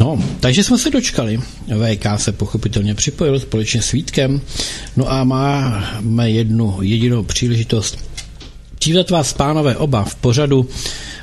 [0.00, 1.40] No, takže jsme se dočkali.
[1.66, 4.40] VK se pochopitelně připojil společně s Vítkem.
[4.96, 7.98] No a máme jednu jedinou příležitost
[8.80, 10.68] Přivítat vás, pánové, oba v pořadu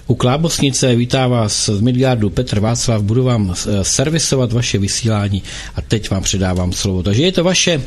[0.07, 0.95] u Klábosnice.
[0.95, 3.01] Vítá vás z Midgardu Petr Václav.
[3.01, 5.43] Budu vám eh, servisovat vaše vysílání
[5.75, 7.03] a teď vám předávám slovo.
[7.03, 7.81] Takže je to vaše.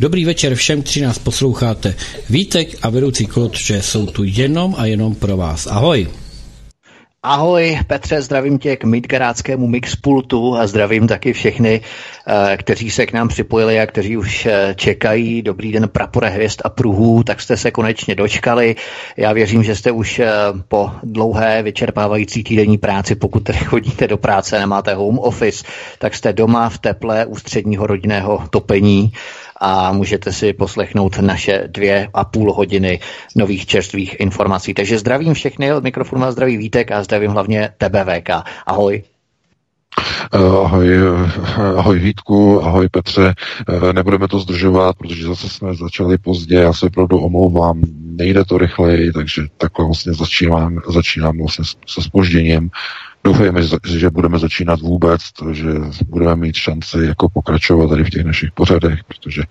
[0.00, 1.94] Dobrý večer všem, kteří nás posloucháte.
[2.30, 5.66] Vítek a vedoucí Klot, že jsou tu jenom a jenom pro vás.
[5.66, 6.08] Ahoj.
[7.26, 11.80] Ahoj Petře, zdravím tě k Midgarádskému Mixpultu a zdravím taky všechny,
[12.26, 15.42] eh, kteří se k nám připojili a kteří už eh, čekají.
[15.42, 18.76] Dobrý den prapore hvězd a pruhů, tak jste se konečně dočkali.
[19.16, 20.32] Já věřím, že jste už eh,
[20.68, 25.64] po dlouhé vyčerpávající týdenní práci, pokud tedy chodíte do práce, nemáte home office,
[25.98, 29.12] tak jste doma v teple ústředního rodinného topení
[29.60, 33.00] a můžete si poslechnout naše dvě a půl hodiny
[33.36, 34.74] nových čerstvých informací.
[34.74, 38.30] Takže zdravím všechny, od mikrofonu vás zdraví Vítek a zdravím hlavně tebe VK.
[38.66, 39.02] Ahoj.
[40.34, 43.34] Eh, ahoj, eh, ahoj Vítku, ahoj Petře.
[43.68, 48.58] Eh, nebudeme to zdržovat, protože zase jsme začali pozdě, já se opravdu omlouvám, nejde to
[48.58, 52.70] rychleji, takže takhle vlastně začínám, začínám vlastně se spožděním.
[53.24, 55.20] Doufejme, že budeme začínat vůbec,
[55.52, 55.70] že
[56.08, 59.42] budeme mít šanci jako pokračovat tady v těch našich pořadech, protože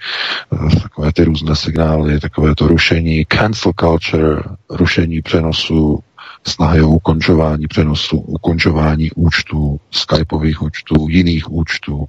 [0.49, 5.99] uh, takové ty různé signály, takové to rušení, cancel culture, rušení přenosu,
[6.47, 12.07] snahy o ukončování přenosu, ukončování účtů, skypových účtů, jiných účtů, uh,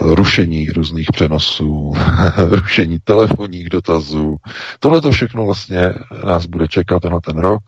[0.00, 1.94] rušení různých přenosů,
[2.36, 4.36] rušení telefonních dotazů.
[4.80, 7.62] Tohle to všechno vlastně nás bude čekat na ten rok.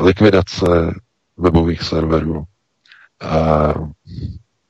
[0.00, 0.94] Likvidace
[1.36, 2.44] webových serverů.
[3.24, 3.88] Uh,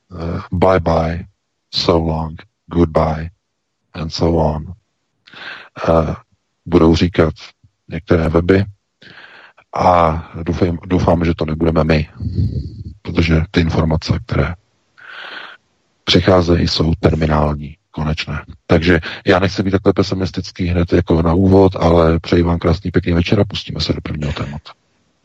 [0.09, 1.25] uh, bye bye,
[1.73, 3.29] so long, goodbye,
[3.93, 4.73] and so on.
[5.89, 6.15] Uh,
[6.65, 7.33] budou říkat
[7.87, 8.65] některé weby
[9.75, 12.09] a doufám, doufám, že to nebudeme my,
[13.01, 14.53] protože ty informace, které
[16.03, 18.45] přicházejí, jsou terminální, konečné.
[18.67, 23.13] Takže já nechci být takhle pesimistický hned jako na úvod, ale přeji vám krásný pěkný
[23.13, 24.71] večer a pustíme se do prvního tématu.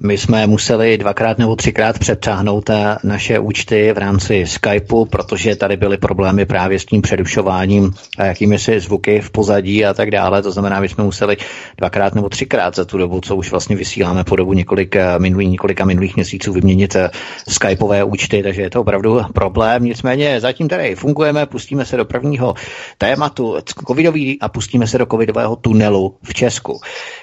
[0.05, 5.77] My jsme museli dvakrát nebo třikrát přetáhnout eh, naše účty v rámci Skypeu, protože tady
[5.77, 10.43] byly problémy právě s tím přerušováním a jakými si zvuky v pozadí a tak dále.
[10.43, 11.37] To znamená, my jsme museli
[11.77, 15.49] dvakrát nebo třikrát za tu dobu, co už vlastně vysíláme po dobu několik eh, minulých,
[15.49, 17.11] několika minulých měsíců vyměnit eh,
[17.49, 19.85] Skypeové účty, takže je to opravdu problém.
[19.85, 22.55] Nicméně zatím tady fungujeme, pustíme se do prvního
[22.99, 23.57] tématu
[23.89, 26.81] covidový a pustíme se do covidového tunelu v Česku.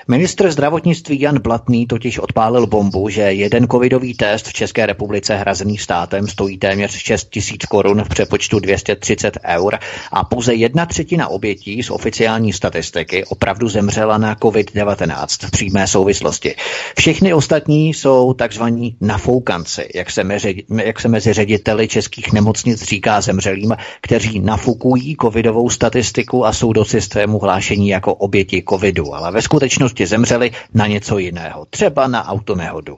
[0.08, 5.78] Ministr zdravotnictví Jan Blatný totiž odpálil bombu, že jeden covidový test v České republice hrazený
[5.78, 9.80] státem stojí téměř 6 tisíc korun v přepočtu 230 eur
[10.12, 16.56] a pouze jedna třetina obětí z oficiální statistiky opravdu zemřela na COVID-19 v přímé souvislosti.
[16.98, 23.22] Všechny ostatní jsou takzvaní nafoukanci, jak se, mezi, jak se mezi řediteli českých nemocnic říká
[23.22, 29.42] zemřelým, kteří nafukují covidovou statistiku a jsou do systému hlášení jako oběti covidu, ale ve
[29.42, 32.98] skutečnosti zemřeli na něco jiného, třeba na auto nehodu.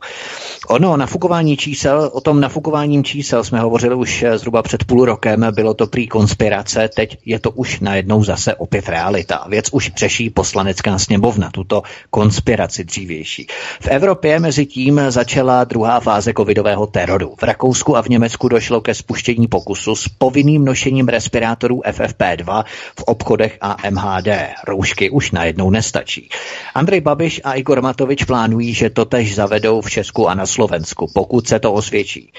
[0.68, 5.48] Ono, nafukování čísel, o tom nafukováním čísel jsme hovořili už eh, zhruba před půl rokem,
[5.52, 9.46] bylo to prý konspirace, teď je to už najednou zase opět realita.
[9.50, 13.48] Věc už řeší poslanecká sněmovna, tuto konspiraci dřívější.
[13.82, 17.36] V Evropě mezi tím začala druhá fáze covidového teroru.
[17.40, 22.64] V Rakousku a v Německu došlo ke spuštění pokusu s povinným nošením respirátorů FFP2
[23.00, 24.28] v obchodech a MHD.
[24.68, 26.30] Roušky už najednou nestačí.
[26.76, 31.12] Andrej Babiš a Igor Matovič plánují, že to tež zavedou v Česku a na Slovensku,
[31.14, 32.32] pokud se to osvědčí.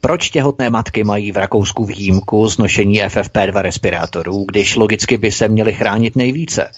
[0.00, 5.48] Proč těhotné matky mají v Rakousku výjimku z nošení FFP2 respirátorů, když logicky by se
[5.48, 6.70] měly chránit nejvíce?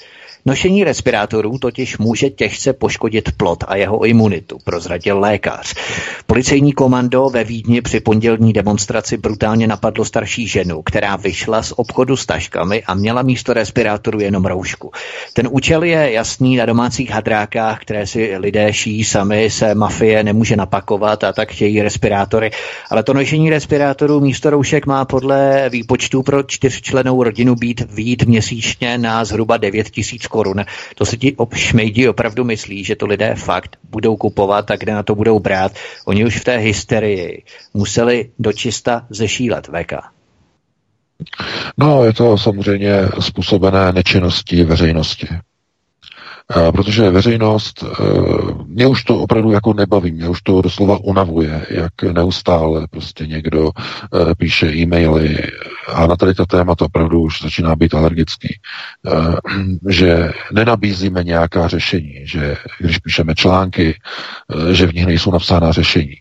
[0.47, 5.75] Nošení respirátorů totiž může těžce poškodit plod a jeho imunitu, prozradil lékař.
[6.27, 12.17] Policejní komando ve Vídni při pondělní demonstraci brutálně napadlo starší ženu, která vyšla z obchodu
[12.17, 14.91] s taškami a měla místo respirátoru jenom roušku.
[15.33, 20.57] Ten účel je jasný na domácích hadrákách, které si lidé šijí sami, se mafie nemůže
[20.57, 22.51] napakovat a tak chtějí respirátory.
[22.91, 28.99] Ale to nošení respirátorů místo roušek má podle výpočtu pro čtyřčlenou rodinu být výjít měsíčně
[28.99, 30.65] na zhruba 9 tisíc korun.
[30.95, 35.03] To si ti šmejdi opravdu myslí, že to lidé fakt budou kupovat a kde na
[35.03, 35.73] to budou brát.
[36.07, 37.43] Oni už v té hysterii
[37.75, 39.93] museli dočista zešílet VK.
[41.77, 45.29] No, je to samozřejmě způsobené nečinností veřejnosti.
[46.73, 48.05] Protože veřejnost, eh,
[48.67, 53.71] mě už to opravdu jako nebaví, mě už to doslova unavuje, jak neustále prostě někdo
[53.71, 55.39] eh, píše e-maily
[55.89, 58.49] a na tady to téma to opravdu už začíná být alergický,
[59.07, 59.11] eh,
[59.89, 63.99] že nenabízíme nějaká řešení, že když píšeme články,
[64.73, 66.15] že v nich nejsou napsána řešení.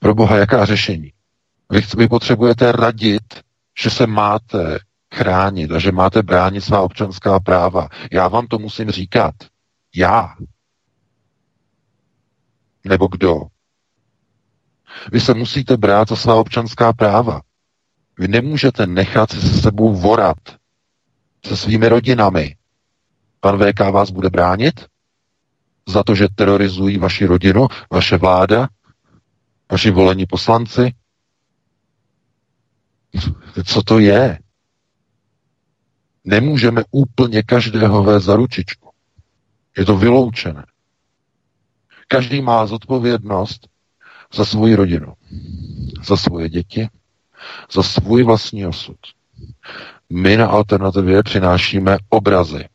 [0.00, 1.12] Pro boha, jaká řešení?
[1.70, 3.22] Vy, vy potřebujete radit,
[3.78, 4.78] že se máte
[5.14, 7.88] chránit a že máte bránit svá občanská práva.
[8.12, 9.34] Já vám to musím říkat.
[9.96, 10.34] Já.
[12.84, 13.40] Nebo kdo?
[15.12, 17.40] Vy se musíte brát za svá občanská práva.
[18.18, 20.38] Vy nemůžete nechat se sebou vorat
[21.46, 22.56] se svými rodinami.
[23.40, 24.86] Pan VK vás bude bránit
[25.88, 28.68] za to, že terorizují vaši rodinu, vaše vláda,
[29.72, 30.94] vaši volení poslanci?
[33.64, 34.38] Co to je?
[36.24, 38.85] Nemůžeme úplně každého vést za ručičku.
[39.76, 40.64] Je to vyloučené.
[42.08, 43.68] Každý má zodpovědnost
[44.34, 45.12] za svoji rodinu,
[46.04, 46.88] za svoje děti,
[47.72, 48.96] za svůj vlastní osud.
[50.10, 52.68] My na alternativě přinášíme obrazy.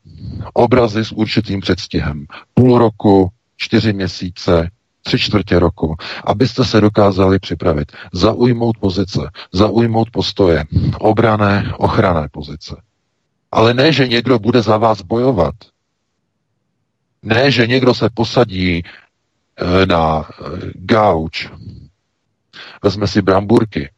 [0.53, 2.25] Obrazy s určitým předstihem.
[2.53, 4.69] Půl roku, čtyři měsíce,
[5.03, 9.19] tři čtvrtě roku, abyste se dokázali připravit, zaujmout pozice,
[9.51, 10.65] zaujmout postoje,
[10.99, 12.75] obrané, ochranné pozice.
[13.51, 15.55] Ale ne, že někdo bude za vás bojovat,
[17.23, 21.49] ne, že někdo se posadí eh, na eh, gauč,
[22.83, 23.89] vezme si bramburky,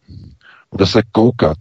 [0.72, 1.58] bude se koukat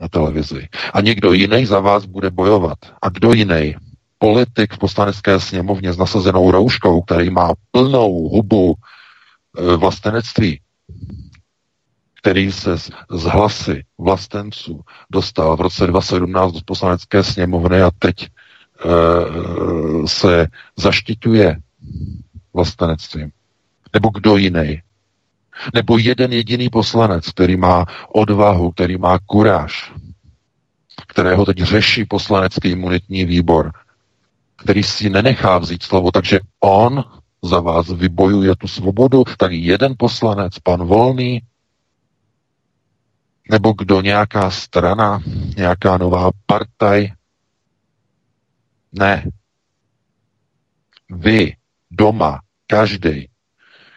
[0.00, 2.78] na televizi a někdo jiný za vás bude bojovat.
[3.02, 3.74] A kdo jiný?
[4.18, 8.74] Politik v poslanecké sněmovně s nasazenou rouškou, který má plnou hubu
[9.58, 10.60] eh, vlastenectví,
[12.20, 14.80] který se z, hlasy vlastenců
[15.10, 18.28] dostal v roce 2017 do poslanecké sněmovny a teď
[20.06, 20.46] se
[20.76, 21.56] zaštiťuje
[22.54, 23.30] vlastenectvím.
[23.94, 24.82] Nebo kdo jiný.
[25.74, 27.84] Nebo jeden jediný poslanec, který má
[28.14, 29.92] odvahu, který má kuráž,
[31.08, 33.72] kterého teď řeší poslanecký imunitní výbor,
[34.56, 37.04] který si nenechá vzít slovo, takže on
[37.42, 41.42] za vás vybojuje tu svobodu, tak jeden poslanec, pan Volný,
[43.50, 45.22] nebo kdo, nějaká strana,
[45.56, 47.12] nějaká nová partaj,
[48.92, 49.30] ne.
[51.10, 51.56] Vy
[51.90, 53.28] doma, každý,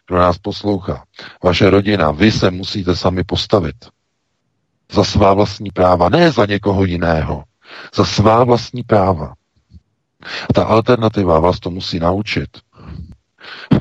[0.08, 1.04] kdo nás poslouchá,
[1.44, 3.76] vaše rodina, vy se musíte sami postavit
[4.92, 7.44] za svá vlastní práva, ne za někoho jiného,
[7.96, 9.34] za svá vlastní práva.
[10.50, 12.50] A ta alternativa vás to musí naučit.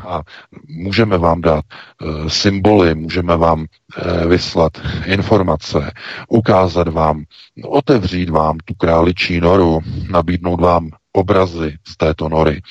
[0.08, 0.22] A
[0.68, 4.72] můžeme vám dát e, symboly, můžeme vám e, vyslat
[5.04, 5.92] informace,
[6.28, 7.24] ukázat vám,
[7.64, 9.80] otevřít vám tu králičí noru,
[10.10, 12.62] nabídnout vám obrazy z této nory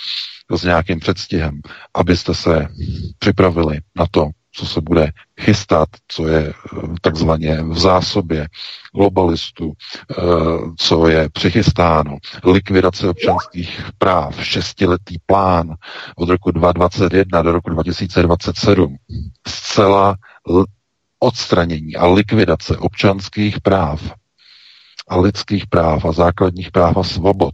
[0.57, 1.61] s nějakým předstihem,
[1.93, 2.67] abyste se
[3.19, 5.11] připravili na to, co se bude
[5.41, 6.53] chystat, co je eh,
[7.01, 8.47] takzvaně v zásobě
[8.95, 10.15] globalistů, eh,
[10.77, 15.75] co je přichystáno, likvidace občanských práv, šestiletý plán
[16.15, 18.95] od roku 2021 do roku 2027,
[19.47, 20.15] zcela
[21.19, 24.11] odstranění a likvidace občanských práv
[25.07, 27.53] a lidských práv a základních práv a svobod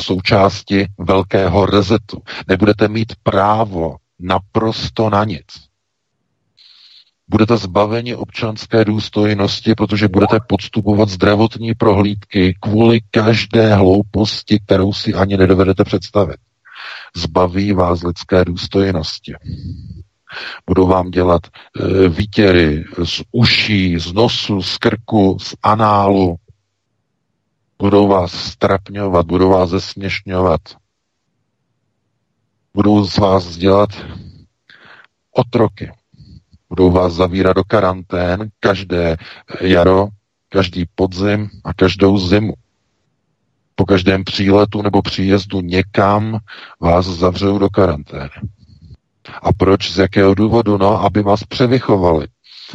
[0.00, 2.22] součásti velkého rezetu.
[2.48, 5.46] Nebudete mít právo naprosto na nic.
[7.30, 15.36] Budete zbaveni občanské důstojnosti, protože budete podstupovat zdravotní prohlídky kvůli každé hlouposti, kterou si ani
[15.36, 16.36] nedovedete představit.
[17.16, 19.34] Zbaví vás lidské důstojnosti.
[20.66, 26.36] Budou vám dělat e, výtěry z uší, z nosu, z krku, z análu,
[27.82, 30.60] Budou vás strapňovat, budou vás zesměšňovat.
[32.74, 33.90] Budou z vás dělat
[35.32, 35.92] otroky.
[36.68, 39.16] Budou vás zavírat do karantén každé
[39.60, 40.08] jaro,
[40.48, 42.54] každý podzim a každou zimu.
[43.74, 46.38] Po každém příletu nebo příjezdu někam
[46.80, 48.30] vás zavřou do karantény.
[49.42, 49.92] A proč?
[49.92, 50.78] Z jakého důvodu?
[50.78, 52.26] No, aby vás převychovali.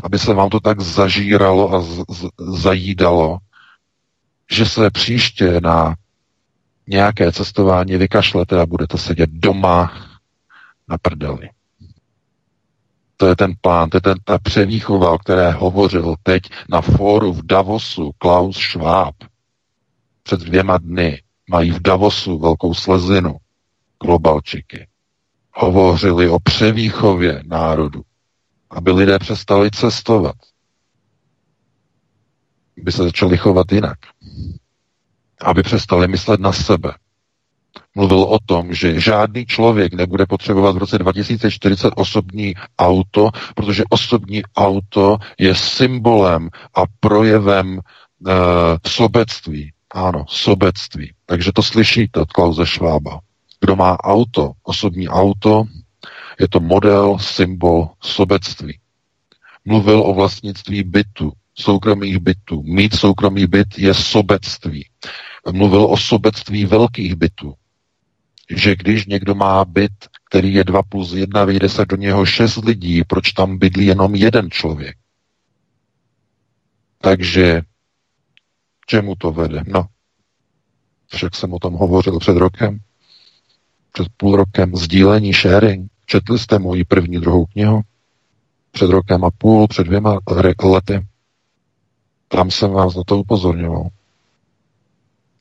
[0.03, 2.29] Aby se vám to tak zažíralo a z- z-
[2.61, 3.37] zajídalo,
[4.51, 5.95] že se příště na
[6.87, 9.93] nějaké cestování vykašlete a budete sedět doma
[10.87, 11.49] na prdeli.
[13.17, 17.33] To je ten plán, to je ten, ta převýchova, o které hovořil teď na fóru
[17.33, 19.15] v Davosu Klaus Schwab
[20.23, 23.37] před dvěma dny mají v Davosu velkou slezinu,
[24.03, 24.87] globalčiky.
[25.53, 28.01] Hovořili o převýchově národu,
[28.69, 30.35] aby lidé přestali cestovat,
[32.81, 33.97] aby se začali chovat jinak,
[35.41, 36.93] aby přestali myslet na sebe.
[37.95, 44.41] Mluvil o tom, že žádný člověk nebude potřebovat v roce 2040 osobní auto, protože osobní
[44.55, 47.81] auto je symbolem a projevem e,
[48.87, 49.71] sobectví.
[49.91, 51.13] Ano, sobectví.
[51.25, 53.19] Takže to slyšíte od Klauze Švába.
[53.59, 55.63] Kdo má auto, osobní auto,
[56.39, 58.79] je to model, symbol sobectví.
[59.65, 62.63] Mluvil o vlastnictví bytu, soukromých bytů.
[62.63, 64.85] Mít soukromý byt je sobectví.
[65.51, 67.53] Mluvil o sobectví velkých bytů.
[68.55, 69.91] Že když někdo má byt,
[70.29, 74.15] který je 2 plus 1, vyjde se do něho 6 lidí, proč tam bydlí jenom
[74.15, 74.97] jeden člověk?
[77.01, 77.61] Takže
[78.87, 79.63] čemu to vede?
[79.67, 79.87] No,
[81.15, 82.79] však jsem o tom hovořil před rokem,
[83.91, 85.91] před půl rokem, sdílení, sharing.
[86.05, 87.81] Četli jste moji první, druhou knihu?
[88.71, 90.19] Před rokem a půl, před dvěma
[90.63, 91.07] lety.
[92.33, 93.87] Tam jsem vás na to upozorňoval.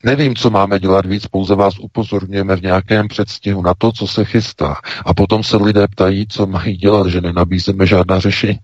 [0.03, 4.25] Nevím, co máme dělat víc, pouze vás upozorňujeme v nějakém předstihu na to, co se
[4.25, 4.75] chystá.
[5.05, 8.59] A potom se lidé ptají, co mají dělat, že nenabízíme žádná řešení.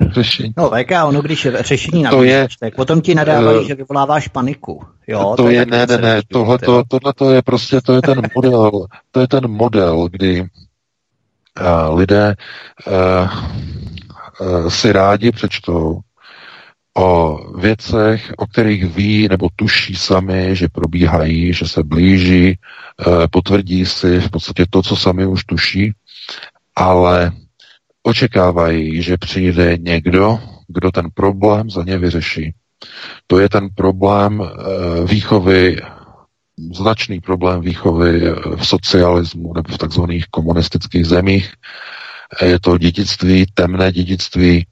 [0.10, 0.54] řešení.
[0.56, 4.82] No VK, ono když řešení to je, tak potom ti nadávají, uh, že vyvoláváš paniku.
[5.06, 7.92] Jo, to, to je, je ne, ne, ne, tohle, to, tohle to je prostě, to
[7.92, 12.34] je ten model, to je ten model, kdy uh, lidé
[12.86, 13.28] uh,
[14.68, 16.00] si rádi přečtou
[16.96, 22.58] o věcech, o kterých ví nebo tuší sami, že probíhají, že se blíží,
[23.30, 25.92] potvrdí si v podstatě to, co sami už tuší,
[26.76, 27.32] ale
[28.02, 32.54] očekávají, že přijde někdo, kdo ten problém za ně vyřeší.
[33.26, 35.76] To je ten problém eh, výchovy,
[36.74, 41.52] značný problém výchovy eh, v socialismu nebo v takzvaných komunistických zemích.
[42.42, 44.66] Je to dědictví, temné dědictví,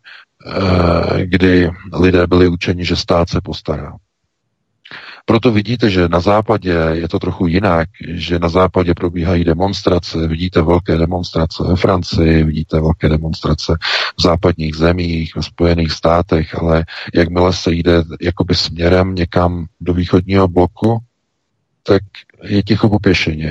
[0.47, 3.93] eh, kdy lidé byli učeni, že stát se postará.
[5.25, 10.63] Proto vidíte, že na západě je to trochu jinak, že na západě probíhají demonstrace, vidíte
[10.63, 13.77] velké demonstrace ve Francii, vidíte velké demonstrace
[14.19, 20.49] v západních zemích, ve Spojených státech, ale jakmile se jde jakoby směrem někam do východního
[20.49, 20.99] bloku,
[21.83, 22.03] tak
[22.43, 22.99] je ticho po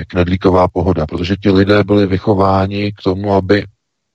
[0.08, 3.66] knedlíková pohoda, protože ti lidé byli vychováni k tomu, aby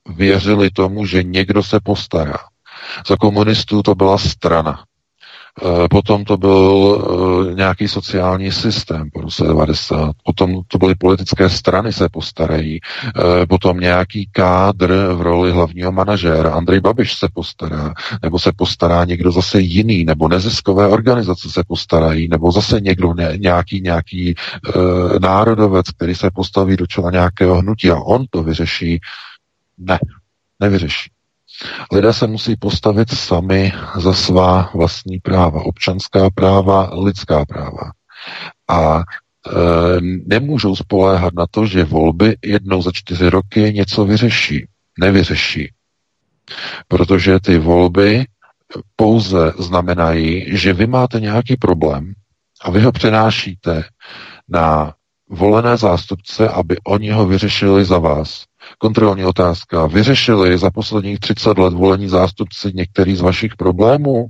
[0.09, 2.39] věřili tomu, že někdo se postará.
[3.09, 4.85] Za komunistů to byla strana.
[5.63, 6.99] Eh, potom to byl
[7.51, 10.13] eh, nějaký sociální systém po roce 90.
[10.25, 12.81] Potom to byly politické strany se postarají.
[12.81, 16.55] Eh, potom nějaký kádr v roli hlavního manažéra.
[16.55, 17.95] Andrej Babiš se postará.
[18.23, 20.05] Nebo se postará někdo zase jiný.
[20.05, 22.29] Nebo neziskové organizace se postarají.
[22.29, 27.91] Nebo zase někdo, ne, nějaký, nějaký uh, národovec, který se postaví do čela nějakého hnutí
[27.91, 29.01] a on to vyřeší.
[29.79, 29.99] Ne,
[30.61, 31.11] nevyřeší.
[31.93, 37.91] Lidé se musí postavit sami za svá vlastní práva, občanská práva, lidská práva.
[38.69, 39.03] A e,
[40.27, 44.67] nemůžou spoléhat na to, že volby jednou za čtyři roky něco vyřeší.
[44.99, 45.73] Nevyřeší.
[46.89, 48.25] Protože ty volby
[48.97, 52.13] pouze znamenají, že vy máte nějaký problém
[52.61, 53.85] a vy ho přenášíte
[54.49, 54.95] na
[55.31, 58.45] volené zástupce, aby oni ho vyřešili za vás.
[58.79, 59.87] Kontrolní otázka.
[59.87, 64.27] Vyřešili za posledních 30 let volení zástupci některý z vašich problémů?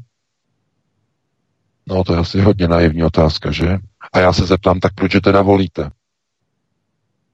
[1.89, 3.79] No, to je asi hodně naivní otázka, že?
[4.13, 5.91] A já se zeptám, tak proč je teda volíte?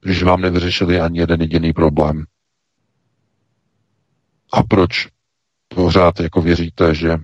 [0.00, 2.25] Když vám nevyřešili ani jeden jediný problém.
[4.52, 5.09] A proč
[5.68, 7.18] pořád jako věříte, že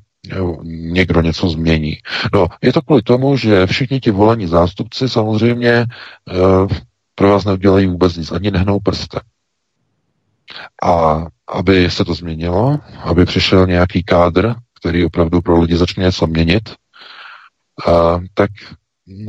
[0.64, 1.96] někdo něco změní.
[2.34, 5.86] No, je to kvůli tomu, že všichni ti volení zástupci samozřejmě e,
[7.14, 9.20] pro vás neudělají vůbec nic, ani nehnou prstem.
[10.82, 16.26] A aby se to změnilo, aby přišel nějaký kádr, který opravdu pro lidi začne něco
[16.26, 16.74] měnit,
[17.86, 18.50] a, tak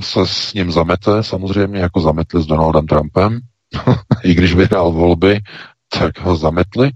[0.01, 3.39] se s ním zamete, samozřejmě jako zametli s Donaldem Trumpem,
[4.23, 5.39] i když vyhrál volby,
[5.89, 6.91] tak ho zametli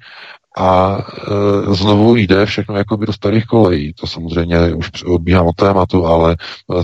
[0.57, 3.93] a e, znovu jde všechno jako by do starých kolejí.
[3.93, 6.35] To samozřejmě už odbíhám od tématu, ale e,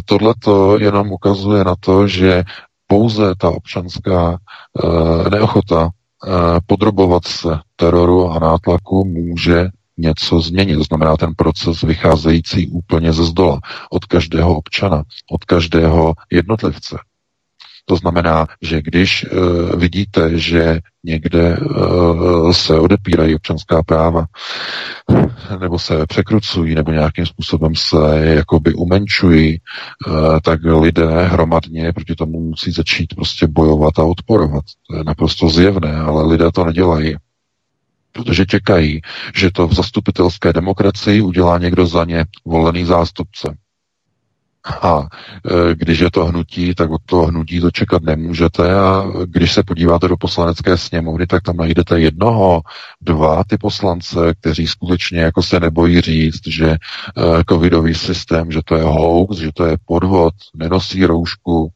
[0.06, 2.44] tohle to jenom ukazuje na to, že
[2.88, 5.90] pouze ta občanská e, neochota
[6.66, 9.66] podrobovat se teroru a nátlaku může
[9.98, 10.76] něco změnit.
[10.76, 13.60] To znamená ten proces vycházející úplně ze zdola,
[13.90, 16.98] od každého občana, od každého jednotlivce.
[17.90, 24.26] To znamená, že když uh, vidíte, že někde uh, se odepírají občanská práva,
[25.60, 29.58] nebo se překrucují, nebo nějakým způsobem se jakoby umenčují,
[30.08, 34.64] uh, tak lidé hromadně proti tomu musí začít prostě bojovat a odporovat.
[34.90, 37.16] To je naprosto zjevné, ale lidé to nedělají
[38.12, 39.02] protože čekají,
[39.36, 43.58] že to v zastupitelské demokracii udělá někdo za ně volený zástupce.
[44.82, 48.74] A e, když je to hnutí, tak od toho hnutí to čekat nemůžete.
[48.74, 52.62] A když se podíváte do poslanecké sněmovny, tak tam najdete jednoho,
[53.02, 56.78] dva ty poslance, kteří skutečně jako se nebojí říct, že e,
[57.50, 61.72] covidový systém, že to je hoax, že to je podvod, nenosí roušku,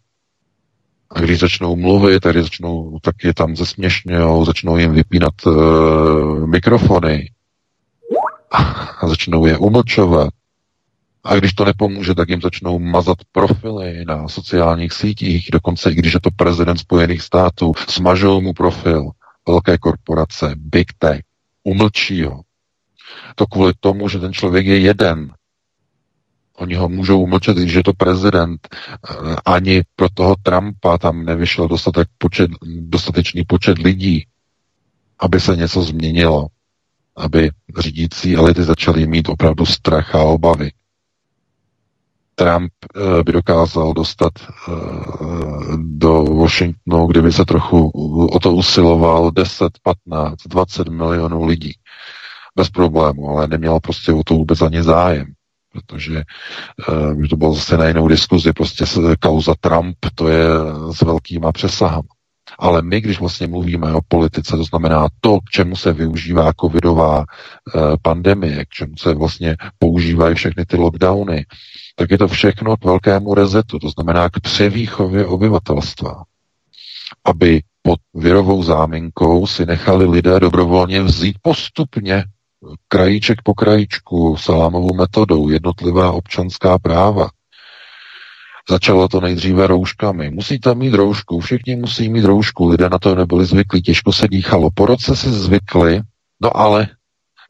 [1.15, 7.31] a když začnou mluvit, tak začnou, tak je tam zesměšňujou, začnou jim vypínat uh, mikrofony.
[9.01, 10.29] A začnou je umlčovat.
[11.23, 16.13] A když to nepomůže, tak jim začnou mazat profily na sociálních sítích, dokonce i když
[16.13, 19.11] je to prezident Spojených států, smažou mu profil
[19.47, 21.21] velké korporace, Big Tech,
[21.63, 22.41] umlčí ho.
[23.35, 25.33] To kvůli tomu, že ten člověk je jeden.
[26.57, 28.67] Oni ho můžou umlčet, když je to prezident.
[29.45, 34.27] Ani pro toho Trumpa tam nevyšel dostatek počet, dostatečný počet lidí,
[35.19, 36.47] aby se něco změnilo.
[37.15, 40.71] Aby řídící elity začaly mít opravdu strach a obavy.
[42.35, 44.73] Trump eh, by dokázal dostat eh,
[45.77, 47.89] do Washingtonu, kdyby se trochu
[48.27, 51.73] o to usiloval 10, 15, 20 milionů lidí.
[52.55, 55.25] Bez problému, ale neměl prostě o to vůbec ani zájem.
[55.73, 56.23] Protože
[57.15, 58.85] uh, to bylo zase na jinou diskuzi, prostě
[59.19, 60.45] kauza Trump, to je
[60.91, 62.07] s velkýma přesahama.
[62.59, 67.25] Ale my, když vlastně mluvíme o politice, to znamená to, k čemu se využívá covidová
[68.01, 71.45] pandemie, k čemu se vlastně používají všechny ty lockdowny,
[71.95, 76.23] tak je to všechno k velkému rezetu, to znamená k převýchově obyvatelstva.
[77.25, 82.23] Aby pod virovou záminkou si nechali lidé dobrovolně vzít postupně
[82.87, 87.29] krajíček po krajíčku, salámovou metodou, jednotlivá občanská práva.
[88.69, 90.31] Začalo to nejdříve rouškami.
[90.31, 94.69] Musíte mít roušku, všichni musí mít roušku, lidé na to nebyli zvyklí, těžko se dýchalo.
[94.73, 96.01] Po roce si zvykli,
[96.41, 96.87] no ale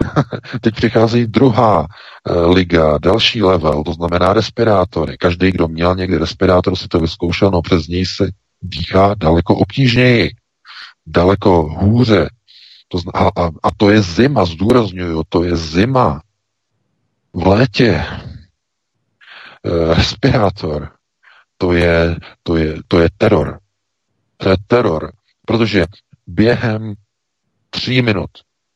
[0.61, 1.87] Teď přichází druhá
[2.27, 5.17] e, liga, další level, to znamená respirátory.
[5.17, 10.31] Každý, kdo měl někdy respirátor, si to vyzkoušel, no přes něj se dýchá daleko obtížněji,
[11.05, 12.29] daleko hůře.
[12.87, 16.21] To zna, a, a, a to je zima, zdůraznuju, to je zima.
[17.33, 18.05] V létě e,
[19.93, 20.91] respirátor,
[21.57, 23.59] to je, to, je, to je teror.
[24.37, 25.11] To je teror,
[25.45, 25.85] protože
[26.27, 26.93] během
[27.69, 28.29] tří minut,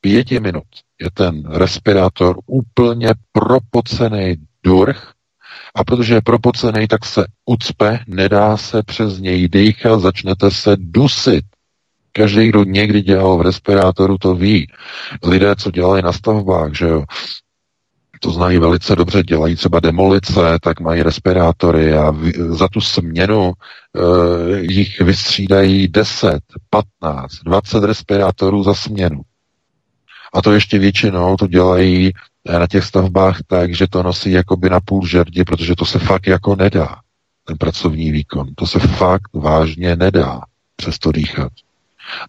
[0.08, 0.63] pěti minut
[1.02, 5.13] je ten respirátor úplně propocený durch
[5.76, 11.46] a protože je propocený, tak se ucpe, nedá se přes něj dýchat, začnete se dusit.
[12.12, 14.67] Každý, kdo někdy dělal v respirátoru, to ví.
[15.24, 17.04] Lidé, co dělali na stavbách, že jo,
[18.22, 22.13] to znají velice dobře, dělají třeba demolice, tak mají respirátory a
[22.50, 24.02] za tu směnu e,
[24.60, 26.39] jich vystřídají 10,
[26.70, 29.22] 15, 20 respirátorů za směnu.
[30.38, 32.12] A to ještě většinou to dělají
[32.47, 36.00] eh, na těch stavbách tak, že to nosí jakoby na půl žerdi, protože to se
[36.00, 36.95] fakt jako nedá,
[37.45, 38.47] ten pracovní výkon.
[38.56, 40.41] To se fakt vážně nedá
[40.76, 41.52] přesto dýchat.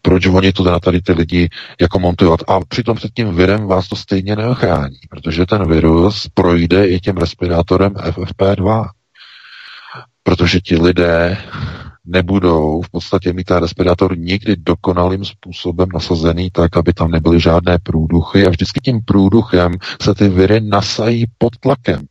[0.02, 1.48] Proč oni to na tady ty lidi
[1.80, 2.40] jako montovat?
[2.48, 7.16] A přitom před tím virem vás to stejně neochrání, protože ten virus projde i tím
[7.16, 8.88] respirátorem FFP2.
[10.22, 11.38] Protože ti lidé
[12.08, 17.78] nebudou v podstatě mít ten respirátor nikdy dokonalým způsobem nasazený tak, aby tam nebyly žádné
[17.82, 22.06] průduchy a vždycky tím průduchem se ty viry nasají pod tlakem.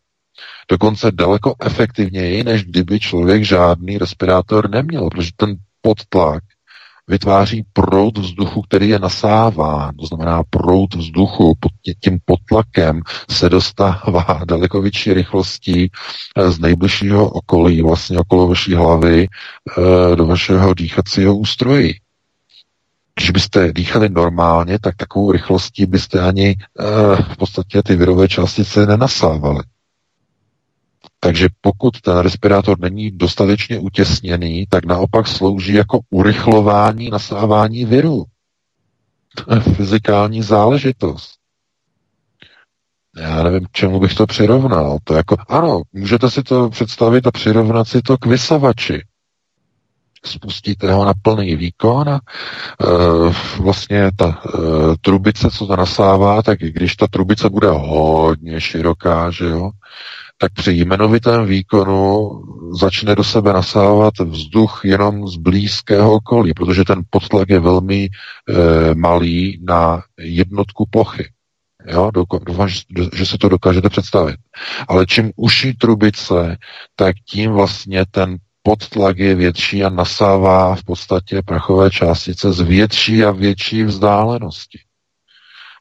[0.72, 6.44] Dokonce daleko efektivněji, než kdyby člověk žádný respirátor neměl, protože ten podtlak
[7.08, 9.96] vytváří proud vzduchu, který je nasáván.
[9.96, 15.92] To znamená, proud vzduchu pod tím potlakem se dostává daleko větší rychlostí
[16.38, 21.94] eh, z nejbližšího okolí, vlastně okolo vaší hlavy, eh, do vašeho dýchacího ústrojí.
[23.16, 28.86] Když byste dýchali normálně, tak takovou rychlostí byste ani uh, v podstatě ty virové částice
[28.86, 29.64] nenasávali.
[31.20, 38.24] Takže pokud ten respirátor není dostatečně utěsněný, tak naopak slouží jako urychlování nasávání viru.
[39.46, 41.38] To je fyzikální záležitost.
[43.18, 44.98] Já nevím, k čemu bych to přirovnal.
[45.04, 49.04] To jako, ano, můžete si to představit a přirovnat si to k vysavači.
[50.26, 52.20] Spustíte ho na plný výkon a e,
[53.62, 54.58] vlastně ta e,
[55.02, 59.72] trubice, co to nasává, tak když ta trubice bude hodně široká, že jo,
[60.38, 62.30] tak při jmenovitém výkonu
[62.80, 68.10] začne do sebe nasávat vzduch jenom z blízkého okolí, protože ten podtlak je velmi e,
[68.96, 71.30] malý na jednotku plochy.
[71.88, 72.12] Jo,
[72.46, 72.70] doufám,
[73.14, 74.36] že se to dokážete představit.
[74.88, 76.58] Ale čím uší trubice,
[76.96, 83.24] tak tím vlastně ten podtlak je větší a nasává v podstatě prachové částice z větší
[83.24, 84.80] a větší vzdálenosti.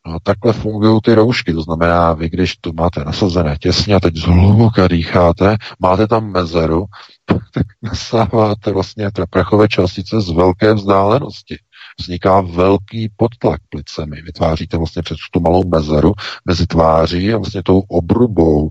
[0.07, 4.17] No, takhle fungují ty roušky, to znamená, vy když tu máte nasazené těsně a teď
[4.17, 6.85] zhluboka dýcháte, máte tam mezeru,
[7.55, 11.57] tak nasáváte vlastně prachové částice z velké vzdálenosti.
[12.01, 14.23] Vzniká velký podtlak plicemi.
[14.23, 16.13] Vytváříte vlastně přes tu malou mezeru
[16.45, 18.71] mezi tváří a vlastně tou obrubou uh,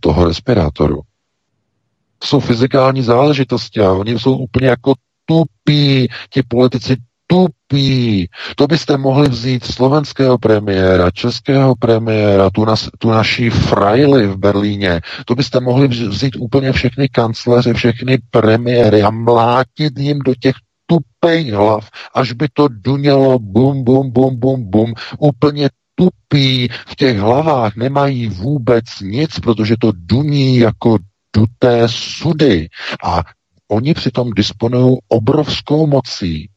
[0.00, 1.00] toho respirátoru.
[2.18, 7.63] To jsou fyzikální záležitosti a oni jsou úplně jako tupí, ti politici tupí.
[8.56, 15.00] To byste mohli vzít slovenského premiéra, českého premiéra, tu, nas, tu naší frajly v Berlíně.
[15.24, 20.54] To byste mohli vzít úplně všechny kancléře, všechny premiéry a mlátit jim do těch
[20.86, 27.18] tupých hlav, až by to dunělo bum, bum, bum, bum, bum, úplně tupí, v těch
[27.18, 30.98] hlavách nemají vůbec nic, protože to duní jako
[31.36, 32.68] duté sudy.
[33.04, 33.22] A
[33.68, 36.48] oni přitom disponují obrovskou mocí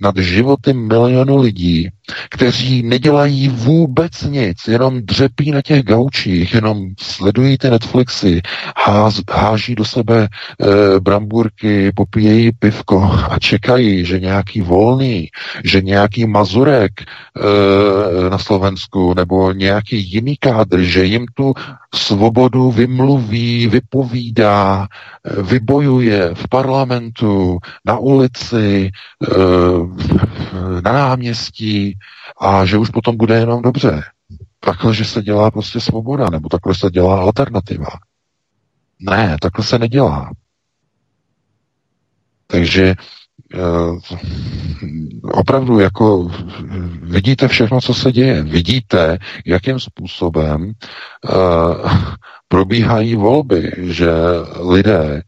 [0.00, 1.88] nad životy milionu lidí,
[2.30, 8.42] kteří nedělají vůbec nic, jenom dřepí na těch gaučích, jenom sledují ty Netflixy,
[8.76, 15.28] ház, háží do sebe e, bramburky, popíjejí pivko a čekají, že nějaký volný,
[15.64, 21.54] že nějaký mazurek e, na Slovensku nebo nějaký jiný kádr, že jim tu
[21.94, 24.88] svobodu vymluví, vypovídá,
[25.24, 28.90] e, vybojuje v parlamentu, na ulici, e,
[30.82, 31.98] na náměstí,
[32.40, 34.02] a že už potom bude jenom dobře.
[34.60, 37.88] Takhle, že se dělá prostě svoboda, nebo takhle se dělá alternativa.
[39.00, 40.30] Ne, takhle se nedělá.
[42.46, 42.94] Takže eh,
[45.32, 46.30] opravdu jako
[47.02, 48.42] vidíte všechno, co se děje.
[48.42, 50.72] Vidíte, jakým způsobem
[51.24, 51.92] uh,
[52.48, 54.10] probíhají volby, že
[54.68, 55.22] lidé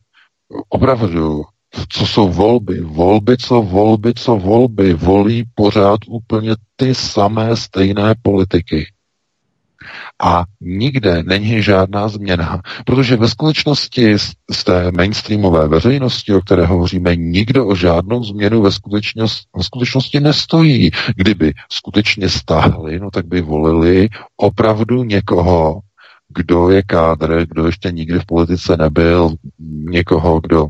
[0.68, 1.42] opravdu
[1.88, 8.91] co jsou volby, volby, co volby, co volby, volí pořád úplně ty samé stejné politiky.
[10.22, 14.18] A nikde není žádná změna, protože ve skutečnosti
[14.50, 20.20] z té mainstreamové veřejnosti, o které hovoříme, nikdo o žádnou změnu ve, skutečnosti, ve skutečnosti
[20.20, 20.90] nestojí.
[21.16, 25.80] Kdyby skutečně stáhli, no tak by volili opravdu někoho,
[26.28, 29.34] kdo je kádr, kdo ještě nikdy v politice nebyl,
[29.90, 30.68] někoho, kdo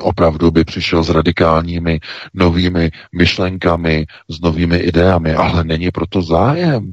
[0.00, 2.00] opravdu by přišel s radikálními
[2.34, 6.92] novými myšlenkami, s novými ideami, ale není proto zájem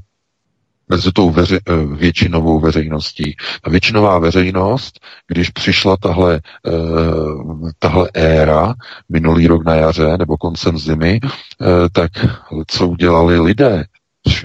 [0.89, 3.36] mezi tou veři, eh, většinovou veřejností.
[3.62, 6.71] Ta většinová veřejnost, když přišla tahle, eh,
[7.80, 8.73] tahle éra
[9.10, 12.12] minulý rok na jaře nebo koncem zimy, eh, tak
[12.67, 13.84] co udělali lidé?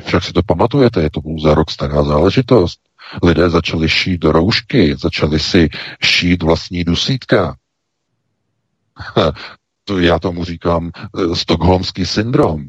[0.05, 2.81] Však si to pamatujete, je to pouze rok stará záležitost.
[3.23, 5.69] Lidé začali šít roušky, začali si
[6.03, 7.57] šít vlastní dusítka,
[9.85, 10.91] to já tomu říkám
[11.35, 12.69] stokholmský syndrom.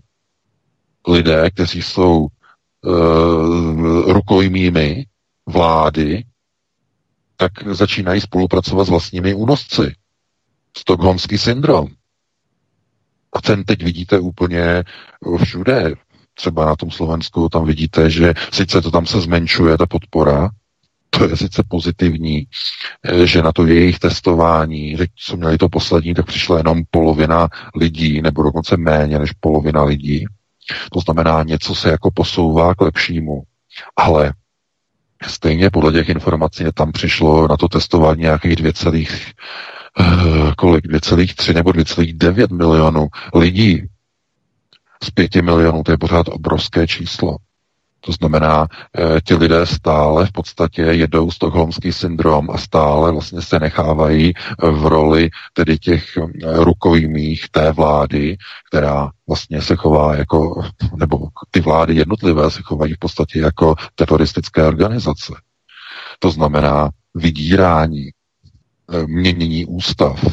[1.08, 2.28] Lidé, kteří jsou
[4.06, 5.06] rukojmími
[5.46, 6.24] vlády,
[7.38, 9.94] tak začínají spolupracovat s vlastními únosci.
[10.78, 11.88] Stockholmský syndrom.
[13.34, 14.84] A ten teď vidíte úplně
[15.44, 15.94] všude.
[16.34, 20.50] Třeba na tom Slovensku tam vidíte, že sice to tam se zmenšuje, ta podpora,
[21.18, 22.48] to je sice pozitivní,
[23.04, 27.48] eh, že na to jejich testování, že co měli to poslední, tak přišla jenom polovina
[27.76, 30.26] lidí, nebo dokonce méně než polovina lidí.
[30.92, 33.44] To znamená, něco se jako posouvá k lepšímu.
[33.96, 34.34] Ale
[35.28, 38.72] stejně podle těch informací tam přišlo na to testování nějakých 2,
[40.00, 43.84] eh, kolik, 2,3 nebo 2,9 milionů lidí.
[45.04, 47.38] Z 5 milionů to je pořád obrovské číslo.
[48.06, 53.60] To znamená, e, ti lidé stále v podstatě jedou stokholmský syndrom a stále vlastně se
[53.60, 54.34] nechávají
[54.72, 58.38] v roli tedy těch eh, rukojmích té vlády,
[58.70, 60.64] která vlastně se chová jako,
[60.96, 65.34] nebo ty vlády jednotlivé se chovají v podstatě jako teroristické organizace.
[66.20, 70.26] To znamená vydírání, eh, měnění ústav,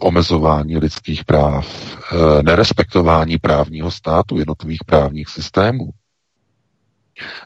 [0.00, 1.96] omezování lidských práv,
[2.42, 5.90] nerespektování právního státu, jednotlivých právních systémů.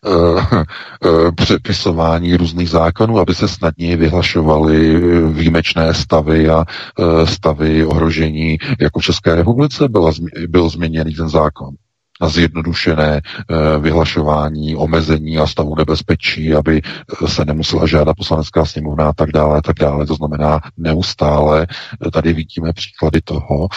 [0.07, 0.65] Eh,
[1.05, 5.01] eh, přepisování různých zákonů, aby se snadněji vyhlašovaly
[5.33, 8.59] výjimečné stavy a eh, stavy ohrožení.
[8.81, 10.13] Jako v České republice byla,
[10.49, 11.75] byl změněný ten zákon.
[12.21, 16.83] Na zjednodušené eh, vyhlašování, omezení a stavu nebezpečí, aby
[17.25, 20.07] eh, se nemusela žádat poslanecká sněmovna a tak dále, a tak dále.
[20.07, 21.67] To znamená neustále,
[22.07, 23.69] eh, tady vidíme příklady toho,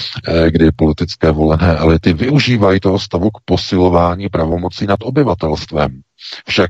[0.49, 6.01] kdy politické volené elity využívají toho stavu k posilování pravomocí nad obyvatelstvem.
[6.47, 6.69] Však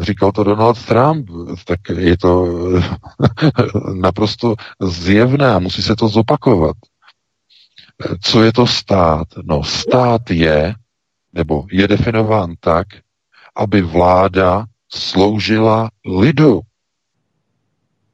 [0.00, 1.28] říkal to Donald Trump,
[1.64, 2.46] tak je to
[3.94, 6.76] naprosto zjevné a musí se to zopakovat.
[8.22, 9.26] Co je to stát?
[9.44, 10.74] No, stát je,
[11.32, 12.86] nebo je definován tak,
[13.56, 16.60] aby vláda sloužila lidu.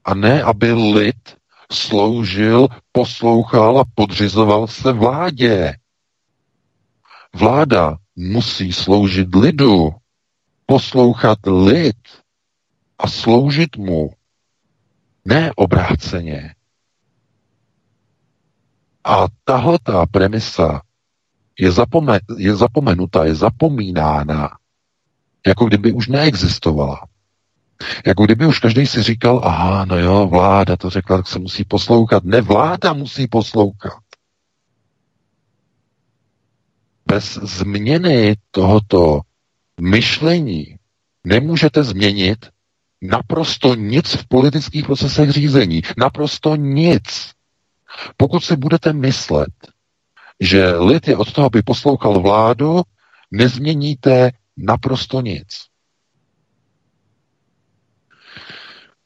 [0.04, 1.36] A ne, aby lid
[1.72, 5.76] sloužil, poslouchal a podřizoval se vládě.
[7.34, 9.90] Vláda musí sloužit lidu,
[10.66, 11.96] poslouchat lid
[12.98, 14.10] a sloužit mu.
[15.24, 16.54] Ne obráceně.
[19.04, 20.80] A tahle ta premisa
[21.58, 24.50] je, zapome- je zapomenuta, je zapomínána,
[25.46, 27.06] jako kdyby už neexistovala.
[28.06, 31.64] Jako kdyby už každý si říkal, aha, no jo, vláda to řekla, tak se musí
[31.64, 32.24] poslouchat.
[32.24, 34.02] Ne, vláda musí poslouchat.
[37.06, 39.20] Bez změny tohoto
[39.80, 40.76] myšlení
[41.24, 42.46] nemůžete změnit
[43.02, 45.82] naprosto nic v politických procesech řízení.
[45.96, 47.32] Naprosto nic.
[48.16, 49.50] Pokud si budete myslet,
[50.40, 52.82] že lid je od toho, aby poslouchal vládu,
[53.30, 55.46] nezměníte naprosto nic.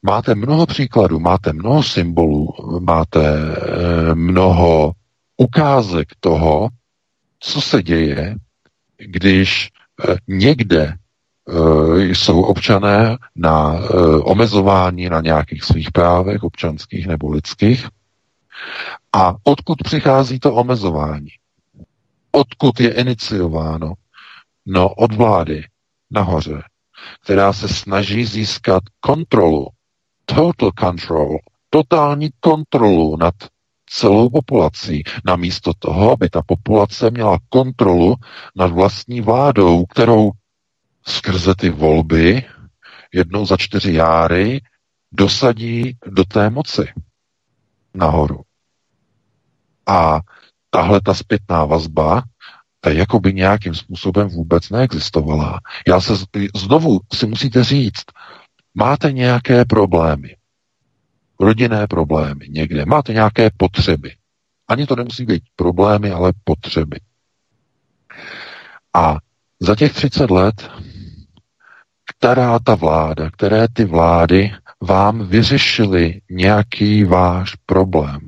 [0.03, 4.91] Máte mnoho příkladů, máte mnoho symbolů, máte eh, mnoho
[5.37, 6.69] ukázek toho,
[7.39, 8.35] co se děje,
[8.97, 9.69] když
[10.09, 13.79] eh, někde eh, jsou občané na
[14.23, 17.87] omezování na nějakých svých právech občanských nebo lidských
[19.13, 21.29] a odkud přichází to omezování?
[22.31, 23.93] Odkud je iniciováno?
[24.65, 25.63] No, od vlády
[26.11, 26.63] nahoře,
[27.23, 29.67] která se snaží získat kontrolu,
[30.25, 31.37] total control,
[31.69, 33.33] totální kontrolu nad
[33.89, 38.15] celou populací, namísto toho, aby ta populace měla kontrolu
[38.55, 40.31] nad vlastní vládou, kterou
[41.07, 42.43] skrze ty volby
[43.13, 44.61] jednou za čtyři járy
[45.11, 46.85] dosadí do té moci
[47.93, 48.46] nahoru.
[49.87, 50.19] A
[50.69, 52.23] tahle ta zpětná vazba,
[52.81, 55.59] ta jako by nějakým způsobem vůbec neexistovala.
[55.87, 56.13] Já se
[56.55, 58.05] znovu si musíte říct,
[58.75, 60.35] máte nějaké problémy,
[61.39, 64.15] rodinné problémy někde, máte nějaké potřeby.
[64.67, 66.99] Ani to nemusí být problémy, ale potřeby.
[68.93, 69.17] A
[69.59, 70.69] za těch 30 let,
[72.15, 78.26] která ta vláda, které ty vlády vám vyřešily nějaký váš problém, Eh,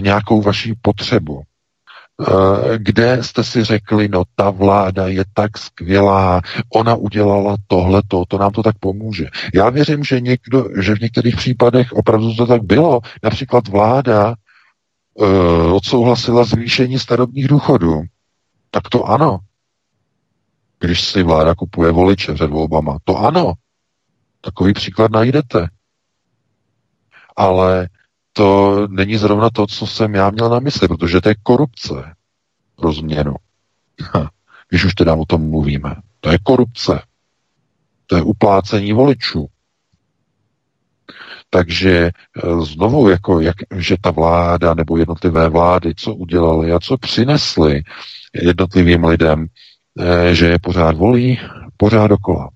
[0.00, 6.40] nějakou vaší potřebu, eh, kde jste si řekli, no ta vláda je tak skvělá,
[6.74, 9.26] ona udělala tohle, to nám to tak pomůže.
[9.54, 13.00] Já věřím, že, někdo, že v některých případech opravdu to tak bylo.
[13.22, 14.34] Například vláda
[15.14, 18.02] uh, odsouhlasila zvýšení starobních důchodů.
[18.70, 19.38] Tak to ano.
[20.80, 23.52] Když si vláda kupuje voliče před volbama, to ano.
[24.40, 25.68] Takový příklad najdete.
[27.36, 27.88] Ale
[28.40, 32.14] to není zrovna to, co jsem já měl na mysli, protože to je korupce
[32.76, 33.34] pro změnu.
[34.68, 35.96] Když už teda o tom mluvíme.
[36.20, 37.02] To je korupce.
[38.06, 39.46] To je uplácení voličů.
[41.50, 42.10] Takže e,
[42.64, 47.82] znovu, jako jak, že ta vláda nebo jednotlivé vlády, co udělali a co přinesli
[48.34, 49.46] jednotlivým lidem,
[49.98, 51.40] e, že je pořád volí,
[51.76, 52.50] pořád dokola.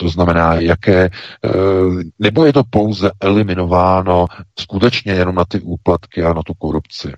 [0.00, 1.50] To znamená, jaké, eh,
[2.18, 4.26] nebo je to pouze eliminováno
[4.58, 7.12] skutečně jenom na ty úplatky a na tu korupci.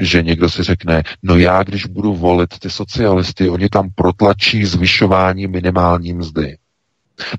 [0.00, 5.46] Že někdo si řekne, no já, když budu volit ty socialisty, oni tam protlačí zvyšování
[5.46, 6.56] minimální mzdy.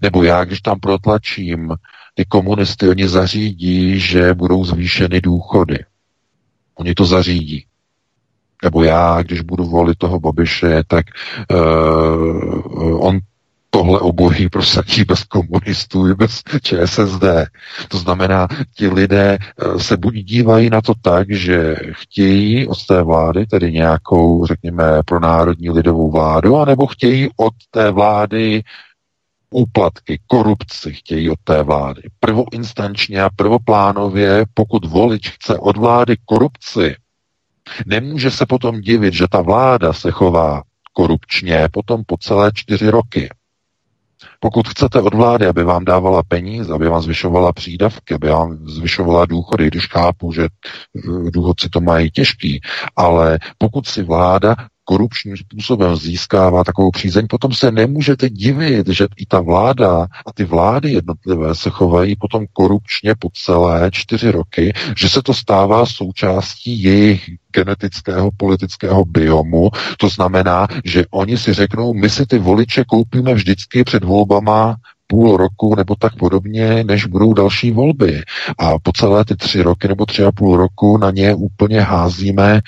[0.01, 1.73] Nebo já, když tam protlačím
[2.13, 5.85] ty komunisty, oni zařídí, že budou zvýšeny důchody.
[6.75, 7.65] Oni to zařídí.
[8.63, 11.05] Nebo já, když budu volit toho Babiše, tak
[11.51, 13.19] uh, on
[13.69, 17.23] tohle obojí prosadí bez komunistů i bez ČSSD.
[17.87, 23.03] To znamená, ti lidé eh, se buď dívají na to tak, že chtějí od té
[23.03, 28.63] vlády, tedy nějakou, řekněme, pro národní lidovou vládu, anebo chtějí od té vlády
[29.49, 32.01] úplatky, korupci chtějí od té vlády.
[32.19, 36.95] Prvoinstančně a prvoplánově, pokud volič chce od vlády korupci,
[37.85, 43.29] nemůže se potom divit, že ta vláda se chová korupčně potom po celé čtyři roky.
[44.39, 49.25] Pokud chcete od vlády, aby vám dávala peníze, aby vám zvyšovala přídavky, aby vám zvyšovala
[49.25, 52.61] důchody, když chápu, že eh, důchodci to mají těžký,
[52.95, 54.55] ale pokud si vláda
[54.89, 60.43] korupčním způsobem získává takovou přízeň, potom se nemůžete divit, že i ta vláda a ty
[60.43, 66.83] vlády jednotlivé se chovají potom korupčně po celé čtyři roky, že se to stává součástí
[66.83, 69.69] jejich genetického politického biomu.
[69.97, 74.75] To znamená, že oni si řeknou, my si ty voliče koupíme vždycky před volbama
[75.07, 78.21] půl roku nebo tak podobně, než budou další volby.
[78.57, 82.53] A po celé ty tři roky nebo tři a půl roku na ně úplně házíme
[82.55, 82.61] e,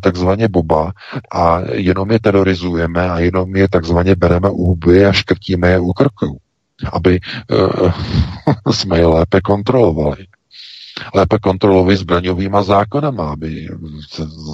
[0.00, 0.92] takzvaně boba
[1.32, 5.92] a jenom je terorizujeme a jenom je takzvaně bereme u huby a škrtíme je u
[5.92, 6.38] krku,
[6.92, 10.26] aby e, jsme je lépe kontrolovali
[11.14, 13.68] lépe kontrolovali zbraňovýma zákonama, aby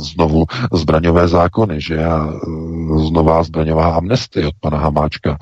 [0.02, 2.30] znovu zbraňové zákony, že a
[3.06, 5.38] znová zbraňová amnestie od pana Hamáčka.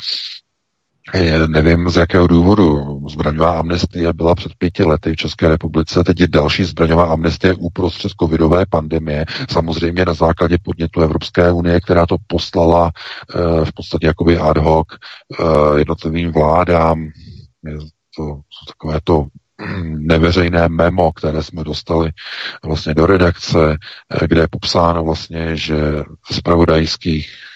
[1.47, 3.01] Nevím z jakého důvodu.
[3.09, 8.13] Zbraňová amnestie byla před pěti lety v České republice, teď je další zbraňová amnestie uprostřed
[8.21, 14.39] covidové pandemie, samozřejmě na základě podnětu Evropské unie, která to poslala e, v podstatě jakoby
[14.39, 17.09] ad hoc e, jednotlivým vládám.
[17.65, 17.79] Je
[18.17, 19.27] to, takové to
[19.85, 22.11] neveřejné memo, které jsme dostali
[22.65, 23.77] vlastně do redakce,
[24.11, 25.77] eh, kde je popsáno vlastně, že
[26.31, 27.56] z pravodajských eh,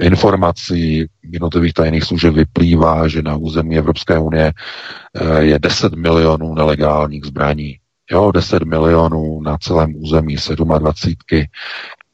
[0.00, 7.24] informací jednotlivých tajných služeb vyplývá, že na území Evropské unie eh, je 10 milionů nelegálních
[7.24, 7.76] zbraní.
[8.10, 10.36] Jo, 10 milionů na celém území
[10.78, 11.44] 27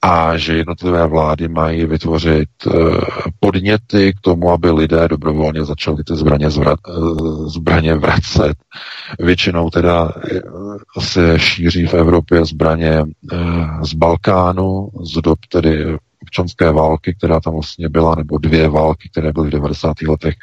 [0.04, 2.70] a že jednotlivé vlády mají vytvořit eh,
[3.40, 6.92] podněty k tomu, aby lidé dobrovolně začali ty zbraně, zvrat, eh,
[7.48, 8.54] zbraně vracet.
[9.18, 10.40] Většinou teda eh,
[11.00, 13.04] se šíří v Evropě zbraně
[13.82, 19.32] z Balkánu, z dob tedy občanské války, která tam vlastně byla, nebo dvě války, které
[19.32, 20.02] byly v 90.
[20.08, 20.34] letech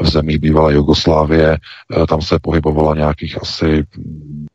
[0.00, 1.58] v zemí bývalé Jugoslávie.
[2.08, 3.86] Tam se pohybovala nějakých asi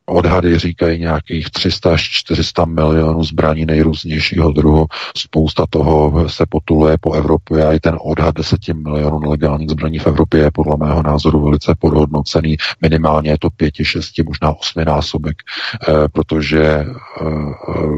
[0.07, 4.85] Odhady říkají nějakých 300 až 400 milionů zbraní nejrůznějšího druhu.
[5.17, 10.07] Spousta toho se potuluje po Evropě a i ten odhad 10 milionů nelegálních zbraní v
[10.07, 12.57] Evropě je podle mého názoru velice podhodnocený.
[12.81, 16.85] Minimálně je to 5, 6, možná 8 násobek, eh, protože eh,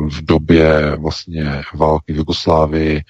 [0.10, 3.02] v době vlastně války v Jugoslávii eh,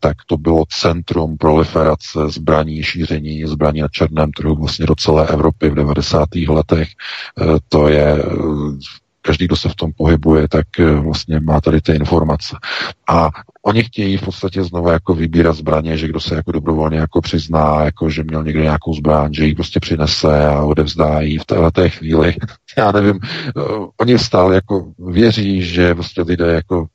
[0.00, 5.70] tak to bylo centrum proliferace zbraní, šíření zbraní na černém trhu vlastně do celé Evropy
[5.70, 6.28] v 90.
[6.48, 6.88] letech.
[7.68, 8.16] To je
[9.22, 12.56] každý, kdo se v tom pohybuje, tak eh, vlastně má tady ty informace.
[13.08, 13.30] A
[13.62, 17.84] oni chtějí v podstatě znovu jako vybírat zbraně, že kdo se jako dobrovolně jako přizná,
[17.84, 21.88] jako že měl někde nějakou zbraň, že ji prostě přinese a odevzdá ji v této
[21.88, 22.34] chvíli.
[22.78, 23.60] Já nevím, eh,
[24.00, 26.86] oni stále jako věří, že prostě lidé jako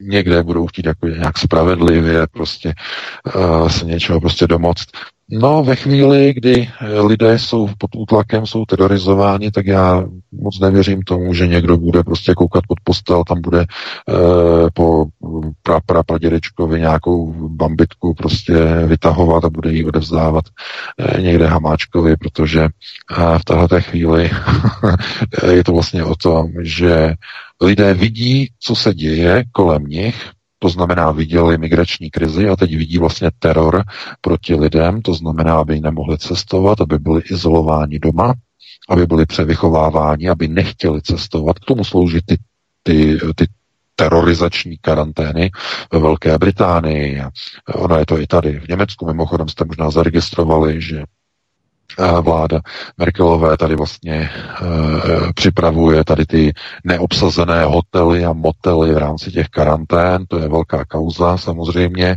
[0.00, 2.74] někde budou chtít jako nějak spravedlivě prostě
[3.36, 4.86] uh, se něčeho prostě domoct.
[5.30, 11.34] No, ve chvíli, kdy lidé jsou pod útlakem, jsou terorizováni, tak já moc nevěřím tomu,
[11.34, 15.06] že někdo bude prostě koukat pod postel, tam bude uh, po
[15.62, 18.54] pra, pra, pradědečkovi nějakou bambitku prostě
[18.86, 20.44] vytahovat a bude ji odevzdávat
[21.14, 24.30] uh, někde Hamáčkovi, protože uh, v této chvíli
[25.52, 27.14] je to vlastně o tom, že
[27.60, 32.98] lidé vidí, co se děje kolem nich, to znamená, viděli migrační krizi a teď vidí
[32.98, 33.84] vlastně teror
[34.20, 38.34] proti lidem, to znamená, aby nemohli cestovat, aby byli izolováni doma,
[38.88, 41.58] aby byli převychováváni, aby nechtěli cestovat.
[41.58, 42.36] K tomu slouží ty,
[42.82, 43.46] ty, ty
[43.96, 45.50] terorizační karantény
[45.92, 47.22] ve Velké Británii.
[47.74, 48.60] Ono je to i tady.
[48.60, 51.02] V Německu mimochodem jste možná zaregistrovali, že
[52.22, 52.60] vláda
[52.98, 54.30] Merkelové tady vlastně e,
[55.34, 56.52] připravuje tady ty
[56.84, 62.16] neobsazené hotely a motely v rámci těch karantén, to je velká kauza samozřejmě.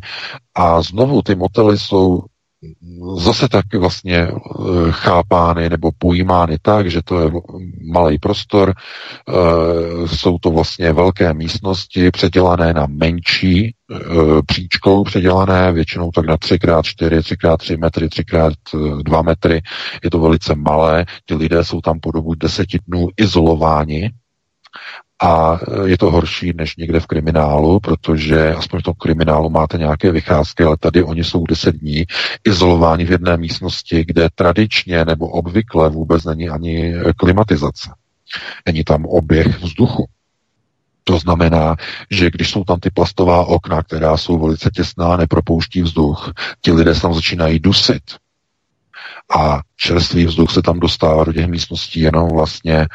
[0.55, 2.23] A znovu ty motely jsou
[3.17, 4.31] zase tak vlastně eh,
[4.91, 7.31] chápány nebo pojímány tak, že to je
[7.91, 13.97] malý prostor, eh, jsou to vlastně velké místnosti předělané na menší eh,
[14.45, 19.61] příčkou předělané, většinou tak na 3x4, 3x3 metry, 3x2 metry,
[20.03, 24.11] je to velice malé, ty lidé jsou tam po dobu deseti dnů izolováni
[25.21, 30.11] a je to horší než někde v kriminálu, protože aspoň v tom kriminálu máte nějaké
[30.11, 32.05] vycházky, ale tady oni jsou 10 dní
[32.43, 37.89] izolováni v jedné místnosti, kde tradičně nebo obvykle vůbec není ani klimatizace.
[38.65, 40.05] Není tam oběh vzduchu.
[41.03, 41.75] To znamená,
[42.11, 46.31] že když jsou tam ty plastová okna, která jsou velice těsná, nepropouští vzduch,
[46.61, 48.03] ti lidé se tam začínají dusit
[49.35, 52.87] a čerstvý vzduch se tam dostává do těch místností jenom vlastně e,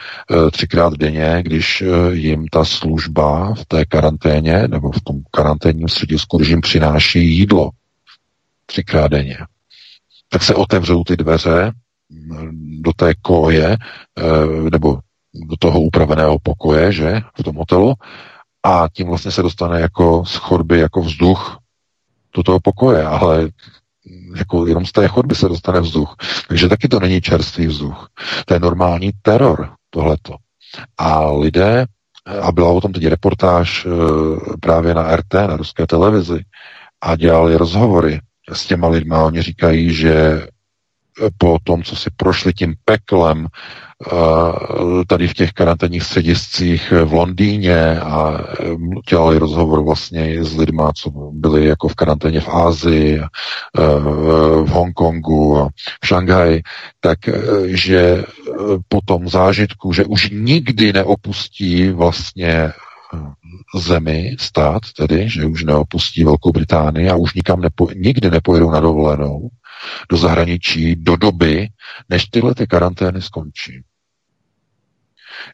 [0.51, 6.37] třikrát denně, když e, jim ta služba v té karanténě nebo v tom karanténním středisku,
[6.37, 7.71] když jim přináší jídlo
[8.67, 9.39] třikrát denně.
[10.29, 11.73] tak se otevřou ty dveře
[12.81, 13.77] do té koje,
[14.73, 14.99] nebo
[15.35, 17.95] do toho upraveného pokoje, že, v tom hotelu,
[18.63, 21.59] a tím vlastně se dostane jako z chodby, jako vzduch
[22.37, 23.49] do toho pokoje, ale
[24.37, 26.17] jako jenom z té chodby se dostane vzduch.
[26.49, 28.09] Takže taky to není čerstvý vzduch.
[28.47, 30.37] To je normální teror, tohleto.
[30.99, 31.87] A lidé,
[32.41, 36.45] a byla o tom teď reportáž eh, právě na RT, na ruské televizi,
[37.01, 38.21] a dělali rozhovory
[38.53, 39.15] s těma lidmi.
[39.17, 40.47] Oni říkají, že
[41.39, 43.49] po tom, co si prošli tím peklem
[45.07, 48.45] tady v těch karanténních střediscích v Londýně a
[49.11, 53.21] dělali rozhovor vlastně s lidma, co byli jako v karanténě v Ázii,
[54.63, 55.69] v Hongkongu a
[56.03, 56.63] v Šanghaji,
[57.01, 57.19] tak
[57.67, 58.25] že
[58.89, 62.73] po tom zážitku, že už nikdy neopustí vlastně
[63.77, 68.81] zemi, stát tedy, že už neopustí Velkou Británii a už nikam nepo, nikdy nepojedou na
[68.81, 69.49] dovolenou,
[70.11, 71.69] do zahraničí do doby,
[72.09, 73.83] než tyhle ty karantény skončí.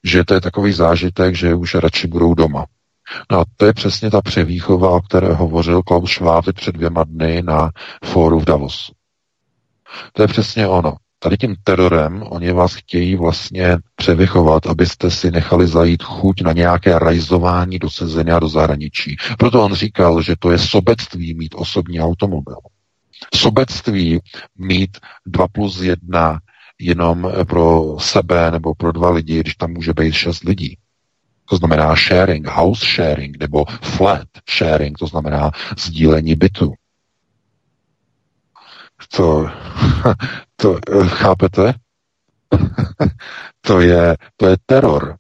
[0.04, 2.66] Že to je takový zážitek, že už radši budou doma.
[3.30, 7.42] No a to je přesně ta převýchova, o které hovořil Klaus Schwab před dvěma dny
[7.42, 7.70] na
[8.04, 8.92] fóru v Davosu.
[10.12, 10.96] To je přesně ono.
[11.18, 16.98] Tady tím terorem oni vás chtějí vlastně převychovat, abyste si nechali zajít chuť na nějaké
[16.98, 19.16] rajzování do sezení a do zahraničí.
[19.38, 22.56] Proto on říkal, že to je sobectví mít osobní automobil
[23.34, 24.20] sobectví
[24.58, 26.38] mít 2 plus 1
[26.80, 30.78] jenom pro sebe nebo pro dva lidi, když tam může být šest lidí.
[31.50, 34.26] To znamená sharing, house sharing nebo flat
[34.58, 36.72] sharing, to znamená sdílení bytu.
[39.16, 39.46] To,
[40.56, 41.74] to chápete?
[43.60, 45.16] to, je, to je teror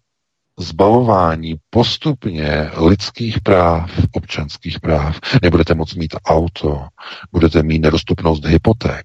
[0.62, 5.20] zbavování postupně lidských práv, občanských práv.
[5.42, 6.86] Nebudete moct mít auto,
[7.32, 9.04] budete mít nedostupnost hypoték,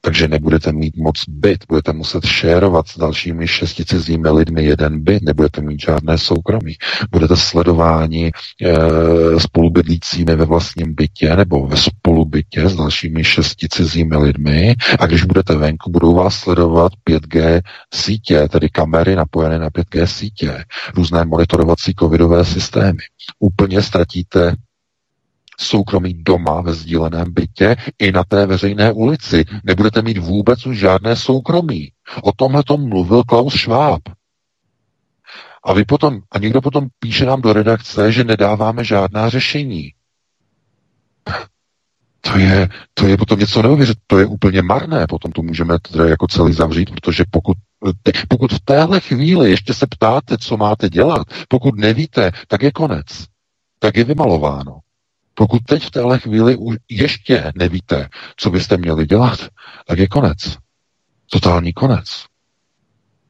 [0.00, 5.22] takže nebudete mít moc byt, budete muset šérovat s dalšími šesti cizími lidmi jeden byt,
[5.22, 6.74] nebudete mít žádné soukromí.
[7.10, 8.30] Budete sledováni e,
[9.40, 15.56] spolubydlícími ve vlastním bytě nebo ve spolubytě s dalšími šesti cizími lidmi a když budete
[15.56, 17.60] venku, budou vás sledovat 5G
[17.94, 20.64] sítě, tedy kamery napojené na 5G sítě,
[20.94, 22.98] různé monitorovací covidové systémy.
[23.38, 24.54] Úplně ztratíte
[25.62, 29.44] soukromí doma ve sdíleném bytě i na té veřejné ulici.
[29.64, 31.92] Nebudete mít vůbec už žádné soukromí.
[32.22, 34.00] O tomhle tom mluvil Klaus Schwab.
[35.64, 39.92] A vy potom, a někdo potom píše nám do redakce, že nedáváme žádná řešení.
[42.20, 46.08] To je, to je potom něco neuvěřit, to je úplně marné, potom to můžeme teda
[46.08, 47.56] jako celý zavřít, protože pokud,
[48.28, 53.06] pokud v téhle chvíli ještě se ptáte, co máte dělat, pokud nevíte, tak je konec.
[53.78, 54.78] Tak je vymalováno.
[55.34, 59.38] Pokud teď v téhle chvíli už ještě nevíte, co byste měli dělat,
[59.86, 60.56] tak je konec.
[61.30, 62.24] Totální konec.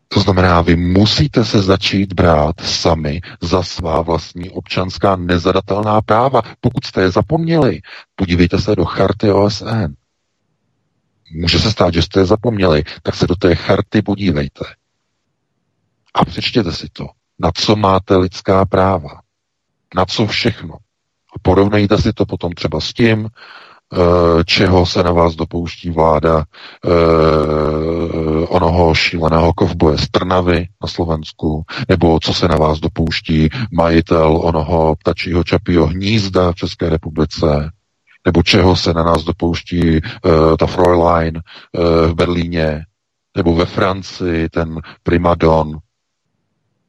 [0.08, 6.42] To znamená, vy musíte se začít brát sami za svá vlastní občanská nezadatelná práva.
[6.60, 7.80] Pokud jste je zapomněli,
[8.14, 9.94] podívejte se do charty OSN.
[11.34, 14.64] Může se stát, že jste je zapomněli, tak se do té charty podívejte.
[16.14, 17.06] A přečtěte si to.
[17.38, 19.20] Na co máte lidská práva?
[19.96, 20.76] Na co všechno?
[21.42, 26.90] Porovnejte si to potom třeba s tím, eh, čeho se na vás dopouští vláda eh,
[28.46, 34.96] onoho šíleného kovboje z Trnavy na Slovensku, nebo co se na vás dopouští majitel onoho
[34.96, 37.70] ptačího čapího hnízda v České republice,
[38.26, 42.84] nebo čeho se na nás dopouští uh, ta Fräulein uh, v Berlíně,
[43.36, 45.78] nebo ve Francii ten primadon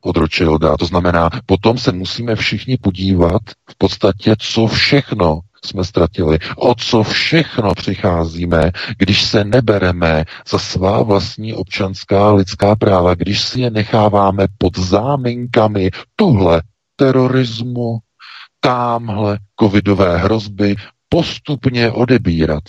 [0.04, 0.78] od Rothschilda.
[0.78, 7.04] To znamená, potom se musíme všichni podívat v podstatě, co všechno jsme ztratili, o co
[7.04, 14.48] všechno přicházíme, když se nebereme za svá vlastní občanská lidská práva, když si je necháváme
[14.58, 16.62] pod záminkami tuhle
[16.96, 18.00] terorismu,
[18.60, 20.76] támhle covidové hrozby
[21.10, 22.64] postupně odebírat.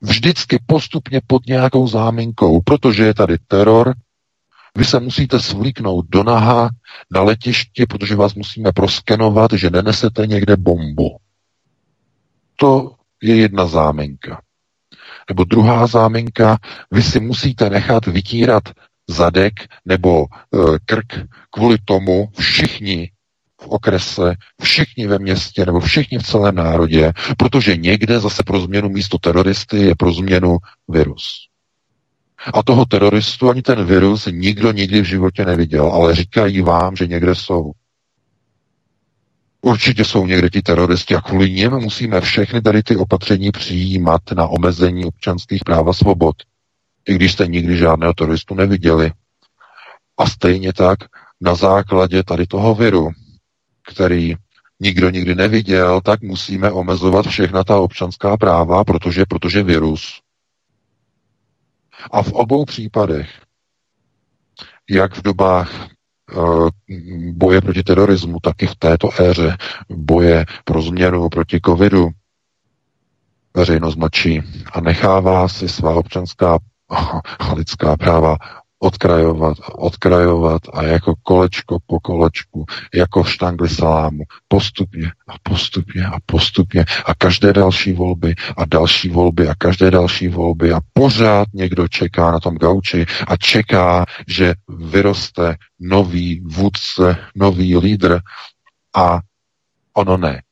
[0.00, 3.94] Vždycky postupně pod nějakou záminkou, protože je tady teror,
[4.78, 6.70] vy se musíte svlíknout do naha
[7.10, 11.16] na letišti, protože vás musíme proskenovat, že nenesete někde bombu.
[12.56, 14.42] To je jedna záminka.
[15.28, 16.58] Nebo druhá záminka,
[16.90, 18.62] vy si musíte nechat vytírat
[19.08, 19.52] zadek
[19.84, 21.12] nebo e, krk
[21.50, 23.10] kvůli tomu všichni
[23.60, 28.88] v okrese, všichni ve městě nebo všichni v celém národě, protože někde zase pro změnu
[28.88, 30.56] místo teroristy je pro změnu
[30.88, 31.51] virus.
[32.54, 37.06] A toho teroristu ani ten virus nikdo nikdy v životě neviděl, ale říkají vám, že
[37.06, 37.72] někde jsou.
[39.60, 44.46] Určitě jsou někde ti teroristi a kvůli něm musíme všechny tady ty opatření přijímat na
[44.46, 46.36] omezení občanských práv a svobod.
[47.08, 49.12] I když jste nikdy žádného teroristu neviděli.
[50.18, 50.98] A stejně tak
[51.40, 53.10] na základě tady toho viru,
[53.92, 54.34] který
[54.80, 60.20] nikdo nikdy neviděl, tak musíme omezovat všechna ta občanská práva, protože, protože virus.
[62.10, 63.30] A v obou případech,
[64.90, 65.88] jak v dobách
[66.36, 66.68] uh,
[67.32, 69.56] boje proti terorismu, tak i v této éře
[69.88, 72.08] boje pro změnu proti covidu,
[73.56, 74.42] veřejnost mlčí
[74.72, 76.58] a nechává si svá občanská
[76.90, 78.36] a lidská práva
[78.82, 82.64] odkrajovat a odkrajovat a jako kolečko po kolečku,
[82.94, 89.48] jako štangli salámu, postupně a postupně a postupně a každé další volby a další volby
[89.48, 95.56] a každé další volby a pořád někdo čeká na tom gauči a čeká, že vyroste
[95.80, 98.20] nový vůdce, nový lídr
[98.96, 99.20] a
[99.94, 100.42] ono ne.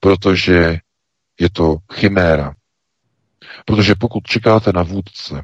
[0.00, 0.78] Protože
[1.40, 2.54] je to chiméra.
[3.64, 5.42] Protože pokud čekáte na vůdce,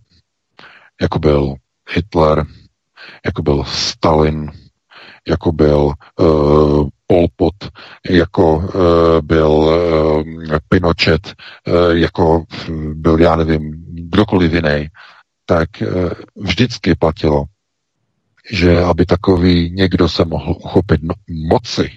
[1.01, 1.55] jako byl
[1.95, 2.47] Hitler,
[3.25, 4.51] jako byl Stalin,
[5.29, 7.55] jako byl uh, Pol Pot,
[8.11, 10.23] jako uh, byl uh,
[10.69, 11.35] Pinochet,
[11.67, 12.45] uh, jako
[12.95, 14.89] byl, já nevím, kdokoliv jiný,
[15.47, 17.45] tak uh, vždycky platilo,
[18.51, 21.15] že aby takový někdo se mohl uchopit no,
[21.49, 21.91] moci,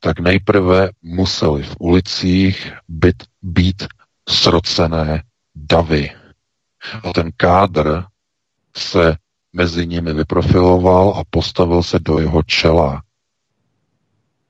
[0.00, 3.86] tak nejprve museli v ulicích být, být
[4.28, 5.22] srocené
[5.54, 6.10] davy
[7.04, 8.04] a ten kádr
[8.76, 9.16] se
[9.52, 13.02] mezi nimi vyprofiloval a postavil se do jeho čela.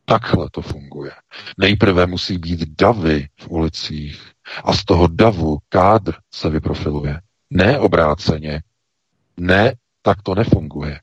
[0.05, 1.13] Takhle to funguje.
[1.59, 4.33] Nejprve musí být davy v ulicích
[4.65, 7.21] a z toho davu kádr se vyprofiluje.
[7.51, 8.63] Ne obráceně.
[9.37, 11.01] Ne, tak to nefunguje.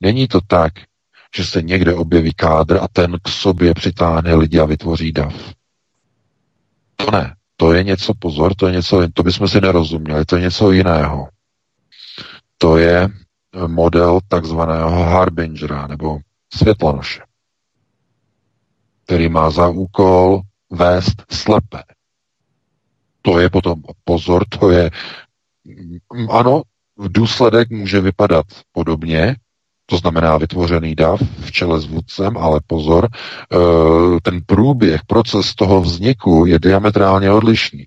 [0.00, 0.72] Není to tak,
[1.36, 5.54] že se někde objeví kádr a ten k sobě přitáhne lidi a vytvoří dav.
[6.96, 7.36] To ne.
[7.60, 11.28] To je něco, pozor, to je něco, to bychom si nerozuměli, to je něco jiného.
[12.58, 13.08] To je
[13.66, 16.18] model takzvaného harbingera, nebo
[16.54, 17.20] světlonoše,
[19.04, 20.40] který má za úkol
[20.70, 21.82] vést slepé.
[23.22, 24.90] To je potom, pozor, to je,
[26.30, 26.62] ano,
[26.96, 29.36] v důsledek může vypadat podobně,
[29.90, 33.56] to znamená vytvořený dav v čele s vůdcem, ale pozor, eh,
[34.22, 37.86] ten průběh, proces toho vzniku je diametrálně odlišný.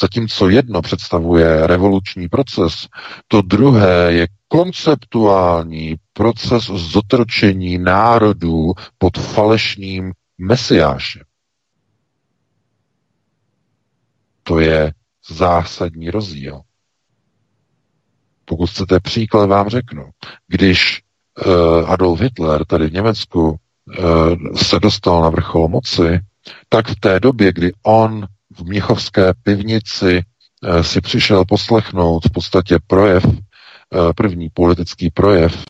[0.00, 2.86] Zatímco jedno představuje revoluční proces,
[3.28, 11.22] to druhé je konceptuální proces zotročení národů pod falešným mesiášem.
[14.42, 14.92] To je
[15.28, 16.60] zásadní rozdíl.
[18.44, 20.10] Pokud chcete příklad, vám řeknu.
[20.48, 21.05] Když
[21.86, 26.20] Adolf Hitler tady v Německu eh, se dostal na vrchol moci,
[26.68, 28.26] tak v té době, kdy on
[28.56, 30.22] v Mnichovské pivnici
[30.64, 33.24] eh, si přišel poslechnout v podstatě projev,
[34.16, 35.64] první politický projev,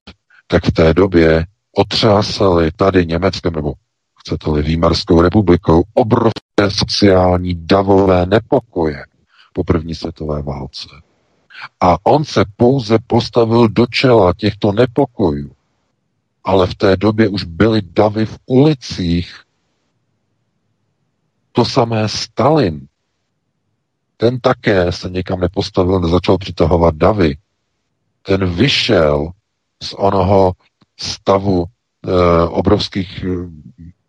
[0.47, 1.47] tak v té době
[1.77, 3.73] otřásali tady Německem, nebo
[4.21, 9.05] chcete-li Výmarskou republikou, obrovské sociální davové nepokoje
[9.53, 10.89] po první světové válce.
[11.81, 15.56] A on se pouze postavil do čela těchto nepokojů
[16.47, 19.43] ale v té době už byly davy v ulicích.
[21.53, 22.87] To samé Stalin.
[24.17, 27.37] Ten také se někam nepostavil, nezačal přitahovat davy.
[28.23, 29.31] Ten vyšel
[29.83, 30.53] z onoho
[30.97, 31.69] stavu e,
[32.49, 33.25] obrovských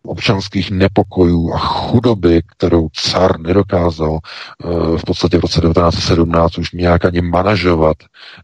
[0.07, 7.05] občanských nepokojů a chudoby, kterou car nedokázal eh, v podstatě v roce 1917 už nějak
[7.05, 7.97] ani manažovat.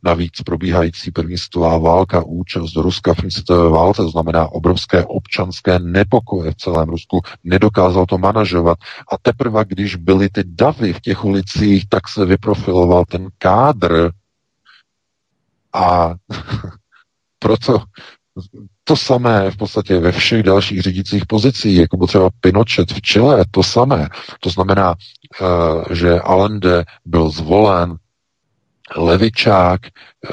[0.04, 5.80] Navíc probíhající první světová válka, účast Ruska v první světové válce, to znamená obrovské občanské
[5.80, 8.78] nepokoje v celém Rusku, nedokázal to manažovat.
[9.12, 14.12] A teprve, když byly ty davy v těch ulicích, tak se vyprofiloval ten kádr
[15.74, 16.14] a
[17.40, 17.84] proto
[18.84, 23.46] to samé v podstatě ve všech dalších řídících pozicích, jako byl třeba Pinochet v Chile,
[23.52, 24.10] to samé.
[24.40, 24.96] To znamená,
[25.42, 27.96] eh, že Allende byl zvolen
[28.98, 30.30] levičák, eh,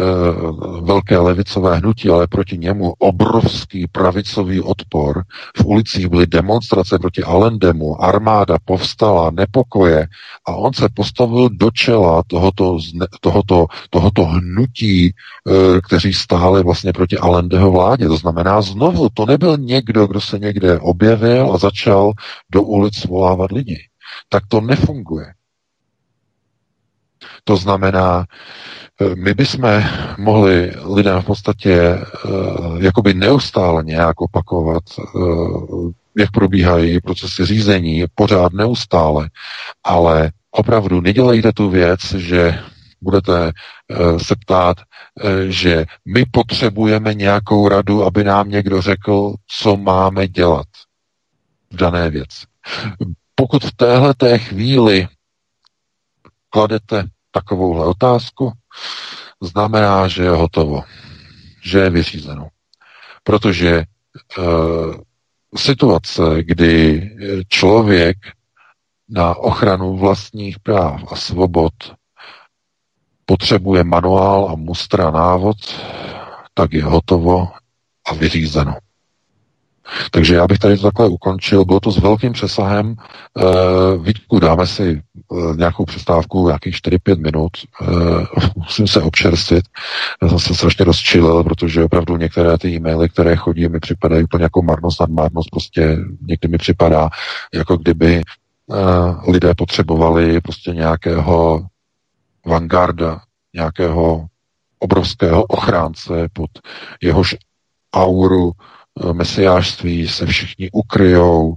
[0.80, 5.22] velké levicové hnutí, ale proti němu obrovský pravicový odpor.
[5.56, 10.06] V ulicích byly demonstrace proti Allendemu, armáda povstala, nepokoje
[10.46, 12.78] a on se postavil do čela tohoto,
[13.20, 18.08] tohoto, tohoto hnutí, eh, kteří stáli vlastně proti Allendeho vládě.
[18.08, 22.12] To znamená znovu, to nebyl někdo, kdo se někde objevil a začal
[22.52, 23.78] do ulic volávat lidi.
[24.28, 25.39] Tak to nefunguje.
[27.51, 28.26] To znamená,
[29.01, 29.82] eh, my bychom
[30.18, 31.98] mohli lidem v podstatě
[32.78, 34.82] jakoby neustále nějak opakovat,
[36.18, 39.30] jak probíhají procesy řízení, pořád neustále,
[39.84, 42.59] ale opravdu nedělejte tu věc, že
[43.01, 43.53] budete
[44.22, 44.76] se ptát,
[45.48, 50.66] že my potřebujeme nějakou radu, aby nám někdo řekl, co máme dělat
[51.70, 52.46] v dané věci.
[53.34, 55.09] Pokud v téhle té chvíli
[56.51, 58.53] kladete takovouhle otázku,
[59.41, 60.83] znamená, že je hotovo,
[61.62, 62.49] že je vyřízeno.
[63.24, 63.85] Protože e,
[65.57, 67.11] situace, kdy
[67.49, 68.16] člověk
[69.09, 71.72] na ochranu vlastních práv a svobod
[73.24, 75.57] potřebuje manuál a mustra návod,
[76.55, 77.49] tak je hotovo
[78.07, 78.76] a vyřízeno.
[80.11, 81.64] Takže já bych tady to takhle ukončil.
[81.64, 82.95] Bylo to s velkým přesahem.
[82.95, 83.45] E,
[83.99, 85.03] Vítku, dáme si e,
[85.57, 87.51] nějakou přestávku, nějakých 4-5 minut.
[87.82, 87.86] E,
[88.57, 89.64] musím se občerstvit.
[90.22, 94.45] Já jsem se strašně rozčilil, protože opravdu některé ty e-maily, které chodí, mi připadají úplně
[94.45, 95.51] jako marnost nad marnost.
[95.51, 97.09] Prostě někdy mi připadá,
[97.55, 98.22] jako kdyby e,
[99.30, 101.66] lidé potřebovali prostě nějakého
[102.47, 103.20] vanguarda,
[103.55, 104.26] nějakého
[104.78, 106.51] obrovského ochránce, pod
[107.03, 107.36] jehož
[107.95, 108.53] auru
[109.12, 111.55] mesiářství se všichni ukryjou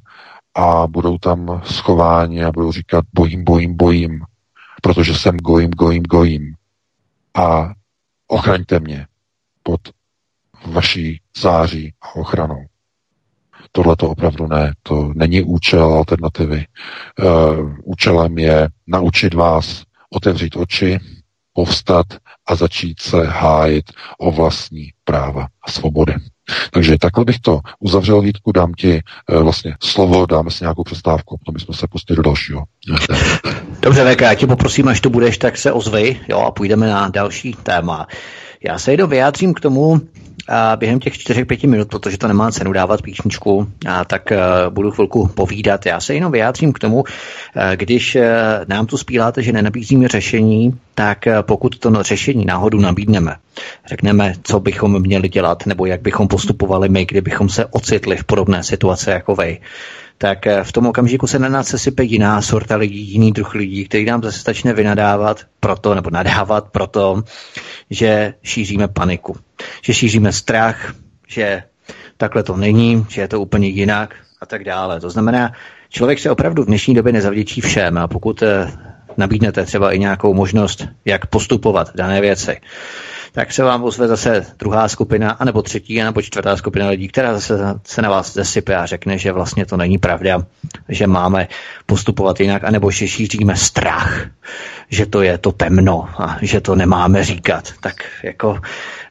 [0.55, 4.21] a budou tam schováni a budou říkat bojím, bojím, bojím,
[4.81, 6.55] protože jsem gojím, gojím, gojím.
[7.35, 7.71] A
[8.27, 9.07] ochraňte mě
[9.63, 9.81] pod
[10.65, 12.65] vaší září a ochranou.
[13.71, 14.73] Tohle to opravdu ne.
[14.83, 16.65] To není účel alternativy.
[17.19, 20.99] Uh, účelem je naučit vás otevřít oči,
[21.53, 22.05] povstat
[22.47, 23.85] a začít se hájit
[24.19, 26.13] o vlastní práva a svobody.
[26.71, 29.01] Takže takhle bych to uzavřel, Vítku, dám ti e,
[29.39, 32.63] vlastně slovo, dáme si nějakou přestávku, potom bychom se pustili do dalšího.
[33.81, 37.09] Dobře, VK, já tě poprosím, až tu budeš, tak se ozvej jo, a půjdeme na
[37.09, 38.07] další téma.
[38.63, 40.01] Já se jenom vyjádřím k tomu,
[40.47, 44.91] a během těch 4-5 minut, protože to nemá cenu dávat píšničku, a tak uh, budu
[44.91, 45.85] chvilku povídat.
[45.85, 47.03] Já se jenom vyjádřím k tomu, uh,
[47.75, 48.21] když uh,
[48.67, 53.35] nám tu spíláte, že nenabízíme řešení, tak pokud to řešení náhodu nabídneme,
[53.85, 58.63] řekneme, co bychom měli dělat, nebo jak bychom postupovali my, kdybychom se ocitli v podobné
[58.63, 59.59] situaci jako vy,
[60.17, 64.05] tak v tom okamžiku se na nás sesype jiná sorta lidí, jiný druh lidí, který
[64.05, 67.23] nám zase začne vynadávat proto, nebo nadávat proto,
[67.89, 69.35] že šíříme paniku,
[69.81, 70.95] že šíříme strach,
[71.27, 71.63] že
[72.17, 74.99] takhle to není, že je to úplně jinak a tak dále.
[74.99, 75.51] To znamená,
[75.89, 78.71] člověk se opravdu v dnešní době nezavděčí všem a pokud eh,
[79.17, 82.61] nabídnete třeba i nějakou možnost, jak postupovat dané věci,
[83.33, 87.57] tak se vám ozve zase druhá skupina, anebo třetí, anebo čtvrtá skupina lidí, která zase
[87.83, 90.45] se na vás zesype a řekne, že vlastně to není pravda,
[90.89, 91.47] že máme
[91.85, 94.27] postupovat jinak, anebo že šíříme strach,
[94.89, 97.73] že to je to temno a že to nemáme říkat.
[97.81, 98.59] Tak jako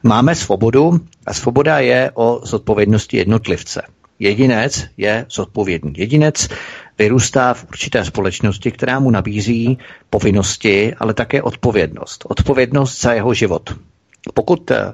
[0.03, 3.81] máme svobodu a svoboda je o zodpovědnosti jednotlivce.
[4.19, 5.93] Jedinec je zodpovědný.
[5.97, 6.47] Jedinec
[6.99, 9.77] vyrůstá v určité společnosti, která mu nabízí
[10.09, 12.25] povinnosti, ale také odpovědnost.
[12.29, 13.75] Odpovědnost za jeho život.
[14.33, 14.93] Pokud eh,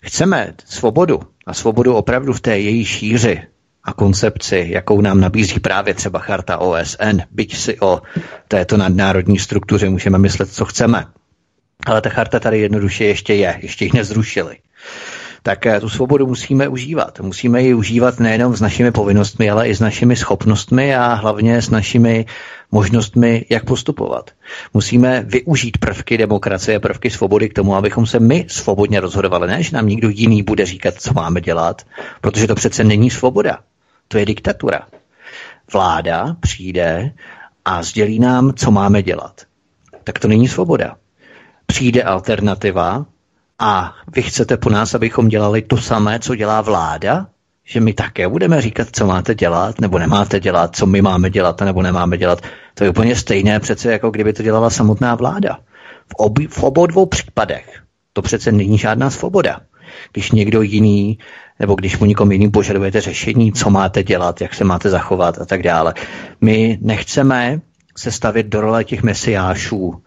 [0.00, 3.42] chceme svobodu a svobodu opravdu v té její šíři
[3.84, 8.02] a koncepci, jakou nám nabízí právě třeba charta OSN, byť si o
[8.48, 11.06] této nadnárodní struktuře můžeme myslet, co chceme.
[11.86, 14.56] Ale ta charta tady jednoduše ještě je, ještě ji nezrušili
[15.42, 17.20] tak tu svobodu musíme užívat.
[17.20, 21.70] Musíme ji užívat nejenom s našimi povinnostmi, ale i s našimi schopnostmi a hlavně s
[21.70, 22.26] našimi
[22.72, 24.30] možnostmi, jak postupovat.
[24.74, 29.76] Musíme využít prvky demokracie, prvky svobody k tomu, abychom se my svobodně rozhodovali, ne, že
[29.76, 31.82] nám někdo jiný bude říkat, co máme dělat,
[32.20, 33.58] protože to přece není svoboda.
[34.08, 34.86] To je diktatura.
[35.72, 37.12] Vláda přijde
[37.64, 39.40] a sdělí nám, co máme dělat.
[40.04, 40.96] Tak to není svoboda.
[41.66, 43.06] Přijde alternativa,
[43.60, 47.26] a vy chcete po nás, abychom dělali to samé, co dělá vláda?
[47.64, 51.60] Že my také budeme říkat, co máte dělat, nebo nemáte dělat, co my máme dělat,
[51.60, 52.40] nebo nemáme dělat.
[52.74, 55.58] To je úplně stejné přece, jako kdyby to dělala samotná vláda.
[56.08, 57.82] V, obi, v obou dvou případech
[58.12, 59.60] to přece není žádná svoboda.
[60.12, 61.18] Když někdo jiný,
[61.58, 65.44] nebo když mu někomu jiným požadujete řešení, co máte dělat, jak se máte zachovat a
[65.44, 65.94] tak dále.
[66.40, 67.60] My nechceme
[67.96, 70.02] se stavit do role těch mesiášů,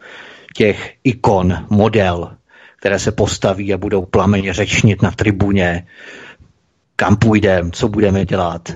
[0.56, 2.32] těch ikon, model,
[2.84, 5.88] které se postaví a budou plameně řečnit na tribuně,
[6.96, 8.72] kam půjdeme, co budeme dělat,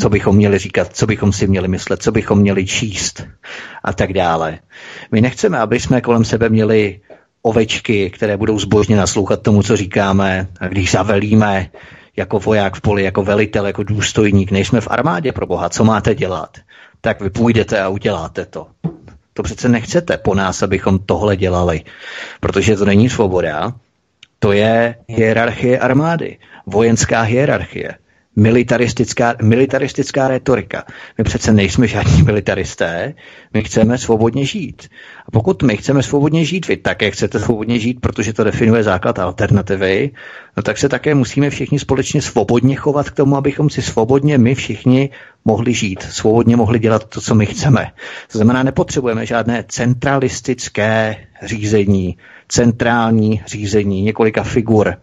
[0.00, 3.26] co bychom měli říkat, co bychom si měli myslet, co bychom měli číst
[3.84, 4.58] a tak dále.
[5.12, 7.00] My nechceme, aby jsme kolem sebe měli
[7.42, 11.70] ovečky, které budou zbožně naslouchat tomu, co říkáme a když zavelíme
[12.16, 16.14] jako voják v poli, jako velitel, jako důstojník, nejsme v armádě pro boha, co máte
[16.14, 16.58] dělat,
[17.00, 18.66] tak vy půjdete a uděláte to.
[19.34, 21.84] To přece nechcete po nás, abychom tohle dělali,
[22.40, 23.72] protože to není svoboda,
[24.38, 27.94] to je hierarchie armády, vojenská hierarchie
[28.36, 30.84] militaristická, militaristická retorika.
[31.18, 33.14] My přece nejsme žádní militaristé,
[33.54, 34.88] my chceme svobodně žít.
[35.26, 39.18] A pokud my chceme svobodně žít, vy také chcete svobodně žít, protože to definuje základ
[39.18, 40.10] alternativy,
[40.56, 44.54] no tak se také musíme všichni společně svobodně chovat k tomu, abychom si svobodně my
[44.54, 45.10] všichni
[45.44, 47.90] mohli žít, svobodně mohli dělat to, co my chceme.
[48.32, 52.16] To znamená, nepotřebujeme žádné centralistické řízení,
[52.48, 54.96] centrální řízení několika figur,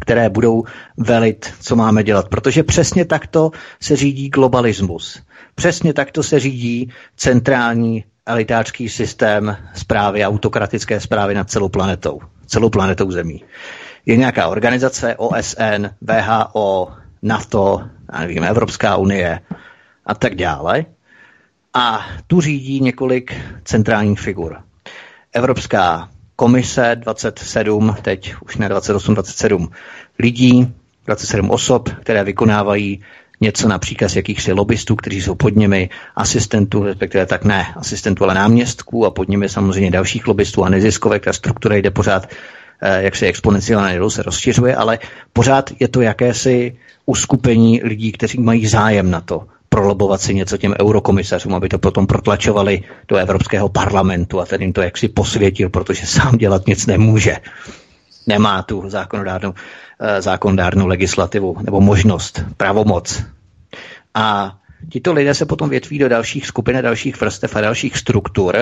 [0.00, 0.64] které budou
[0.96, 2.28] velit, co máme dělat.
[2.28, 5.22] Protože přesně takto se řídí globalismus.
[5.54, 13.10] Přesně takto se řídí centrální elitářský systém zprávy, autokratické zprávy nad celou planetou, celou planetou
[13.10, 13.44] zemí.
[14.06, 17.82] Je nějaká organizace OSN, VHO, NATO,
[18.12, 19.40] já nevím, Evropská unie
[20.06, 20.84] a tak dále.
[21.74, 23.34] A tu řídí několik
[23.64, 24.56] centrálních figur.
[25.32, 29.70] Evropská komise 27, teď už ne 28, 27
[30.18, 30.74] lidí,
[31.06, 33.02] 27 osob, které vykonávají
[33.40, 38.34] něco na příkaz jakýchsi lobbystů, kteří jsou pod nimi, asistentů, respektive tak ne, asistentů, ale
[38.34, 41.24] náměstků a pod nimi samozřejmě dalších lobbystů a neziskovek.
[41.24, 42.28] Ta struktura jde pořád
[42.82, 44.98] eh, jak se exponenciálně se rozšiřuje, ale
[45.32, 46.76] pořád je to jakési
[47.06, 49.46] uskupení lidí, kteří mají zájem na to,
[49.76, 54.72] prolobovat si něco těm eurokomisařům, aby to potom protlačovali do Evropského parlamentu a ten jim
[54.72, 57.36] to jaksi posvětil, protože sám dělat nic nemůže.
[58.26, 59.54] Nemá tu zákonodárnou,
[60.00, 63.22] eh, zákonodárnou legislativu nebo možnost, pravomoc.
[64.14, 64.56] A
[64.88, 68.56] tito lidé se potom větví do dalších skupin, dalších vrstev a dalších struktur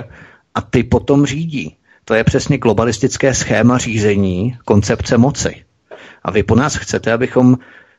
[0.55, 1.77] a ty potom řídí.
[2.05, 5.63] To je přesně globalistické schéma řízení koncepce moci.
[6.23, 7.59] A vy po nás chcete, abychom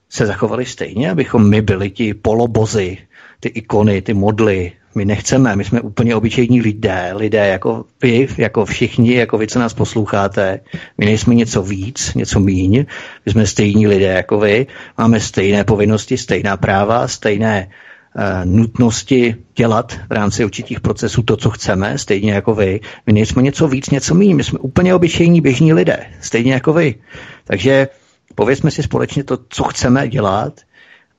[0.09, 2.97] se zachovali stejně, abychom my byli ti polobozy,
[3.39, 4.71] ty ikony, ty modly.
[4.95, 9.59] My nechceme, my jsme úplně obyčejní lidé, lidé jako vy, jako všichni, jako vy, co
[9.59, 10.59] nás posloucháte.
[10.97, 12.85] My nejsme něco víc, něco míň.
[13.25, 19.99] My jsme stejní lidé jako vy, máme stejné povinnosti, stejná práva, stejné uh, nutnosti dělat
[20.09, 22.79] v rámci určitých procesů to, co chceme, stejně jako vy.
[23.07, 24.35] My nejsme něco víc, něco míň.
[24.35, 26.95] My jsme úplně obyčejní běžní lidé, stejně jako vy.
[27.43, 27.87] Takže
[28.35, 30.59] Povězme si společně to, co chceme dělat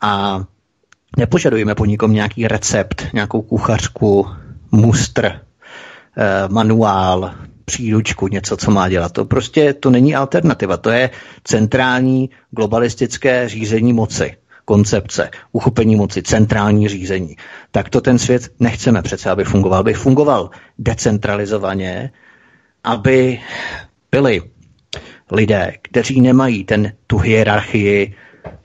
[0.00, 0.44] a
[1.18, 4.26] nepožadujeme po nikom nějaký recept, nějakou kuchařku,
[4.72, 9.12] mustr, eh, manuál, příručku, něco, co má dělat.
[9.12, 10.76] To prostě to není alternativa.
[10.76, 11.10] To je
[11.44, 17.36] centrální globalistické řízení moci koncepce, uchopení moci, centrální řízení.
[17.70, 19.80] Tak to ten svět nechceme přece, aby fungoval.
[19.80, 22.10] Aby fungoval decentralizovaně,
[22.84, 23.40] aby
[24.10, 24.42] byly
[25.30, 28.14] lidé, kteří nemají ten, tu hierarchii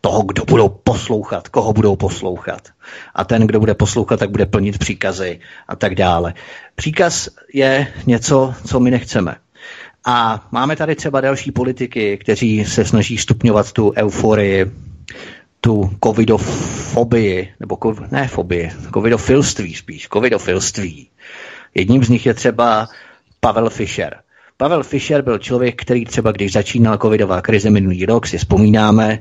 [0.01, 2.69] toho, kdo budou poslouchat, koho budou poslouchat.
[3.15, 6.33] A ten, kdo bude poslouchat, tak bude plnit příkazy a tak dále.
[6.75, 9.35] Příkaz je něco, co my nechceme.
[10.05, 14.71] A máme tady třeba další politiky, kteří se snaží stupňovat tu euforii,
[15.61, 17.77] tu covidofobii, nebo
[18.11, 21.09] ne fobii, covidofilství spíš, covidofilství.
[21.75, 22.87] Jedním z nich je třeba
[23.39, 24.17] Pavel Fischer.
[24.61, 29.19] Pavel Fischer byl člověk, který třeba když začínala covidová krize minulý rok, si vzpomínáme,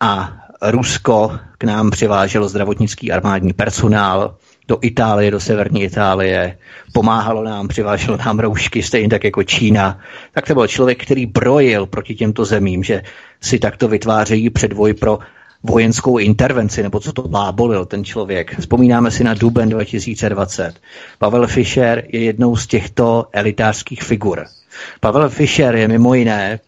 [0.00, 0.32] a
[0.62, 4.36] Rusko k nám přiváželo zdravotnický armádní personál
[4.68, 6.58] do Itálie, do severní Itálie,
[6.92, 10.00] pomáhalo nám, přiváželo nám roušky, stejně tak jako Čína.
[10.32, 13.02] Tak to byl člověk, který brojil proti těmto zemím, že
[13.40, 15.18] si takto vytvářejí předvoj pro
[15.62, 18.58] vojenskou intervenci, nebo co to blábolil ten člověk.
[18.60, 20.74] Vzpomínáme si na duben 2020.
[21.18, 24.44] Pavel Fischer je jednou z těchto elitářských figur.
[25.00, 26.60] Pavel Fischer je mimo jiné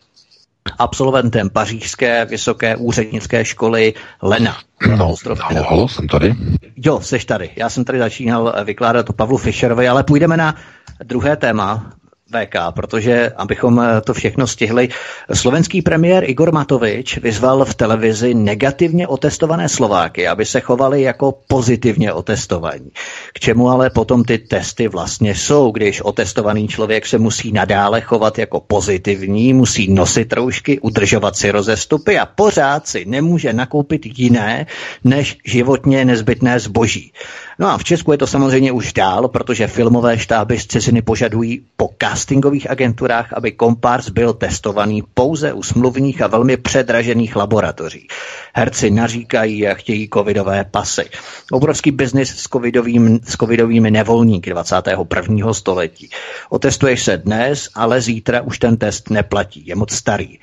[0.78, 4.56] absolventem pařížské vysoké úřednické školy Lena.
[4.88, 6.34] No, halo, halo, jsem tady.
[6.76, 7.50] Jo, seš tady.
[7.56, 10.54] Já jsem tady začínal vykládat o Pavlu Fischerovi, ale půjdeme na
[11.04, 11.92] druhé téma,
[12.30, 14.88] VK, protože abychom eh, to všechno stihli,
[15.34, 22.12] slovenský premiér Igor Matovič vyzval v televizi negativně otestované Slováky, aby se chovali jako pozitivně
[22.12, 22.90] otestovaní.
[23.34, 28.38] K čemu ale potom ty testy vlastně jsou, když otestovaný člověk se musí nadále chovat
[28.38, 34.66] jako pozitivní, musí nosit roušky, udržovat si rozestupy a pořád si nemůže nakoupit jiné
[35.04, 37.12] než životně nezbytné zboží.
[37.60, 41.64] No a v Česku je to samozřejmě už dál, protože filmové štáby z ciziny požadují
[41.76, 41.88] po
[42.20, 48.08] castingových agenturách, aby kompárs byl testovaný pouze u smluvních a velmi předražených laboratoří.
[48.54, 51.08] Herci naříkají a chtějí covidové pasy.
[51.52, 55.52] Obrovský biznis s, covidovým, s covidovými nevolníky 21.
[55.52, 56.10] století.
[56.50, 60.38] Otestuješ se dnes, ale zítra už ten test neplatí, je moc starý.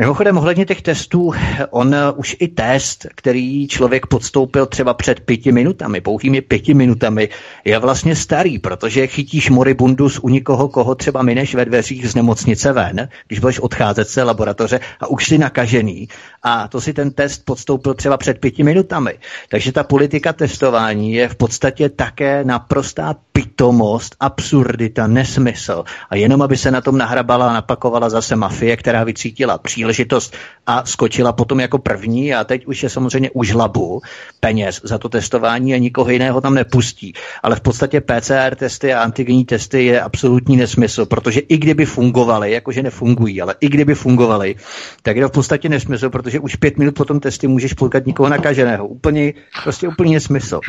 [0.00, 1.32] Mimochodem, ohledně těch testů,
[1.70, 7.28] on už i test, který člověk podstoupil třeba před pěti minutami, pouhými pěti minutami,
[7.64, 12.72] je vlastně starý, protože chytíš moribundus u nikoho, koho třeba mineš ve dveřích z nemocnice
[12.72, 16.08] ven, když budeš odcházet z laboratoře a už jsi nakažený.
[16.42, 19.18] A to si ten test podstoupil třeba před pěti minutami.
[19.48, 25.84] Takže ta politika testování je v podstatě také naprostá pitomost, absurdita, nesmysl.
[26.10, 30.36] A jenom, aby se na tom nahrabala a napakovala zase mafie, která vycítila příležitost
[30.66, 34.02] a skočila potom jako první a teď už je samozřejmě už labu
[34.40, 37.12] peněz za to testování a nikoho jiného tam nepustí.
[37.42, 42.52] Ale v podstatě PCR testy a antigenní testy je absolutní nesmysl, protože i kdyby fungovaly,
[42.52, 44.56] jakože nefungují, ale i kdyby fungovaly,
[45.02, 48.06] tak je to v podstatě nesmysl, protože už pět minut po tom testy můžeš potkat
[48.06, 48.88] nikoho nakaženého.
[48.88, 50.60] Úplně, prostě úplně nesmysl.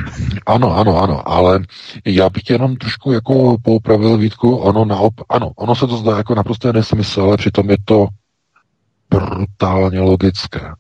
[0.46, 1.60] Ano, ano, ano, ale
[2.06, 6.36] já bych jenom trošku jako poupravil Vítku, ono naop, ano, ono se to zdá jako
[6.36, 8.08] naprosto nesmysl, ale přitom je to
[9.10, 10.74] brutálně logické.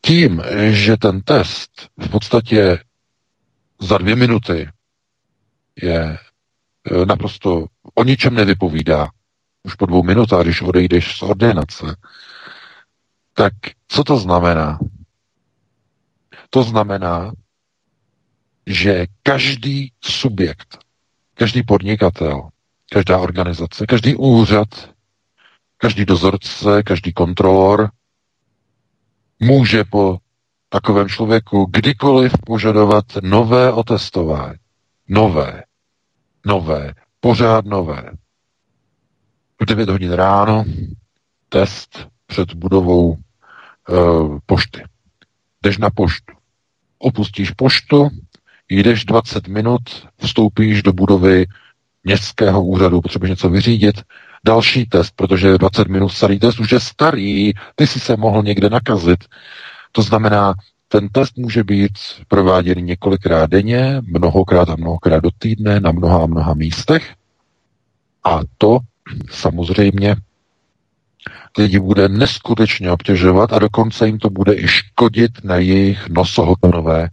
[0.00, 2.78] Tím, že ten test v podstatě
[3.80, 4.68] za dvě minuty
[5.82, 9.08] je e, naprosto o ničem nevypovídá,
[9.62, 11.96] už po dvou minutách, když odejdeš z ordinace,
[13.34, 13.52] tak
[13.88, 14.78] co to znamená?
[16.50, 17.32] To znamená,
[18.66, 20.78] že každý subjekt,
[21.34, 22.48] každý podnikatel,
[22.92, 24.68] každá organizace, každý úřad,
[25.76, 27.90] každý dozorce, každý kontrolor
[29.40, 30.18] může po
[30.68, 34.58] takovém člověku kdykoliv požadovat nové otestování.
[35.08, 35.62] Nové.
[36.46, 36.94] Nové.
[37.20, 38.10] Pořád nové.
[39.60, 40.64] V 9 hodin ráno
[41.48, 43.18] test před budovou e,
[44.46, 44.82] pošty.
[45.62, 46.32] Jdeš na poštu.
[46.98, 48.08] Opustíš poštu,
[48.68, 49.82] jdeš 20 minut,
[50.18, 51.46] vstoupíš do budovy
[52.04, 54.02] městského úřadu, potřebuješ něco vyřídit,
[54.44, 58.70] další test, protože 20 minut starý test už je starý, ty si se mohl někde
[58.70, 59.24] nakazit.
[59.92, 60.54] To znamená,
[60.88, 61.92] ten test může být
[62.28, 67.14] prováděn několikrát denně, mnohokrát a mnohokrát do týdne, na mnoha a mnoha místech.
[68.24, 68.78] A to
[69.30, 70.16] samozřejmě
[71.58, 77.08] lidi bude neskutečně obtěžovat a dokonce jim to bude i škodit na jejich nosohotonové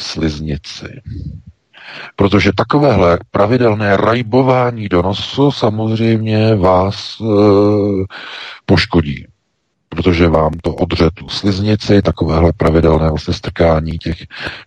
[0.00, 1.02] sliznici.
[2.16, 7.24] Protože takovéhle pravidelné rajbování do nosu samozřejmě vás e,
[8.66, 9.26] poškodí.
[9.88, 14.16] Protože vám to odře tu sliznici, takovéhle pravidelné vlastně strkání těch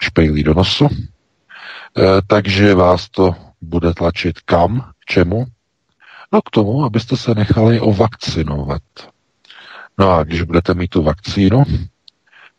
[0.01, 0.86] špejlí do nosu.
[0.86, 0.97] E,
[2.28, 4.82] takže vás to bude tlačit kam?
[4.82, 5.45] K čemu?
[6.34, 8.82] No k tomu, abyste se nechali ovakcinovat.
[9.99, 11.63] No a když budete mít tu vakcínu,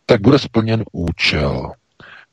[0.06, 1.72] tak bude splněn účel.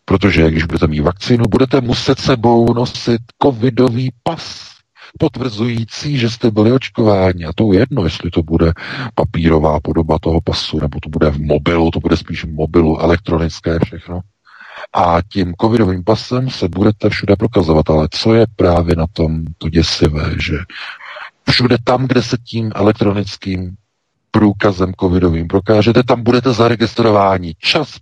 [0.06, 4.74] Protože když budete mít vakcínu, budete muset sebou nosit covidový pas,
[5.20, 7.46] potvrzující, že jste byli očkováni.
[7.46, 8.74] A to je jedno, jestli to bude
[9.16, 13.80] papírová podoba toho pasu, nebo to bude v mobilu, to bude spíš v mobilu, elektronické
[13.86, 14.20] všechno.
[14.94, 17.90] A tím covidovým pasem se budete všude prokazovat.
[17.90, 20.58] Ale co je právě na tom to děsivé, že
[21.50, 23.76] všude tam, kde se tím elektronickým
[24.34, 27.56] průkazem covidovým prokážete, tam budete zaregistrováni.
[27.60, 27.98] Čas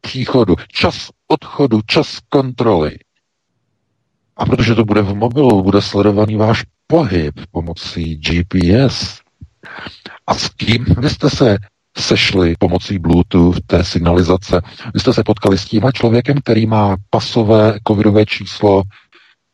[0.00, 2.98] příchodu, čas odchodu, čas kontroly.
[4.36, 9.20] A protože to bude v mobilu, bude sledovaný váš pohyb pomocí GPS.
[10.26, 11.56] A s kým vy jste se
[11.98, 14.60] sešli pomocí Bluetooth, té signalizace,
[14.94, 18.82] vy jste se potkali s tím člověkem, který má pasové covidové číslo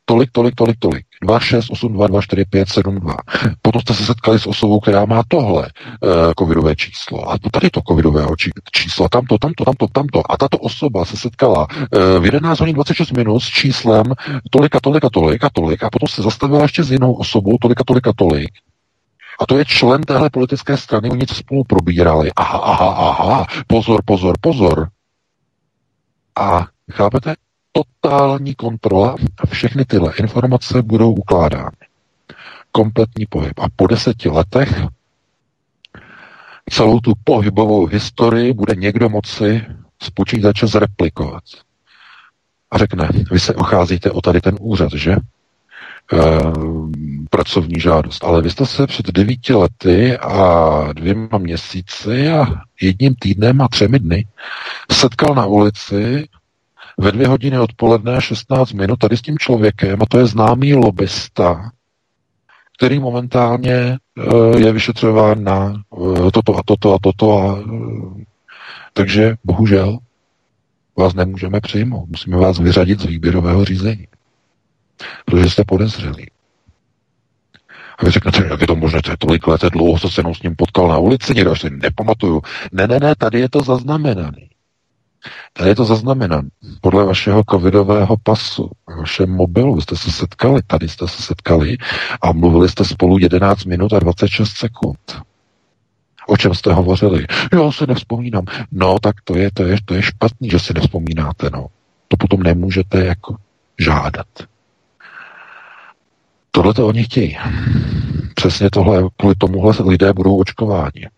[0.05, 1.07] tolik, tolik, tolik, tolik.
[1.25, 3.17] 268224572.
[3.63, 7.31] Potom jste se setkali s osobou, která má tohle uh, covidové číslo.
[7.31, 8.27] A tady to covidové
[8.73, 9.05] číslo.
[9.05, 10.33] A tamto, tamto, tamto, tamto.
[10.33, 11.77] A tato osoba se setkala uh,
[12.21, 14.05] v 11 hodin 26 minut s číslem
[14.51, 15.09] tolik a tolik a
[15.53, 18.09] tolik a potom se zastavila ještě s jinou osobou tolik a tolik
[19.43, 22.31] a to je člen téhle politické strany, oni něco spolu probírali.
[22.37, 24.89] Aha, aha, aha, pozor, pozor, pozor.
[26.37, 27.35] A chápete?
[27.73, 31.77] Totální kontrola a všechny tyhle informace budou ukládány.
[32.73, 33.59] Kompletní pohyb.
[33.59, 34.83] A po deseti letech
[36.71, 39.67] celou tu pohybovou historii bude někdo moci
[40.03, 41.43] z počítače zreplikovat.
[42.71, 45.13] A řekne, vy se ocházíte o tady ten úřad, že?
[45.13, 45.19] E,
[47.31, 48.25] pracovní žádost.
[48.25, 52.47] Ale vy jste se před devíti lety a dvěma měsíci a
[52.81, 54.27] jedním týdnem a třemi dny
[54.93, 56.29] setkal na ulici
[56.99, 61.71] ve dvě hodiny odpoledne 16 minut tady s tím člověkem, a to je známý lobista,
[62.77, 65.83] který momentálně eh, je vyšetřován na
[66.27, 67.39] eh, toto a toto a toto.
[67.39, 68.25] A, eh,
[68.93, 69.99] takže bohužel
[70.97, 72.09] vás nemůžeme přijmout.
[72.09, 74.09] Musíme vás vyřadit z výběrového řízení,
[75.25, 76.27] protože jste podezřelí.
[77.99, 80.57] A vy řeknete, jak je to možné, to je tolik let, dlouho, se s ním
[80.57, 82.43] potkal na ulici, někdo si nepamatuju.
[82.73, 84.49] Ne, ne, ne, tady je to zaznamenaný.
[85.53, 86.49] Tady je to zaznamenané.
[86.81, 91.77] Podle vašeho covidového pasu, vašem mobilu, jste se setkali, tady jste se setkali
[92.23, 95.23] a mluvili jste spolu 11 minut a 26 sekund.
[96.27, 97.27] O čem jste hovořili?
[97.53, 98.45] Jo, se nevzpomínám.
[98.73, 101.67] No, tak to je, to je, to je špatný, že si nevzpomínáte, no.
[102.09, 103.37] To potom nemůžete jako
[103.79, 104.27] žádat.
[106.51, 107.39] Tohle to oni chtějí.
[108.35, 111.09] Přesně tohle, kvůli tomuhle lidé budou očkováni.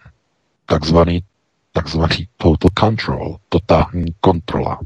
[0.66, 1.20] Takzvaný,
[1.74, 4.80] takzvaný total control, totální kontrola.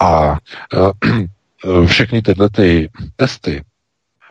[0.00, 3.64] A e, všechny tyhle ty testy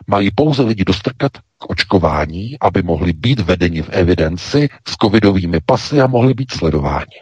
[0.06, 6.00] mají pouze lidi dostrkat k očkování, aby mohli být vedeni v evidenci s covidovými pasy
[6.00, 7.20] a mohli být sledováni.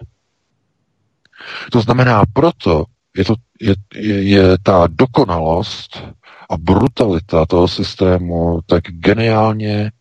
[1.73, 2.85] To znamená, proto
[3.17, 6.03] je, to, je, je, je ta dokonalost
[6.51, 9.93] a brutalita toho systému tak geniálně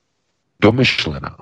[0.62, 1.38] domyšlená.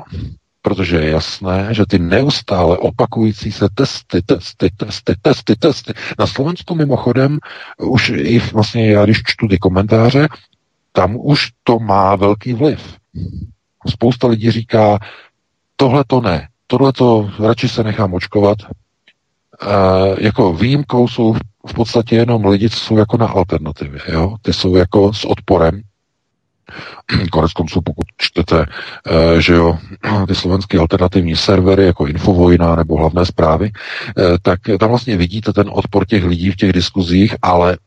[0.62, 5.94] Protože je jasné, že ty neustále opakující se testy, testy, testy, testy, testy.
[6.20, 7.40] Na Slovensku mimochodem,
[7.78, 10.28] už i vlastně já když čtu ty komentáře,
[10.92, 12.98] tam už to má velký vliv.
[13.88, 15.00] Spousta lidí říká,
[15.76, 18.58] tohle to ne, tohle to radši se nechám očkovat.
[18.62, 18.66] E,
[20.24, 21.34] jako výjimkou jsou
[21.68, 24.02] v podstatě jenom lidi, co jsou jako na alternativě.
[24.08, 24.36] Jo?
[24.42, 25.82] Ty jsou jako s odporem.
[27.32, 29.78] Konec konců, pokud čtete, e, že jo,
[30.28, 33.72] ty slovenské alternativní servery, jako Infovojna nebo hlavné zprávy,
[34.18, 37.78] e, tak tam vlastně vidíte ten odpor těch lidí v těch diskuzích, ale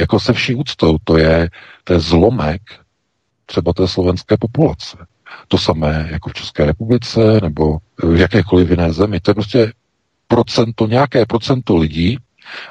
[0.00, 1.50] jako se vší úctou, to je,
[1.84, 2.62] to je zlomek
[3.46, 4.96] třeba té slovenské populace.
[5.48, 9.20] To samé jako v České republice nebo v jakékoliv jiné zemi.
[9.20, 9.72] To je prostě
[10.28, 12.18] procento, nějaké procento lidí,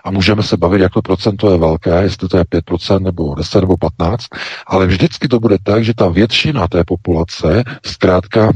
[0.04, 3.62] a můžeme se bavit, jak to procento je velké, jestli to je 5% nebo 10
[3.62, 4.26] nebo 15,
[4.68, 8.52] ale vždycky to bude tak, že ta většina té populace zkrátka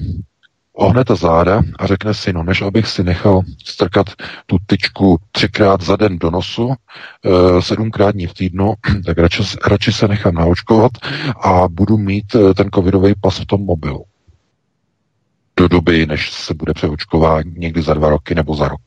[0.76, 4.08] ohne ta záda a řekne si, no než abych si nechal strkat
[4.46, 8.74] tu tyčku třikrát za den do nosu, e, sedmkrát dní v týdnu,
[9.06, 10.92] tak radši, radši se nechám naočkovat
[11.42, 14.06] a budu mít e, ten covidový pas v tom mobilu.
[15.60, 18.82] Do doby, než se bude přeočkování někdy za dva roky nebo za rok.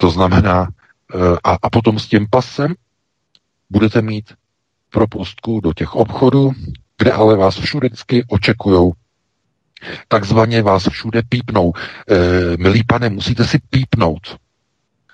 [0.00, 0.68] To znamená,
[1.14, 2.74] e, a, a potom s tím pasem
[3.70, 4.32] budete mít
[4.90, 6.52] propustku do těch obchodů,
[6.98, 8.92] kde ale vás všude vždycky očekujou
[10.08, 11.72] takzvaně vás všude pípnou.
[11.74, 14.36] E, milý pane, musíte si pípnout.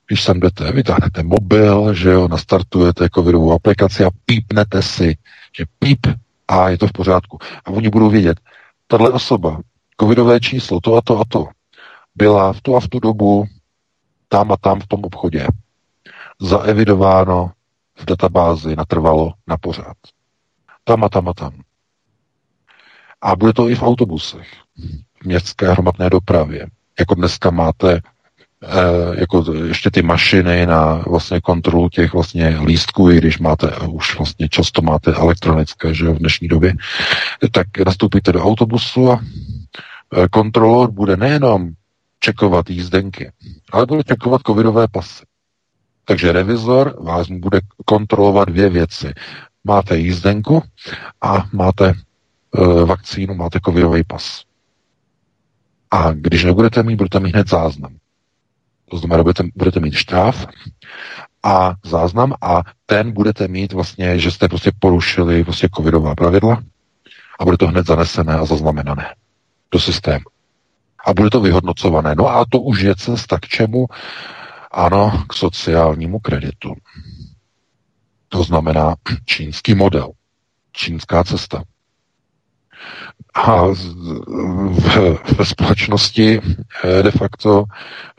[0.07, 5.17] Když sem jdete, vytáhnete mobil, že jo, nastartujete covidovou aplikaci a pípnete si,
[5.57, 6.07] že píp
[6.49, 7.39] a je to v pořádku.
[7.65, 8.41] A oni budou vědět,
[8.87, 9.61] tahle osoba,
[10.01, 11.49] covidové číslo, to a to a to,
[12.15, 13.45] byla v tu a v tu dobu
[14.35, 15.47] tam a tam v tom obchodě.
[16.41, 17.51] Zaevidováno
[17.99, 19.97] v databázi natrvalo na pořád.
[20.85, 21.53] Tam a tam a tam.
[23.23, 24.49] A bude to i v autobusech,
[25.23, 26.67] v městské hromadné dopravě.
[26.99, 33.17] Jako dneska máte eh, jako ještě ty mašiny na vlastně kontrolu těch vlastně lístků, i
[33.19, 36.75] když máte, už vlastně často máte elektronické, že v dnešní době,
[37.53, 41.71] tak nastoupíte do autobusu a eh, kontrolor bude nejenom
[42.25, 43.33] čekovat jízdenky,
[43.73, 45.25] ale bude čekovat covidové pasy.
[46.05, 49.13] Takže revizor vás bude kontrolovat dvě věci.
[49.65, 50.63] Máte jízdenku
[51.21, 51.95] a máte
[52.55, 54.45] Eh, vakcínu, máte covidový pas.
[55.91, 57.97] A když nebudete mít, budete mít hned záznam.
[58.91, 60.47] To znamená, budete, budete mít štáv
[61.43, 66.63] a záznam a ten budete mít vlastně, že jste prostě porušili prostě covidová pravidla
[67.41, 69.15] a bude to hned zanesené a zaznamenané
[69.71, 70.25] do systému.
[71.05, 72.15] A bude to vyhodnocované.
[72.15, 73.87] No a to už je cesta k čemu?
[74.73, 76.75] Ano, k sociálnímu kreditu.
[78.29, 78.95] To znamená
[79.25, 80.11] čínský model,
[80.73, 81.63] čínská cesta.
[83.35, 83.67] A
[85.39, 87.65] ve společnosti eh, de facto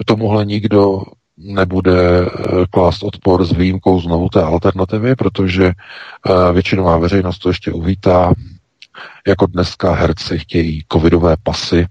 [0.05, 1.01] tomuhle nikdo
[1.37, 2.29] nebude eh,
[2.69, 8.33] klást odpor s výjimkou znovu té alternativy, protože eh, většinová veřejnost to ještě uvítá.
[9.27, 11.85] Jako dneska herci chtějí covidové pasy,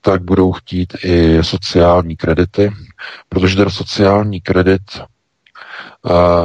[0.00, 2.72] tak budou chtít i sociální kredity,
[3.28, 4.82] protože ten sociální kredit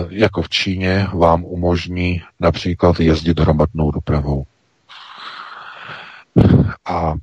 [0.10, 4.44] jako v Číně vám umožní například jezdit hromadnou dopravou.
[6.86, 7.14] A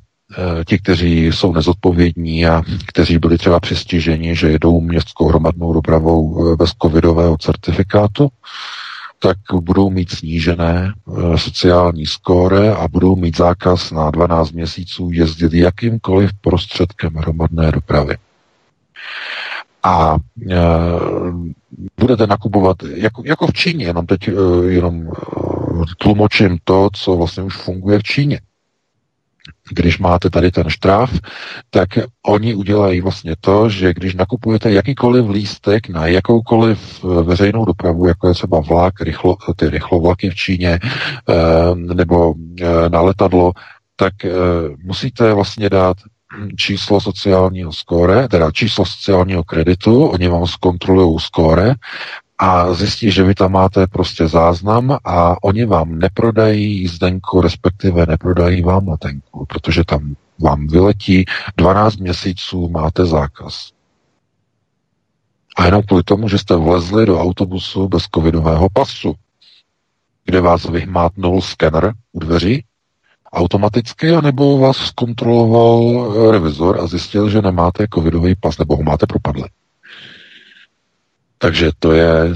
[0.61, 6.53] e, ti, kteří jsou nezodpovědní a kteří byli třeba přistiženi, že jedou městskou hromadnou dopravou
[6.53, 8.29] e, bez covidového certifikátu,
[9.19, 15.53] tak budou mít snížené e, sociální skóre a budou mít zákaz na 12 měsíců jezdit
[15.53, 18.17] jakýmkoliv prostředkem hromadné dopravy.
[19.83, 20.17] A
[20.51, 20.57] e,
[22.01, 24.33] budete nakupovat, jako, jako v Číně, jenom teď e,
[24.67, 25.11] jenom
[25.99, 28.41] tlumočím to, co vlastně už funguje v Číně
[29.71, 31.11] když máte tady ten štráv,
[31.71, 31.89] tak
[32.27, 38.29] oni udělají vlastně to, že když nakupujete jakýkoliv lístek na jakoukoliv eh, veřejnou dopravu, jako
[38.29, 43.53] je třeba vlak, rychlo, ty rychlovlaky v Číně, eh, nebo eh, na letadlo,
[43.99, 44.13] tak
[44.85, 45.97] musíte vlastně dát
[46.57, 51.75] číslo sociálního skóre, teda číslo sociálního kreditu, oni vám zkontrolují skóre
[52.39, 58.63] a zjistí, že vy tam máte prostě záznam a oni vám neprodají jízdenku, respektive neprodají
[58.63, 61.25] vám letenku, protože tam vám vyletí
[61.57, 63.71] 12 měsíců, máte zákaz.
[65.57, 69.15] A jenom kvůli tomu, že jste vlezli do autobusu bez covidového pasu,
[70.25, 72.65] kde vás vyhmátnul skener u dveří
[73.33, 79.45] automaticky, anebo vás zkontroloval revizor a zjistil, že nemáte covidový pas, nebo ho máte propadlý.
[81.39, 82.35] Takže to je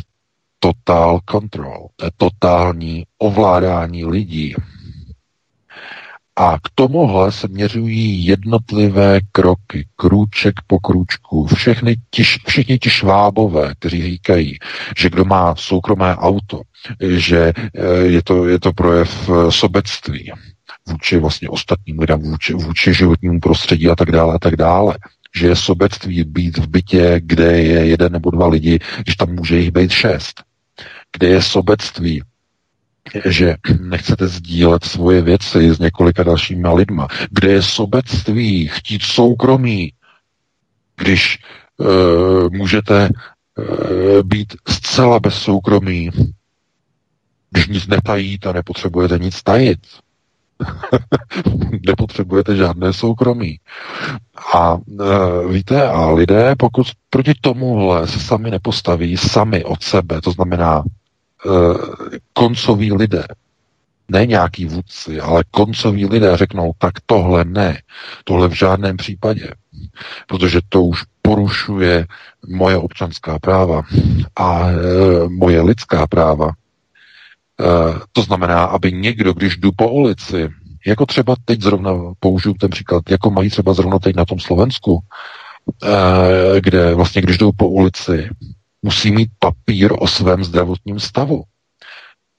[0.59, 4.55] total control, to je totální ovládání lidí.
[6.37, 11.47] A k tomuhle se měřují jednotlivé kroky, krůček po krůčku.
[11.47, 14.59] Všechny ti, všichni ti švábové, kteří říkají,
[14.97, 16.61] že kdo má soukromé auto,
[17.01, 20.33] že eh, je to, je to projev eh, sobectví
[20.89, 24.99] vůči vlastně ostatním lidem, vůči, vůči životnímu prostředí a tak dále a tak dále
[25.37, 29.59] že je sobectví být v bytě, kde je jeden nebo dva lidi, když tam může
[29.59, 30.43] jich být šest.
[31.12, 32.22] Kde je sobectví,
[33.24, 37.09] že nechcete sdílet svoje věci s několika dalšími lidma.
[37.31, 39.93] Kde je sobectví, chtít soukromí,
[40.97, 41.39] když
[41.76, 46.11] uh, můžete uh, být zcela bez soukromí,
[47.51, 49.78] když nic netajíte a nepotřebujete nic tajit.
[51.87, 53.61] Nepotřebujete žádné soukromí.
[54.55, 60.31] A e, víte, a lidé, pokud proti tomuhle se sami nepostaví, sami od sebe, to
[60.31, 61.51] znamená e,
[62.33, 63.25] koncoví lidé,
[64.09, 67.83] ne nějaký vůdci, ale koncoví lidé řeknou, tak tohle ne,
[68.25, 69.49] tohle v žádném případě,
[70.27, 72.07] protože to už porušuje
[72.49, 73.83] moje občanská práva
[74.37, 74.75] a e,
[75.29, 76.51] moje lidská práva.
[77.61, 80.49] Eh, to znamená, aby někdo, když jdu po ulici,
[80.87, 85.01] jako třeba teď zrovna použiju ten příklad, jako mají třeba zrovna teď na tom Slovensku,
[85.85, 88.31] eh, kde vlastně, když jdou po ulici,
[88.83, 91.43] musí mít papír o svém zdravotním stavu.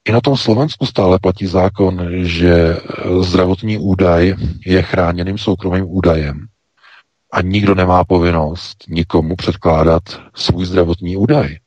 [0.09, 2.78] I na tom Slovensku stále platí zákon, že
[3.22, 6.47] zdravotní údaj je chráněným soukromým údajem
[7.34, 10.03] a nikdo nemá povinnost nikomu předkládat
[10.36, 11.57] svůj zdravotní údaj.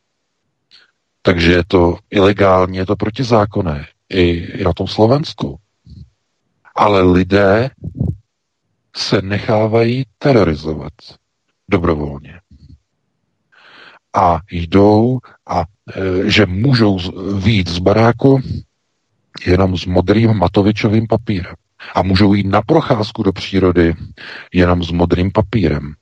[1.26, 3.86] Takže je to ilegální, je to protizákonné.
[4.12, 5.58] I, na tom Slovensku.
[6.74, 7.70] Ale lidé
[8.96, 10.92] se nechávají terorizovat
[11.68, 12.40] dobrovolně.
[14.16, 15.18] A jdou
[15.48, 16.98] a e, že můžou
[17.38, 18.40] výjít z baráku
[19.46, 21.54] jenom s modrým matovičovým papírem.
[21.94, 23.94] A můžou jít na procházku do přírody
[24.52, 25.94] jenom s modrým papírem.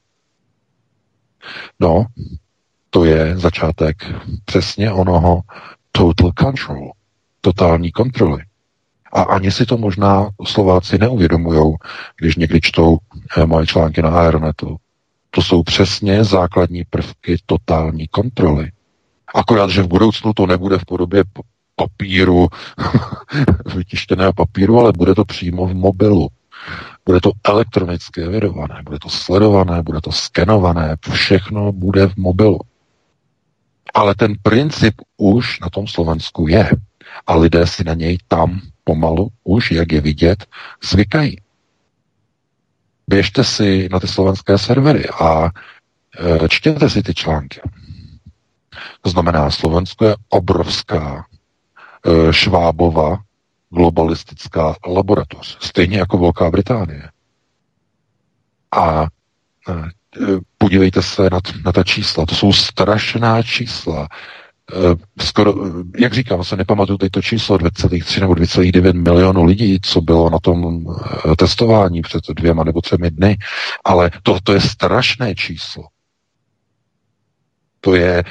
[1.80, 2.06] No,
[2.95, 3.97] to je začátek
[4.45, 5.40] přesně onoho
[5.93, 6.93] total control,
[7.40, 8.43] totální kontroly.
[9.12, 11.74] A ani si to možná Slováci neuvědomují,
[12.16, 12.99] když někdy čtou
[13.36, 14.76] eh, moje články na Aeronetu.
[15.30, 18.70] To jsou přesně základní prvky totální kontroly.
[19.34, 21.24] Akorát, že v budoucnu to nebude v podobě
[21.76, 22.49] papíru,
[23.76, 26.28] vytištěného papíru, ale bude to přímo v mobilu.
[27.07, 32.59] Bude to elektronicky evidované, bude to sledované, bude to skenované, všechno bude v mobilu.
[33.95, 36.70] Ale ten princip už na tom Slovensku je.
[37.26, 40.47] A lidé si na něj tam pomalu, už jak je vidět,
[40.82, 41.36] zvykají.
[43.07, 47.61] Běžte si na ty slovenské servery a e, čtěte si ty články.
[49.01, 51.26] To znamená, Slovensko je obrovská
[52.07, 53.18] e, švábová
[53.70, 57.11] globalistická laboratoř, stejně jako Velká Británie.
[58.72, 59.09] A e,
[60.58, 64.08] podívejte se na, na ta čísla, to jsou strašná čísla.
[64.72, 65.54] Eh, skoro,
[65.98, 70.38] jak říkám, se nepamatuju teď to číslo 2,3 nebo 2,9 milionů lidí, co bylo na
[70.38, 70.86] tom
[71.32, 73.38] eh, testování před dvěma nebo třemi dny,
[73.84, 75.84] ale to, to je strašné číslo.
[77.80, 78.24] To je,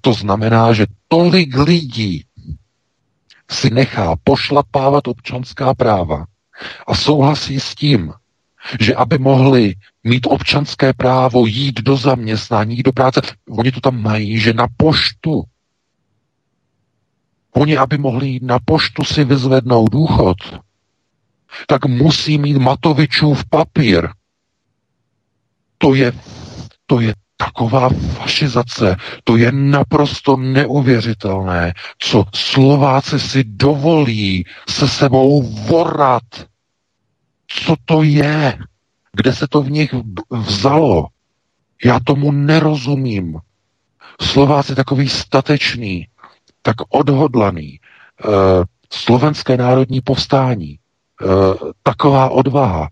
[0.00, 2.24] to znamená, že tolik lidí
[3.50, 6.24] si nechá pošlapávat občanská práva
[6.86, 8.12] a souhlasí s tím,
[8.80, 9.74] že aby mohli
[10.04, 13.20] mít občanské právo jít do zaměstnání, jít do práce,
[13.50, 15.44] oni to tam mají, že na poštu.
[17.52, 20.36] Oni, aby mohli jít na poštu si vyzvednout důchod,
[21.66, 24.08] tak musí mít Matovičův papír.
[25.78, 26.12] To je,
[26.86, 36.49] to je taková fašizace, to je naprosto neuvěřitelné, co Slováci si dovolí se sebou vorat.
[37.52, 38.58] Co to je?
[39.12, 39.94] Kde se to v nich
[40.30, 41.06] vzalo?
[41.84, 43.38] Já tomu nerozumím.
[44.20, 46.08] Slováci takový statečný,
[46.62, 47.80] tak odhodlaný.
[48.24, 48.32] Uh,
[48.92, 50.78] slovenské národní povstání,
[51.22, 52.88] uh, taková odvaha.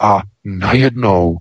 [0.00, 1.38] A najednou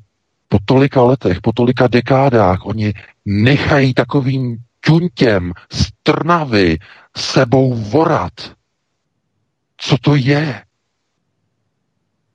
[0.47, 2.93] po tolika letech, po tolika dekádách, oni
[3.25, 6.77] nechají takovým čuntěm z Trnavy
[7.17, 8.33] sebou vorat.
[9.77, 10.63] Co to je?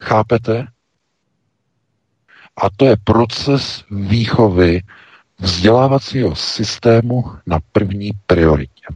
[0.01, 0.67] Chápete?
[2.57, 4.83] A to je proces výchovy
[5.39, 8.87] vzdělávacího systému na první prioritě.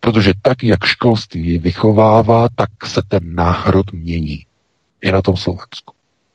[0.00, 4.46] Protože tak, jak školství vychovává, tak se ten národ mění.
[5.00, 5.94] I na tom Slovensku.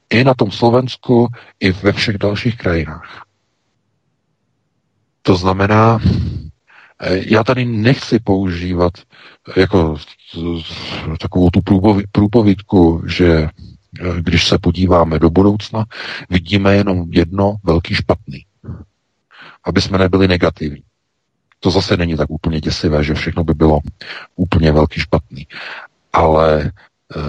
[0.09, 1.27] I na tom Slovensku,
[1.59, 3.25] i ve všech dalších krajinách.
[5.21, 5.99] To znamená,
[6.99, 8.93] eh, já tady nechci používat
[9.55, 9.95] jako
[11.19, 11.61] takovou tu
[12.11, 13.49] průpovídku, že eh,
[14.21, 15.85] když se podíváme do budoucna,
[16.29, 18.45] vidíme jenom jedno velký špatný.
[19.63, 20.83] Aby jsme nebyli negativní.
[21.59, 23.79] To zase není tak úplně děsivé, že všechno by bylo
[24.35, 25.47] úplně velký špatný.
[26.13, 26.71] Ale
[27.15, 27.21] eh,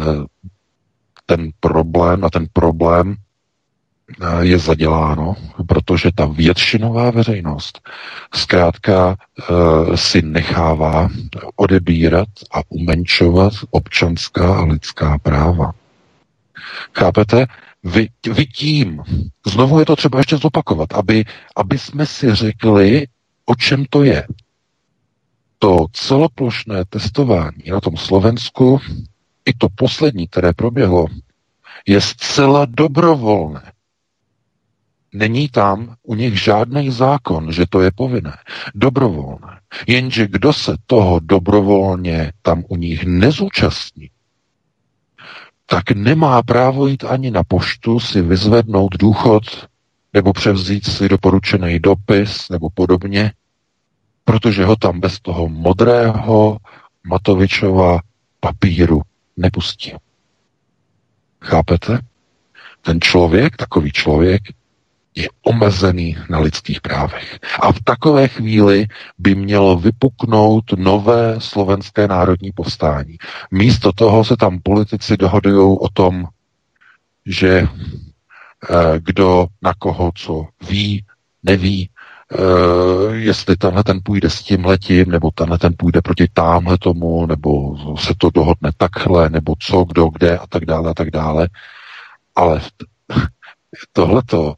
[1.26, 3.16] ten problém, a ten problém
[4.40, 5.36] je zaděláno,
[5.68, 7.88] protože ta většinová veřejnost
[8.34, 11.08] zkrátka e, si nechává
[11.56, 15.72] odebírat a umenčovat občanská a lidská práva.
[16.98, 17.46] Chápete?
[17.84, 19.02] Vy, vy tím,
[19.46, 21.24] znovu je to třeba ještě zopakovat, aby,
[21.56, 23.06] aby jsme si řekli,
[23.46, 24.26] o čem to je.
[25.58, 28.80] To celoplošné testování na tom Slovensku
[29.44, 31.06] i to poslední, které proběhlo,
[31.86, 33.71] je zcela dobrovolné.
[35.14, 38.36] Není tam u nich žádný zákon, že to je povinné.
[38.74, 39.60] Dobrovolné.
[39.86, 44.10] Jenže kdo se toho dobrovolně tam u nich nezúčastní,
[45.66, 49.42] tak nemá právo jít ani na poštu si vyzvednout důchod
[50.12, 53.32] nebo převzít si doporučený dopis nebo podobně,
[54.24, 56.58] protože ho tam bez toho modrého
[57.04, 58.00] Matovičova
[58.40, 59.02] papíru
[59.36, 59.92] nepustí.
[61.40, 61.98] Chápete?
[62.80, 64.42] Ten člověk, takový člověk,
[65.14, 67.38] je omezený na lidských právech.
[67.60, 68.86] A v takové chvíli
[69.18, 73.16] by mělo vypuknout nové slovenské národní povstání.
[73.50, 76.26] Místo toho se tam politici dohodují o tom,
[77.26, 77.66] že eh,
[78.98, 81.04] kdo na koho co ví,
[81.42, 81.88] neví,
[82.38, 87.26] Uh, jestli tenhle ten půjde s tím letím, nebo tenhle ten půjde proti támhle tomu,
[87.26, 91.48] nebo se to dohodne takhle, nebo co, kdo, kde a tak dále a tak dále.
[92.34, 92.60] Ale
[93.92, 94.54] tohleto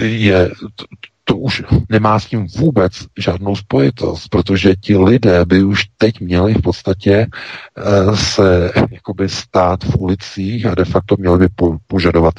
[0.00, 0.84] je, to,
[1.24, 6.54] to už nemá s tím vůbec žádnou spojitost, protože ti lidé by už teď měli
[6.54, 7.26] v podstatě
[8.06, 12.34] uh, se jakoby stát v ulicích a de facto měli by po, požadovat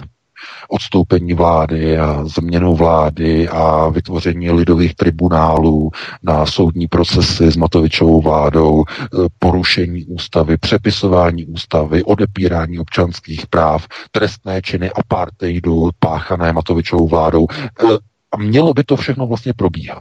[0.70, 5.92] odstoupení vlády a změnu vlády a vytvoření lidových tribunálů
[6.24, 9.06] na soudní procesy s Matovičovou vládou, e,
[9.40, 17.48] porušení ústavy, přepisování ústavy, odepírání občanských práv, trestné činy apartheidu páchané Matovičovou vládou.
[17.52, 17.86] E,
[18.32, 20.00] a mělo by to všechno vlastně probíhat.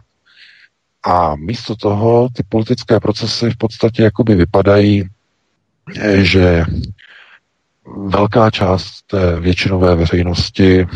[1.07, 5.05] A místo toho ty politické procesy v podstatě jakoby vypadají,
[6.01, 6.65] e, že
[7.97, 10.87] velká část té většinové veřejnosti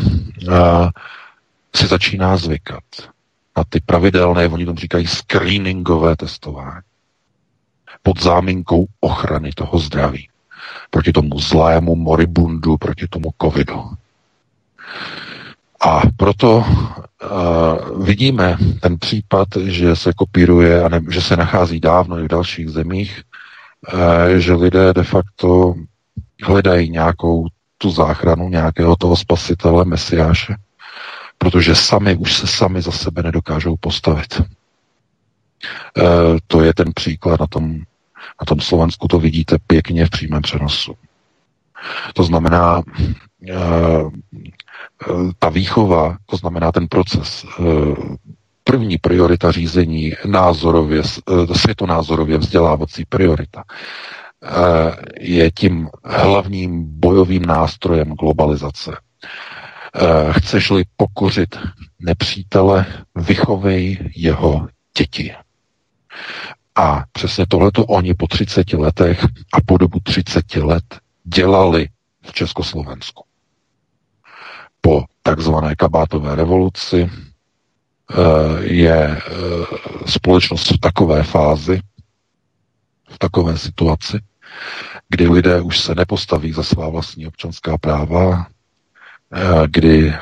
[0.51, 0.89] a,
[1.75, 2.83] si začíná zvykat
[3.57, 6.81] na ty pravidelné, oni tomu říkají screeningové testování
[8.03, 10.29] pod záminkou ochrany toho zdraví
[10.89, 13.89] proti tomu zlému moribundu, proti tomu covidu.
[15.81, 22.19] A proto uh, vidíme ten případ, že se kopíruje a ne, že se nachází dávno
[22.19, 23.21] i v dalších zemích,
[23.93, 25.75] uh, že lidé de facto
[26.43, 27.47] hledají nějakou
[27.77, 30.55] tu záchranu, nějakého toho spasitele, mesiáše,
[31.37, 34.41] protože sami už se sami za sebe nedokážou postavit.
[34.41, 34.43] E,
[36.47, 37.73] to je ten příklad na tom,
[38.41, 40.93] na tom Slovensku, to vidíte pěkně v přímém přenosu.
[42.13, 42.81] To znamená,
[43.49, 43.53] e,
[45.39, 47.63] ta výchova, to znamená ten proces, e,
[48.63, 53.63] první priorita řízení názorově, e, světonázorově vzdělávací priorita,
[55.19, 58.97] je tím hlavním bojovým nástrojem globalizace.
[59.95, 61.59] Eh, chceš-li pokořit
[61.99, 64.67] nepřítele, vychovej jeho
[64.97, 65.33] děti.
[66.75, 70.83] A přesně tohleto oni po 30 letech a po dobu 30 let
[71.23, 71.89] dělali
[72.25, 73.23] v Československu.
[74.81, 77.09] Po takzvané kabátové revoluci,
[78.61, 79.21] je
[80.05, 81.79] společnost v takové fázi,
[83.09, 84.19] v takové situaci,
[85.09, 88.47] kdy lidé už se nepostaví za svá vlastní občanská práva,
[89.67, 90.13] kdy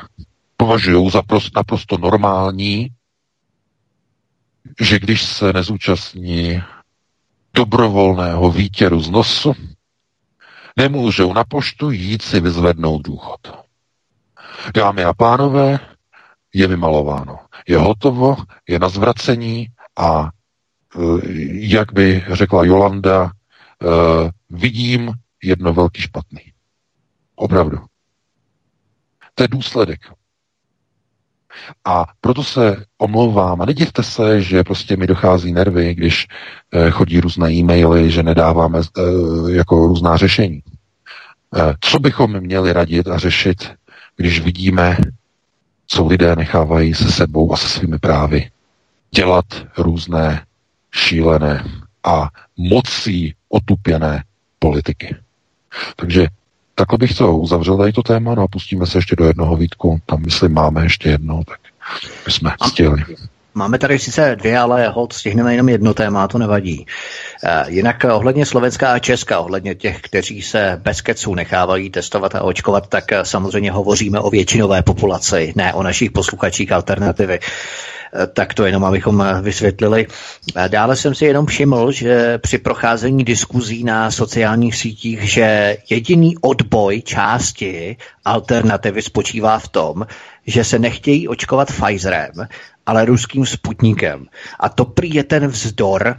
[0.56, 2.88] považují za prost, naprosto normální,
[4.80, 6.62] že když se nezúčastní
[7.54, 9.52] dobrovolného výtěru z nosu,
[10.76, 13.40] nemůžou na poštu jít si vyzvednout důchod.
[14.74, 15.78] Dámy a pánové,
[16.54, 17.38] je vymalováno.
[17.68, 18.36] Je hotovo,
[18.68, 21.00] je na zvracení a e,
[21.50, 23.30] jak by řekla Jolanda,
[23.82, 26.40] e, vidím jedno velký špatný.
[27.34, 27.78] Opravdu.
[29.34, 30.00] To je důsledek.
[31.84, 36.26] A proto se omlouvám a nedivte se, že prostě mi dochází nervy, když
[36.72, 39.02] eh, chodí různé e-maily, že nedáváme eh,
[39.52, 40.62] jako různá řešení.
[41.56, 43.70] Eh, co bychom měli radit a řešit,
[44.16, 44.96] když vidíme,
[45.86, 48.50] co lidé nechávají se sebou a se svými právy
[49.14, 49.44] dělat
[49.78, 50.46] různé
[50.94, 51.64] šílené
[52.04, 54.24] a mocí otupěné
[54.58, 55.16] politiky.
[55.96, 56.26] Takže
[56.74, 60.00] Takhle bych to uzavřel tady to téma, no a pustíme se ještě do jednoho výtku.
[60.06, 61.58] Tam, myslím, máme ještě jedno, tak
[62.26, 63.04] my jsme stihli.
[63.54, 66.86] Máme tady sice dvě, ale hod stihneme jenom jedno téma, to nevadí.
[67.44, 72.42] Eh, jinak ohledně Slovenska a Česka, ohledně těch, kteří se bez keců nechávají testovat a
[72.42, 77.38] očkovat, tak eh, samozřejmě hovoříme o většinové populaci, ne o našich posluchačích alternativy.
[78.14, 80.06] Eh, tak to jenom abychom eh, vysvětlili.
[80.68, 87.02] Dále jsem si jenom všiml, že při procházení diskuzí na sociálních sítích, že jediný odboj
[87.02, 90.06] části alternativy spočívá v tom,
[90.46, 92.32] že se nechtějí očkovat Pfizerem,
[92.86, 94.26] ale ruským sputníkem.
[94.60, 96.16] A to prý je ten vzdor,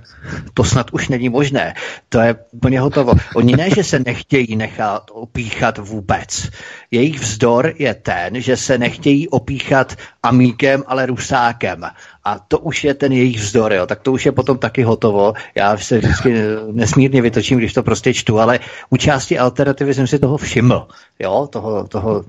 [0.53, 1.73] to snad už není možné.
[2.09, 3.13] To je úplně hotovo.
[3.35, 6.49] Oni ne, že se nechtějí nechat opíchat vůbec.
[6.93, 11.83] Jejich vzdor je ten, že se nechtějí opíchat amíkem, ale rusákem.
[12.23, 13.85] A to už je ten jejich vzdor, jo.
[13.85, 15.33] tak to už je potom taky hotovo.
[15.55, 16.33] Já se vždycky
[16.71, 18.59] nesmírně vytočím, když to prostě čtu, ale
[18.89, 20.87] u části alternativy jsem si toho všiml,
[21.19, 22.25] jo, toho, toho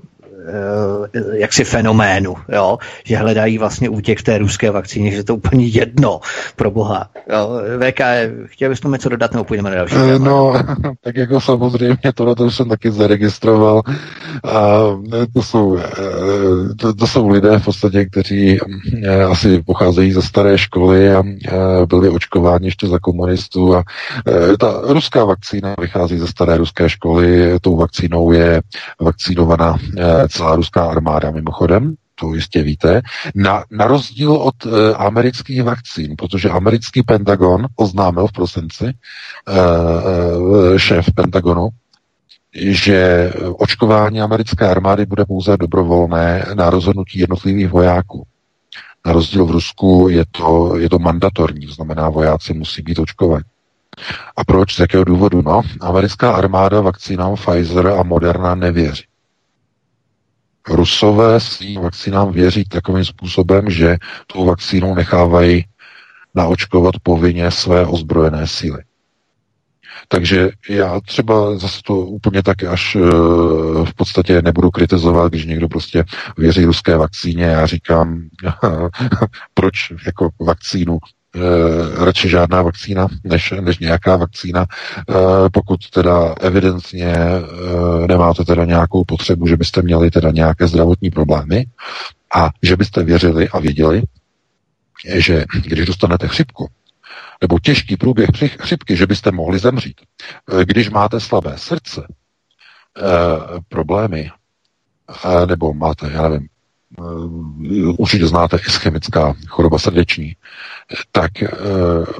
[1.33, 2.77] jaksi fenoménu, jo?
[3.03, 6.19] že hledají vlastně útěk v té ruské vakcíně, že to je úplně jedno
[6.55, 7.09] pro boha.
[7.31, 7.61] Jo?
[7.79, 8.01] VK,
[8.45, 9.95] chtěl bys tomu něco dodat, nebo půjdeme na další?
[9.95, 10.53] Eh, no,
[11.03, 13.81] tak jako samozřejmě, tohle to jsem taky zaregistroval.
[14.43, 14.79] A
[15.13, 15.79] eh, to jsou,
[16.79, 18.59] to, to jsou lidé v podstatě, kteří
[19.29, 21.23] asi pocházejí ze staré školy a
[21.89, 23.83] byli očkováni ještě za komunistů a
[24.59, 28.61] ta ruská vakcína vychází ze staré ruské školy, tou vakcínou je
[29.01, 29.77] vakcínovaná
[30.35, 33.01] celá ruská armáda mimochodem, to jistě víte,
[33.35, 38.93] na, na rozdíl od e, amerických vakcín, protože americký Pentagon oznámil v prosinci, e,
[40.75, 41.69] e, šéf Pentagonu,
[42.55, 48.27] že očkování americké armády bude pouze dobrovolné na rozhodnutí jednotlivých vojáků.
[49.05, 53.43] Na rozdíl v Rusku je to, je to mandatorní, to znamená, vojáci musí být očkovaní.
[54.37, 54.75] A proč?
[54.75, 55.41] Z jakého důvodu?
[55.41, 59.03] No, americká armáda vakcínám Pfizer a Moderna nevěří.
[60.69, 63.97] Rusové svým vakcínám věří takovým způsobem, že
[64.27, 65.65] tou vakcínou nechávají
[66.35, 68.83] naočkovat povinně své ozbrojené síly.
[70.07, 72.99] Takže já třeba zase to úplně tak až e,
[73.85, 76.03] v podstatě nebudu kritizovat, když někdo prostě
[76.37, 77.43] věří ruské vakcíně.
[77.43, 78.21] Já říkám,
[79.53, 80.97] proč jako vakcínu
[81.35, 85.13] e, radši žádná vakcína, než, než nějaká vakcína, e,
[85.49, 87.41] pokud teda evidentně e,
[88.07, 91.65] nemáte teda nějakou potřebu, že byste měli teda nějaké zdravotní problémy
[92.35, 94.03] a že byste věřili a věděli,
[95.05, 96.67] že když dostanete chřipku,
[97.41, 98.29] nebo těžký průběh
[98.59, 100.01] chřipky, že byste mohli zemřít.
[100.63, 102.11] Když máte slabé srdce, e,
[103.69, 104.31] problémy,
[105.25, 106.47] e, nebo máte, já nevím,
[107.97, 110.35] určitě znáte ischemická choroba srdeční,
[111.11, 111.49] tak eh,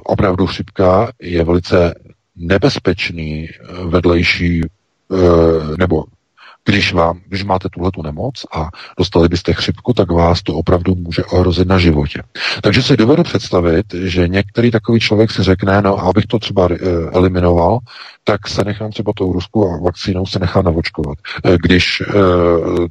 [0.03, 1.95] opravdu chřipka je velice
[2.35, 4.61] nebezpečný eh, vedlejší
[5.79, 6.03] nebo
[6.65, 10.95] když, vám, když máte tuhle tu nemoc a dostali byste chřipku, tak vás to opravdu
[10.95, 12.23] může ohrozit na životě.
[12.61, 16.69] Takže si dovedu představit, že některý takový člověk si řekne, no abych to třeba
[17.11, 17.79] eliminoval,
[18.23, 21.17] tak se nechám třeba tou ruskou vakcínou se nechám navočkovat.
[21.61, 22.03] Když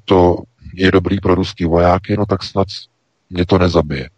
[0.04, 0.36] to
[0.76, 2.66] je dobrý pro ruský vojáky, no tak snad
[3.30, 4.10] mě to nezabije.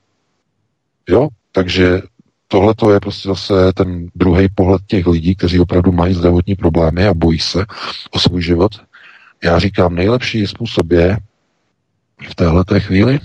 [1.08, 1.28] Jo?
[1.52, 2.02] Takže
[2.48, 7.06] tohle to je prostě zase ten druhý pohled těch lidí, kteří opravdu mají zdravotní problémy
[7.06, 7.64] a bojí se
[8.10, 8.72] o svůj život.
[9.44, 11.18] Já říkám, nejlepší způsob je
[12.30, 13.20] v téhle chvíli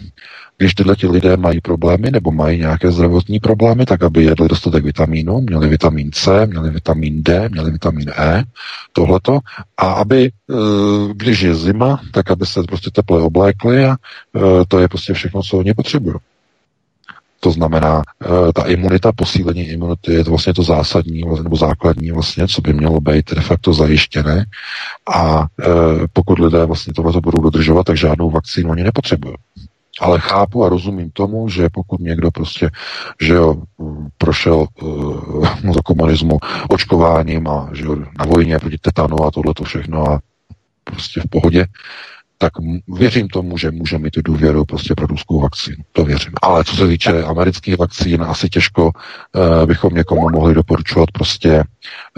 [0.61, 4.83] když tyhle ti lidé mají problémy nebo mají nějaké zdravotní problémy, tak aby jedli dostatek
[4.83, 8.43] vitamínu, měli vitamin C, měli vitamin D, měli vitamin E,
[8.93, 9.39] tohleto,
[9.77, 10.53] a aby, eh,
[11.13, 13.95] když je zima, tak aby se prostě teple oblékli a
[14.35, 16.15] eh, to je prostě všechno, co oni potřebují.
[17.39, 22.47] To znamená, eh, ta imunita, posílení imunity je to vlastně to zásadní nebo základní vlastně,
[22.47, 24.45] co by mělo být de facto zajištěné.
[25.15, 25.45] A
[26.13, 29.35] pokud lidé vlastně tohle budou dodržovat, tak žádnou vakcínu oni nepotřebují.
[29.99, 32.69] Ale chápu a rozumím tomu, že pokud někdo prostě,
[33.21, 33.55] že jo,
[34.17, 36.39] prošel uh, za komunismu
[36.69, 40.19] očkováním a že jo, na vojně proti tetanu a tohle to všechno a
[40.83, 41.65] prostě v pohodě,
[42.41, 42.53] tak
[42.87, 45.77] věřím tomu, že může mít tu důvěru prostě pro ruskou vakcínu.
[45.91, 46.31] To věřím.
[46.41, 51.63] Ale co se týče amerických vakcín, asi těžko uh, bychom někomu mohli doporučovat prostě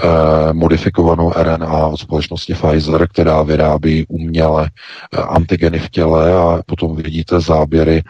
[0.03, 6.95] uh, modifikovanou RNA od společnosti Pfizer, která vyrábí uměle uh, antigeny v těle a potom
[6.95, 8.03] vidíte záběry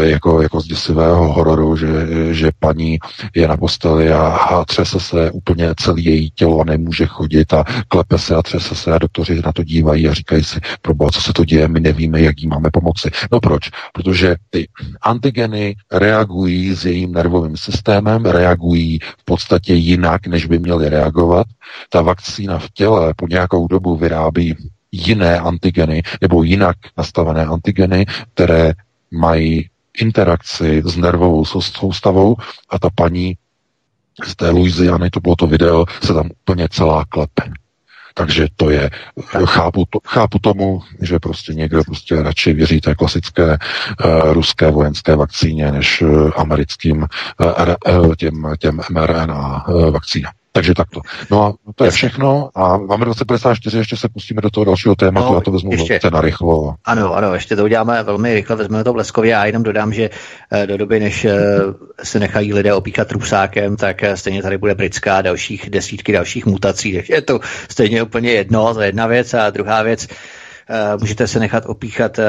[0.00, 1.86] jako, jako z děsivého hororu, že,
[2.30, 2.98] že paní
[3.34, 7.64] je na posteli a, a třese se úplně celý její tělo a nemůže chodit a
[7.88, 11.20] klepe se a třese se a doktoři na to dívají a říkají si, proboha, co
[11.20, 13.10] se to děje, my nevíme, jak jí máme pomoci.
[13.32, 13.70] No proč?
[13.92, 14.68] Protože ty
[15.00, 21.46] antigeny reagují s jejím nervovým systémem, reagují v podstatě jinak, než by měly reagovat.
[21.90, 24.56] Ta vakcína v těle po nějakou dobu vyrábí
[24.92, 28.72] jiné antigeny nebo jinak nastavené antigeny, které
[29.10, 32.36] mají interakci s nervovou soustavou
[32.70, 33.36] a ta paní
[34.24, 37.42] z té Louisiany, to bylo to video, se tam úplně celá klepe.
[38.14, 38.90] Takže to je,
[39.44, 43.58] chápu, to, chápu tomu, že prostě někdo prostě radši věří té klasické
[44.04, 47.06] uh, ruské vojenské vakcíně, než uh, americkým
[47.88, 50.32] uh, těm, těm mRNA uh, vakcínám.
[50.52, 51.00] Takže takto.
[51.30, 55.28] No a to je všechno a máme 2054, ještě se pustíme do toho dalšího tématu,
[55.28, 56.74] no, já to vezmu ještě, na rychlo.
[56.84, 59.36] Ano, ano, ještě to uděláme velmi rychle, vezmeme to bleskově.
[59.36, 60.10] A jenom dodám, že
[60.52, 61.38] eh, do doby, než eh,
[62.02, 66.94] se nechají lidé opíkat trusákem, tak eh, stejně tady bude britská dalších desítky dalších mutací,
[66.94, 69.34] takže je to stejně úplně jedno, to je jedna věc.
[69.34, 70.08] A druhá věc,
[71.00, 72.20] můžete se nechat opíchat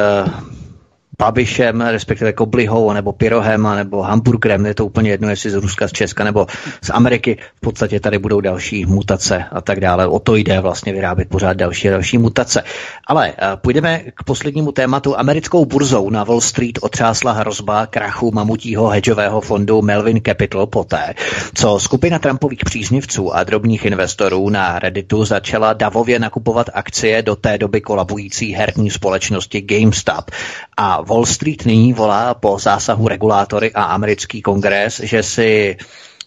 [1.20, 5.92] Babišem, respektive Koblihou, nebo Pyrohem, nebo Hamburgerem, je to úplně jedno, jestli z Ruska, z
[5.92, 6.48] Česka nebo
[6.82, 7.38] z Ameriky.
[7.56, 10.08] V podstatě tady budou další mutace a tak dále.
[10.08, 12.64] O to jde vlastně vyrábět pořád další a další mutace.
[13.08, 15.20] Ale uh, půjdeme k poslednímu tématu.
[15.20, 21.14] Americkou burzou na Wall Street otřásla hrozba krachu mamutího hedžového fondu Melvin Capital poté,
[21.54, 27.58] co skupina Trumpových příznivců a drobných investorů na Redditu začala davově nakupovat akcie do té
[27.58, 30.32] doby kolabující herní společnosti GameStop.
[30.78, 35.78] A Wall Street nyní volá po zásahu regulátory a americký kongres, že si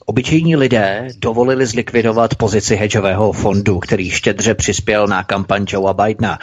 [0.07, 6.39] Obyčejní lidé dovolili zlikvidovat pozici hedžového fondu, který štědře přispěl na kampaň Joea Bidena.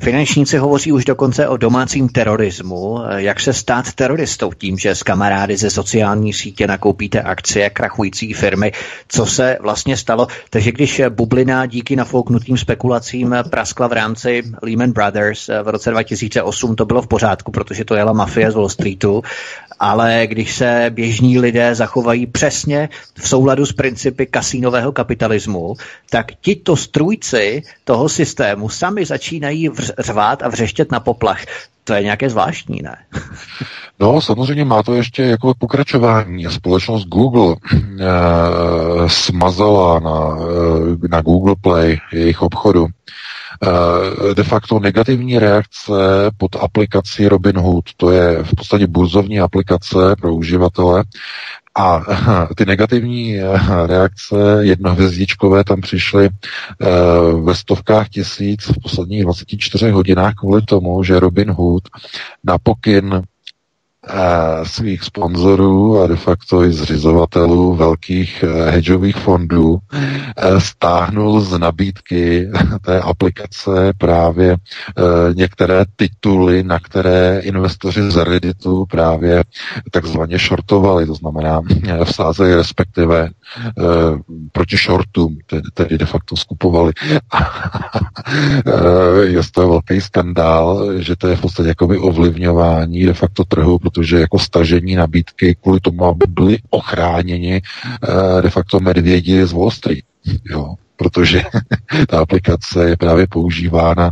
[0.00, 2.98] Finančníci hovoří už dokonce o domácím terorismu.
[3.16, 8.72] Jak se stát teroristou tím, že s kamarády ze sociální sítě nakoupíte akcie krachující firmy?
[9.08, 10.26] Co se vlastně stalo?
[10.50, 16.84] Takže když bublina díky nafouknutým spekulacím praskla v rámci Lehman Brothers v roce 2008, to
[16.84, 19.22] bylo v pořádku, protože to jela mafie z Wall Streetu
[19.78, 25.74] ale když se běžní lidé zachovají přesně v souladu s principy kasínového kapitalismu,
[26.10, 29.68] tak tito strůjci toho systému sami začínají
[29.98, 31.40] řvát a vřeštět na poplach.
[31.84, 32.96] To je nějaké zvláštní, ne?
[34.00, 36.44] No, samozřejmě má to ještě jako pokračování.
[36.44, 37.78] Společnost Google e,
[39.06, 40.38] smazala na,
[41.04, 42.86] e, na Google Play jejich obchodu
[43.62, 45.92] Eh, de facto negativní reakce
[46.36, 47.84] pod aplikací Robinhood.
[47.96, 51.04] To je v podstatě burzovní aplikace pro uživatele.
[51.78, 52.00] A
[52.54, 56.86] ty negativní eh, reakce jednohvězdičkové tam přišly eh,
[57.42, 61.82] ve stovkách tisíc v posledních 24 hodinách kvůli tomu, že Robin Hood
[62.44, 63.22] na pokyn
[64.62, 72.50] svých sponzorů a de facto i zřizovatelů velkých eh, hedžových fondů eh, stáhnul z nabídky
[72.84, 74.56] té aplikace právě eh,
[75.34, 79.44] některé tituly, na které investoři z Redditu právě
[79.90, 81.60] takzvaně shortovali, to znamená
[82.04, 83.30] vsázeli respektive
[84.52, 85.38] proti shortům,
[85.74, 86.92] tedy de facto skupovali.
[89.22, 94.20] je to velký skandál, že to je v podstatě jakoby ovlivňování de facto trhu, protože
[94.20, 100.04] jako stažení nabídky kvůli tomu, aby byli ochráněni eh, de facto medvědi z Wall Street.
[100.44, 100.74] Jo.
[100.96, 101.42] Protože
[102.08, 104.10] ta aplikace je právě používána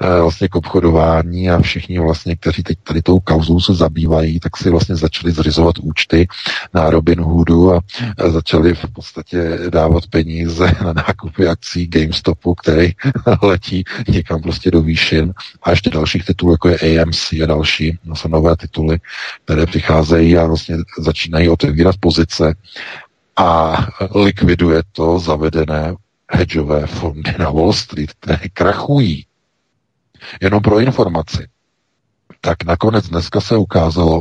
[0.00, 4.56] eh, vlastně k obchodování a všichni vlastně, kteří teď tady tou kauzou se zabývají, tak
[4.56, 6.28] si vlastně začali zřizovat účty
[6.74, 7.80] na Robin Hoodu a
[8.28, 12.92] začali v podstatě dávat peníze na nákupy akcí GameStopu, který
[13.42, 15.32] letí někam prostě do výšin.
[15.62, 18.98] A ještě dalších titulů, jako je AMC a další, no jsou nové tituly,
[19.44, 22.54] které přicházejí a vlastně začínají otevírat pozice
[23.36, 23.76] a
[24.14, 25.94] likviduje to zavedené
[26.32, 29.26] hedžové fondy na Wall Street, které krachují.
[30.40, 31.48] Jenom pro informaci.
[32.40, 34.20] Tak nakonec dneska se ukázalo,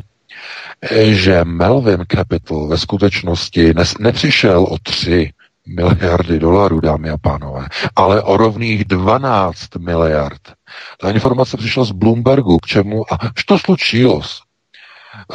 [1.05, 5.33] že Melvin Capital ve skutečnosti nepřišel o 3
[5.67, 10.41] miliardy dolarů, dámy a pánové, ale o rovných 12 miliard.
[11.01, 14.21] Ta informace přišla z Bloombergu, k čemu, a to slučilo,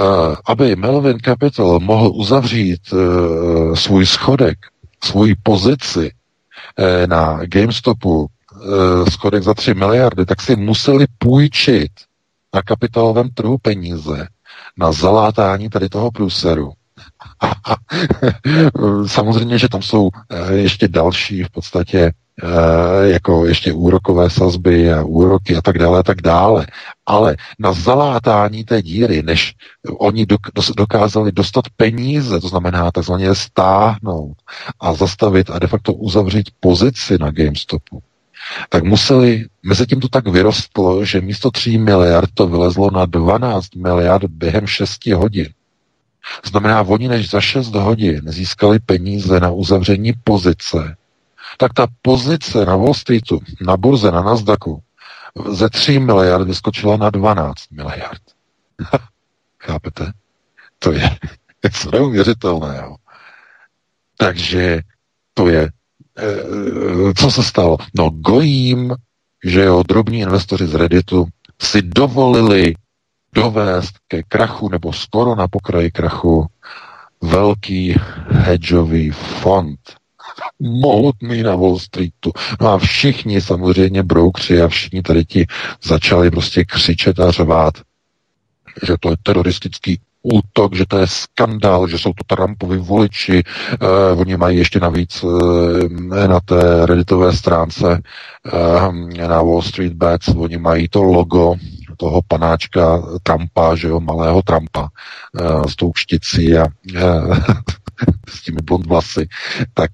[0.01, 4.59] Uh, aby Melvin Capital mohl uzavřít uh, svůj schodek,
[5.05, 6.11] svoji pozici
[7.07, 8.29] na GameStopu, uh,
[9.09, 11.91] schodek za 3 miliardy, tak si museli půjčit
[12.55, 14.29] na kapitálovém trhu peníze
[14.77, 16.73] na zalátání tady toho průseru.
[19.07, 20.11] Samozřejmě, že tam jsou
[20.51, 22.30] ještě další v podstatě Eh,
[23.03, 26.67] jako ještě úrokové sazby a úroky a tak dále a tak dále.
[27.07, 29.55] Ale na zalátání té díry, než
[29.99, 30.27] oni
[30.77, 34.37] dokázali dostat peníze, to znamená takzvaně stáhnout
[34.81, 38.03] a zastavit a de facto uzavřít pozici na GameStopu,
[38.69, 43.75] tak museli, mezi tím to tak vyrostlo, že místo 3 miliard to vylezlo na 12
[43.77, 45.49] miliard během 6 hodin.
[46.45, 50.97] Znamená, oni než za 6 hodin získali peníze na uzavření pozice,
[51.61, 54.83] tak ta pozice na Wall Streetu, na burze, na Nasdaqu,
[55.53, 58.23] ze 3 miliard vyskočila na 12 miliard.
[59.61, 60.13] Chápete?
[60.79, 61.11] To je
[61.65, 62.97] něco neuvěřitelného.
[64.17, 64.81] Takže
[65.35, 65.63] to je,
[66.19, 67.77] e, co se stalo?
[67.95, 68.95] No gojím,
[69.45, 71.29] že jo, drobní investoři z Redditu
[71.63, 72.75] si dovolili
[73.33, 76.47] dovést ke krachu nebo skoro na pokraji krachu
[77.21, 77.95] velký
[78.29, 80.00] hedžový fond,
[80.61, 82.33] mohutný na Wall Streetu.
[82.61, 85.47] No a všichni samozřejmě broukři a všichni tady ti
[85.85, 87.75] začali prostě křičet a řvát,
[88.87, 93.43] že to je teroristický útok, že to je skandál, že jsou to Trumpovi voliči.
[93.73, 98.03] Eh, oni mají ještě navíc eh, na té redditové stránce
[99.17, 101.57] eh, na Wall Street Bets, oni mají to logo
[102.01, 107.01] toho panáčka Trumpa, že jo, malého Trumpa eh, s tou šticí a eh,
[108.29, 109.29] s těmi blond vlasy,
[109.75, 109.91] tak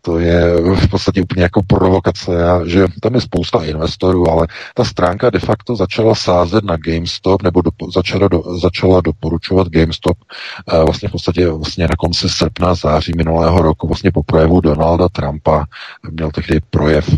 [0.00, 4.84] to je v podstatě úplně jako provokace, a že tam je spousta investorů, ale ta
[4.84, 10.16] stránka de facto začala sázet na GameStop, nebo do, začala, do, začala doporučovat GameStop
[10.72, 15.08] eh, vlastně v podstatě vlastně na konci srpna, září minulého roku, vlastně po projevu Donalda
[15.08, 15.64] Trumpa,
[16.10, 17.08] měl tehdy projev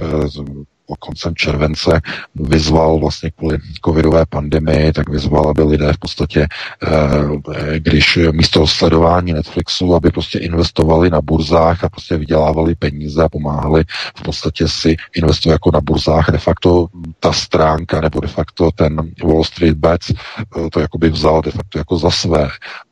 [0.96, 2.00] koncem července
[2.34, 6.46] vyzval vlastně kvůli covidové pandemii, tak vyzval, aby lidé v podstatě,
[6.82, 13.28] eh, když místo sledování Netflixu, aby prostě investovali na burzách a prostě vydělávali peníze a
[13.28, 13.84] pomáhali
[14.16, 16.30] v podstatě si investovat jako na burzách.
[16.30, 16.86] De facto
[17.20, 21.78] ta stránka nebo de facto ten Wall Street Bets eh, to jakoby vzal de facto
[21.78, 22.48] jako za své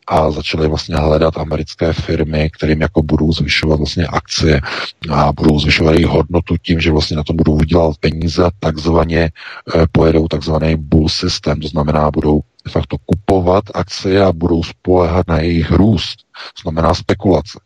[0.06, 4.60] a začaly vlastně hledat americké firmy, kterým jako budou zvyšovat vlastně akcie
[5.10, 9.30] a budou zvyšovat jejich hodnotu tím, že vlastně na tom budou vydělat peníze takzvaně
[9.74, 15.28] eh, pojedou takzvaný bull systém, to znamená budou de facto kupovat akcie a budou spolehat
[15.28, 16.16] na jejich růst,
[16.54, 17.60] to znamená spekulace.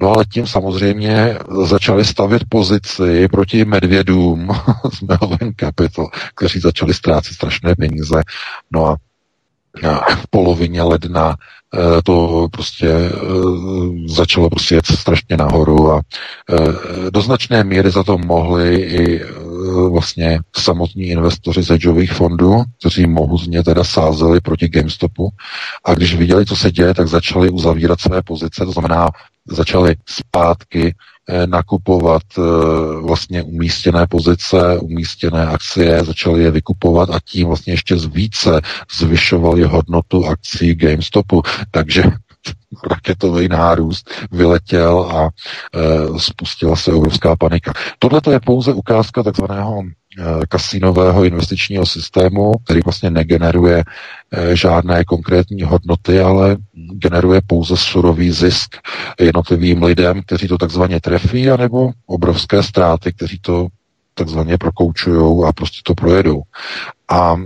[0.00, 4.48] No ale tím samozřejmě začali stavět pozici proti medvědům
[4.92, 8.22] z Melvin Capital, kteří začali ztrácet strašné peníze.
[8.70, 8.96] No a
[10.14, 11.36] v polovině ledna
[12.04, 13.10] to prostě eh,
[14.06, 16.00] začalo prostě jet strašně nahoru a
[16.50, 19.24] eh, do značné míry za to mohli i
[19.90, 25.28] vlastně samotní investoři z hedžových fondů, kteří mohutně teda sázeli proti GameStopu.
[25.84, 29.08] A když viděli, co se děje, tak začali uzavírat své pozice, to znamená,
[29.46, 30.94] začali zpátky Eh,
[31.46, 32.42] nakupovat eh,
[33.00, 38.60] vlastně umístěné pozice, umístěné akcie, začali je vykupovat a tím vlastně ještě více
[38.98, 41.42] zvyšovali hodnotu akcí GameStopu.
[41.70, 42.02] Takže
[42.90, 47.72] raketový nárůst vyletěl a e, spustila se obrovská panika.
[47.98, 49.82] Tohle je pouze ukázka takzvaného
[50.18, 53.84] Eh, kasínového investičního systému, který vlastně negeneruje
[54.32, 56.56] eh, žádné konkrétní hodnoty, ale
[56.92, 58.76] generuje pouze surový zisk
[59.20, 63.66] jednotlivým lidem, kteří to takzvaně trefí, anebo obrovské ztráty, kteří to
[64.14, 66.42] takzvaně prokoučují a prostě to projedou.
[67.08, 67.36] A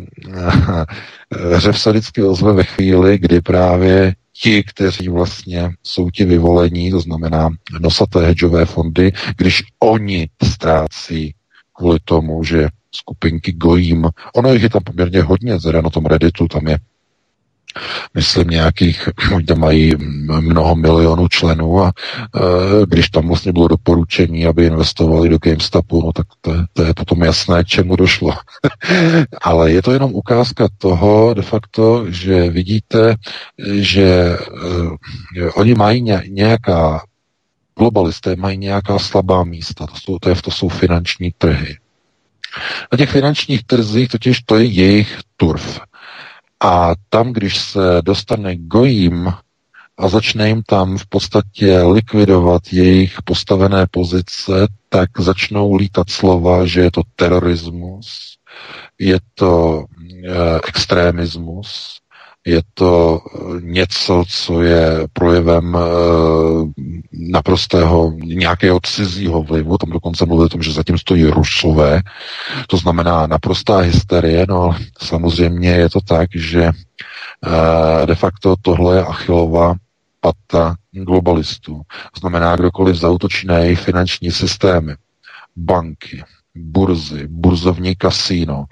[1.54, 7.00] hřev se vždycky ozve ve chvíli, kdy právě ti, kteří vlastně jsou ti vyvolení, to
[7.00, 7.50] znamená
[7.80, 11.34] nosaté hedžové fondy, když oni ztrácí
[11.72, 16.48] kvůli tomu, že skupinky gojím, ono jich je tam poměrně hodně, teda na tom Redditu,
[16.48, 16.78] tam je
[18.14, 19.08] myslím nějakých,
[19.46, 19.92] tam mají
[20.40, 22.40] mnoho milionů členů a e,
[22.86, 27.22] když tam vlastně bylo doporučení, aby investovali do GameStopu, no tak to, to je potom
[27.22, 28.32] jasné, čemu došlo.
[29.42, 33.14] Ale je to jenom ukázka toho de facto, že vidíte,
[33.58, 34.36] že
[35.36, 37.02] e, oni mají nějaká
[37.78, 41.78] globalisté mají nějaká slabá místa, to, jsou, to, je, to jsou finanční trhy.
[42.92, 45.80] Na těch finančních trzích totiž to je jejich turf.
[46.60, 49.32] A tam, když se dostane gojím
[49.98, 54.52] a začne jim tam v podstatě likvidovat jejich postavené pozice,
[54.88, 58.36] tak začnou lítat slova, že je to terorismus,
[58.98, 59.84] je to
[60.24, 61.98] e, extremismus,
[62.46, 65.80] je to eh, něco, co je projevem eh,
[67.12, 72.02] naprostého nějakého cizího vlivu, tam dokonce mluví o tom, že zatím stojí Rusové,
[72.68, 79.04] to znamená naprostá hysterie, no samozřejmě je to tak, že eh, de facto tohle je
[79.04, 79.74] achilová
[80.20, 81.82] pata globalistů.
[82.20, 84.94] Znamená, kdokoliv zautočí na jejich finanční systémy,
[85.56, 86.24] banky,
[86.54, 88.64] burzy, burzovní kasíno,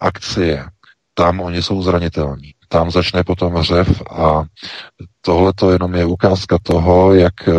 [0.00, 0.64] akcie,
[1.14, 2.54] tam oni jsou zranitelní.
[2.68, 4.44] Tam začne potom hřev a
[5.20, 7.52] tohle to jenom je ukázka toho, jak eh,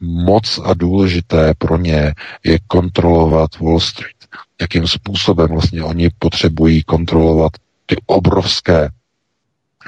[0.00, 2.14] moc a důležité pro ně
[2.44, 4.16] je kontrolovat Wall Street.
[4.60, 7.52] Jakým způsobem vlastně oni potřebují kontrolovat
[7.86, 8.88] ty obrovské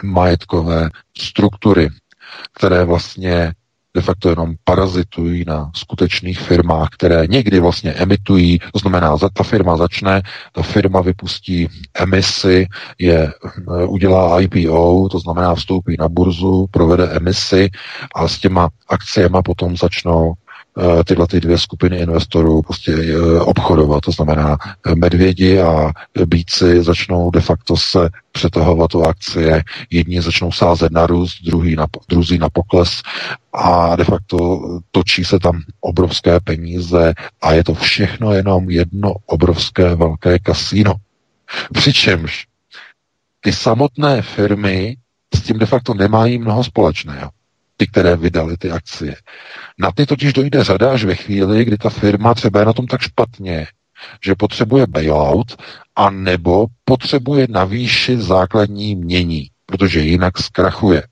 [0.03, 1.89] majetkové struktury,
[2.53, 3.53] které vlastně
[3.95, 9.77] de facto jenom parazitují na skutečných firmách, které někdy vlastně emitují, to znamená, ta firma
[9.77, 12.67] začne, ta firma vypustí emisi,
[12.99, 17.71] je, eh, udělá IPO, to znamená vstoupí na burzu, provede emisi
[18.15, 20.35] a s těma akciemi potom začnou
[21.05, 24.01] tyhle ty dvě skupiny investorů prostě eh, obchodovat.
[24.01, 25.93] To znamená, eh, medvědi a
[26.27, 29.63] bíci začnou de facto se přetahovat o akcie.
[29.91, 33.03] Jedni začnou sázet na růst, druhý na, druzí na pokles
[33.53, 34.61] a de facto
[34.91, 40.95] točí se tam obrovské peníze a je to všechno jenom jedno obrovské velké kasíno.
[41.73, 42.47] Přičemž
[43.41, 44.97] ty samotné firmy
[45.35, 47.31] s tím de facto nemají mnoho společného
[47.79, 49.17] ty, které vydali ty akcie.
[49.79, 52.87] Na ty totiž dojde řada až ve chvíli, kdy ta firma třeba je na tom
[52.87, 53.67] tak špatně,
[54.25, 55.57] že potřebuje bailout
[55.97, 61.03] a nebo potřebuje navýšit základní mění, protože jinak zkrachuje.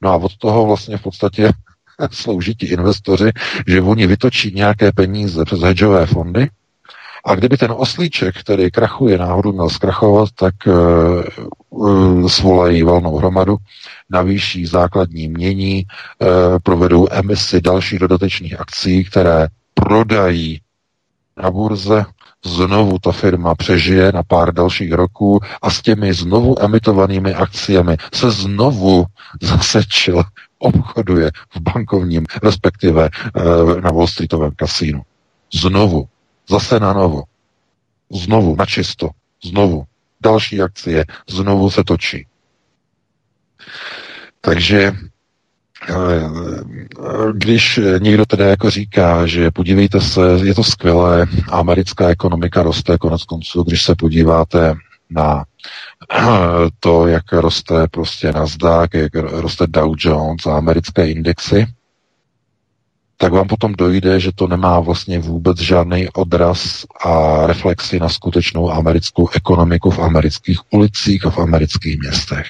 [0.00, 1.52] No a od toho vlastně v podstatě
[2.10, 3.30] slouží ti investoři,
[3.66, 6.48] že oni vytočí nějaké peníze přes hedžové fondy
[7.24, 11.22] a kdyby ten oslíček, který krachuje náhodou měl zkrachovat, tak uh,
[12.26, 13.56] svolají valnou hromadu,
[14.10, 15.86] navýší základní mění,
[16.18, 16.28] uh,
[16.62, 20.60] provedou emisi dalších dodatečných akcí, které prodají
[21.42, 22.04] na burze,
[22.44, 28.30] znovu ta firma přežije na pár dalších roků a s těmi znovu emitovanými akciemi se
[28.30, 29.04] znovu
[29.42, 30.22] zasečil,
[30.58, 33.10] obchoduje v bankovním, respektive
[33.82, 35.02] na Wall Streetovém kasínu.
[35.54, 36.08] Znovu.
[36.50, 37.22] Zase na novo.
[38.10, 39.10] Znovu, na čisto.
[39.44, 39.84] Znovu.
[40.22, 41.04] Další akcie.
[41.28, 42.26] Znovu se točí.
[44.40, 44.92] Takže
[45.88, 45.94] eh,
[47.32, 53.24] když někdo teda jako říká, že podívejte se, je to skvělé, americká ekonomika roste konec
[53.24, 54.74] konců, když se podíváte
[55.10, 55.44] na
[56.12, 56.22] eh,
[56.80, 61.66] to, jak roste prostě Nasdaq, jak roste Dow Jones a americké indexy,
[63.20, 68.70] tak vám potom dojde, že to nemá vlastně vůbec žádný odraz a reflexi na skutečnou
[68.70, 72.46] americkou ekonomiku v amerických ulicích a v amerických městech.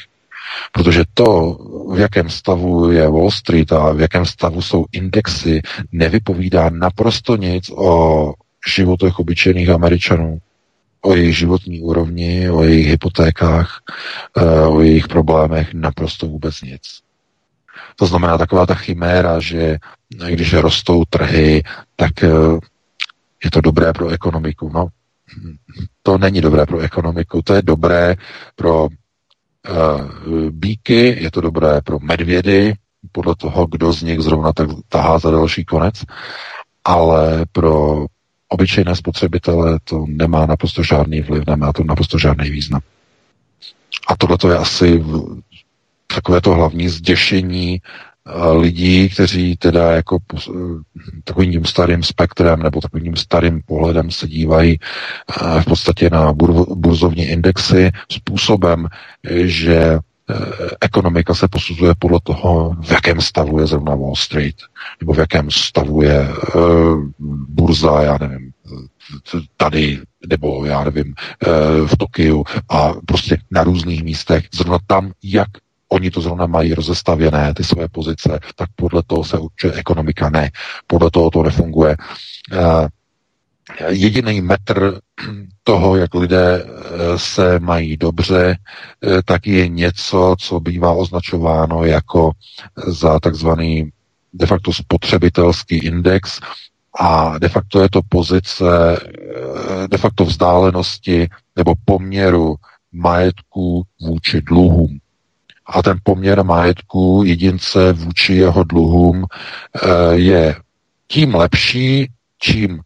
[0.72, 1.59] Protože to,
[1.94, 7.70] v jakém stavu je Wall Street a v jakém stavu jsou indexy, nevypovídá naprosto nic
[7.70, 8.34] o
[8.76, 10.38] životech obyčejných Američanů,
[11.02, 13.82] o jejich životní úrovni, o jejich hypotékách,
[14.36, 16.82] eh, o jejich problémech, naprosto vůbec nic.
[17.97, 19.78] To znamená taková ta chiméra, že
[20.28, 21.62] když rostou trhy,
[21.97, 22.28] tak eh,
[23.44, 24.70] je to dobré pro ekonomiku.
[24.74, 24.89] No,
[26.02, 28.16] to není dobré pro ekonomiku, to je dobré
[28.57, 28.90] pro uh,
[30.51, 32.74] bíky, je to dobré pro medvědy,
[33.12, 36.05] podle toho, kdo z nich zrovna tak tahá za další konec,
[36.85, 38.07] ale pro
[38.48, 42.81] obyčejné spotřebitele to nemá naprosto žádný vliv, nemá to naprosto žádný význam.
[44.09, 45.05] A tohle je asi
[46.14, 47.80] takové to hlavní zděšení
[48.26, 50.50] eh, lidí, kteří teda jako eh,
[51.24, 56.32] takovým starým spektrem nebo takovým starým pohledem se dívají eh, v podstatě na
[56.74, 58.88] burzovní indexy způsobem,
[59.44, 59.98] že
[60.80, 64.54] ekonomika se posuzuje podle toho, v jakém stavu je zrovna Wall Street,
[65.00, 66.28] nebo v jakém stavu je
[67.48, 68.52] burza, já nevím,
[69.56, 71.14] tady, nebo já nevím,
[71.86, 75.48] v Tokiu a prostě na různých místech, zrovna tam, jak
[75.92, 80.30] oni to zrovna mají rozestavěné, ty své pozice, tak podle toho se určuje ekonomika.
[80.30, 80.50] Ne,
[80.86, 81.96] podle toho to nefunguje.
[82.52, 82.88] Uh,
[83.88, 85.00] jediný metr
[85.62, 92.32] toho, jak lidé eh, se mají dobře, eh, tak je něco, co bývá označováno jako
[92.86, 93.90] za takzvaný
[94.32, 96.40] de facto spotřebitelský index
[97.00, 99.00] a de facto je to pozice
[99.90, 102.54] de facto vzdálenosti nebo poměru
[102.92, 104.98] majetku vůči dluhům
[105.70, 110.56] a ten poměr majetku jedince vůči jeho dluhům eh, je
[111.09, 112.80] tím lepší, čím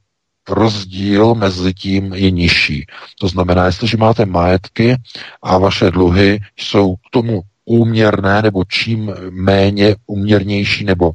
[0.48, 2.86] rozdíl mezi tím je nižší.
[3.20, 4.96] To znamená, jestliže máte majetky
[5.42, 11.12] a vaše dluhy jsou k tomu úměrné, nebo čím méně uměrnější, nebo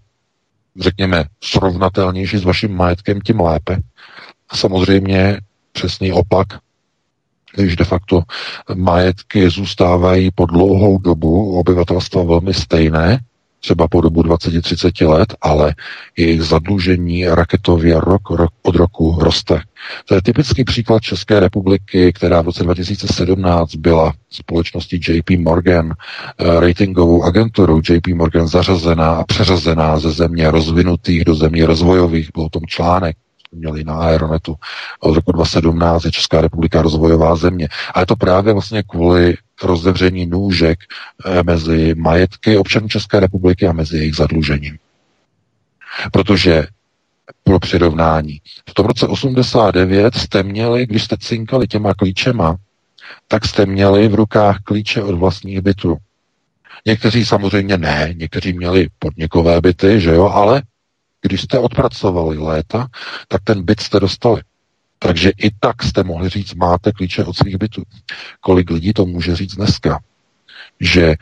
[0.79, 3.77] řekněme srovnatelnější s vaším majetkem, tím lépe.
[4.49, 5.39] A samozřejmě
[5.71, 6.47] přesný opak
[7.55, 8.21] když de facto
[8.75, 13.19] majetky zůstávají po dlouhou dobu obyvatelstva velmi stejné,
[13.59, 15.75] třeba po dobu 20-30 let, ale
[16.17, 19.61] jejich zadlužení raketově rok, rok od roku roste.
[20.05, 26.59] To je typický příklad České republiky, která v roce 2017 byla společností JP Morgan, eh,
[26.59, 32.29] ratingovou agenturou JP Morgan zařazená a přeřazená ze země rozvinutých do země rozvojových.
[32.33, 33.17] Byl o tom článek
[33.51, 34.55] měli na Aeronetu
[34.99, 37.67] od roku 2017 je Česká republika rozvojová země.
[37.93, 40.79] A je to právě vlastně kvůli rozdevření nůžek
[41.25, 44.77] eh, mezi majetky občanů České republiky a mezi jejich zadlužením.
[46.11, 46.67] Protože
[47.43, 48.41] pro přirovnání.
[48.69, 52.55] V tom roce 89 jste měli, když jste cinkali těma klíčema,
[53.27, 55.97] tak jste měli v rukách klíče od vlastních bytů.
[56.85, 60.61] Někteří samozřejmě ne, někteří měli podnikové byty, že jo, ale
[61.21, 62.87] když jste odpracovali léta,
[63.27, 64.41] tak ten byt jste dostali.
[64.99, 67.83] Takže i tak jste mohli říct, máte klíče od svých bytů.
[68.39, 69.99] Kolik lidí to může říct dneska?
[70.79, 71.15] Že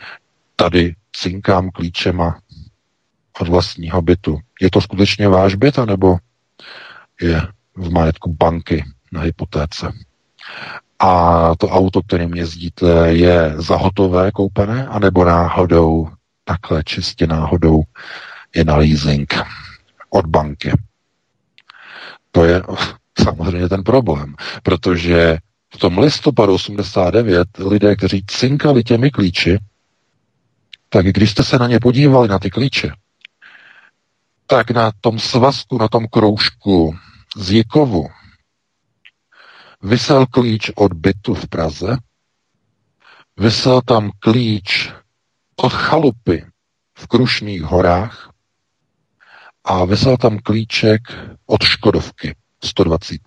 [0.56, 2.40] tady cinkám klíčema
[3.40, 4.40] od vlastního bytu.
[4.61, 6.18] Je to skutečně váš byt, anebo
[7.22, 7.41] je
[7.76, 9.91] v majetku banky na hypotéce?
[10.99, 16.10] A to auto, kterým jezdíte, je zahotové koupené, anebo náhodou,
[16.44, 17.84] takhle čistě náhodou,
[18.56, 19.34] je na leasing
[20.10, 20.72] od banky.
[22.32, 22.64] To je
[23.24, 25.38] samozřejmě ten problém, protože
[25.74, 29.60] v tom listopadu 89 lidé, kteří cinkali těmi klíči,
[30.90, 32.92] tak když jste se na ně podívali, na ty klíče,
[34.48, 36.96] tak na tom svazku, na tom kroužku
[37.38, 38.08] z Jikovu
[39.82, 41.98] vysel klíč od bytu v Praze,
[43.38, 44.92] vysel tam klíč
[45.56, 46.46] od chalupy
[46.98, 48.32] v Krušných horách
[49.68, 51.02] a vysel tam klíček
[51.45, 53.18] od Škodovky 120.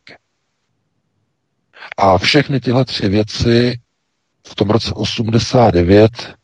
[1.96, 3.78] A všechny tyhle tři věci
[4.48, 6.34] v tom roce 89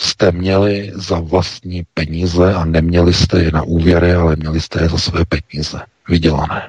[0.00, 4.88] jste měli za vlastní peníze a neměli jste je na úvěry, ale měli jste je
[4.88, 6.68] za své peníze vydělané.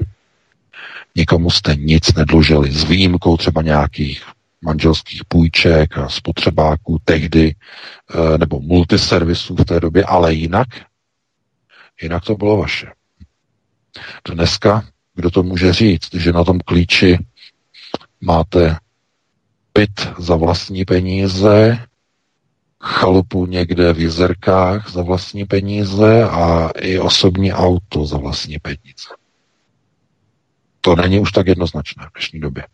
[1.15, 4.23] Nikomu jste nic nedlužili, s výjimkou třeba nějakých
[4.61, 10.67] manželských půjček a spotřebáků tehdy, eh, nebo multiservisů v té době, ale jinak
[12.01, 12.91] Jinak to bylo vaše.
[14.29, 17.17] Dneska, kdo to může říct, že na tom klíči
[18.21, 18.77] máte
[19.73, 21.87] byt za vlastní peníze,
[22.83, 29.09] chalupu někde v jezerkách za vlastní peníze a i osobní auto za vlastní peníze.
[30.81, 32.67] To není už tak jednoznačné v dnešní době.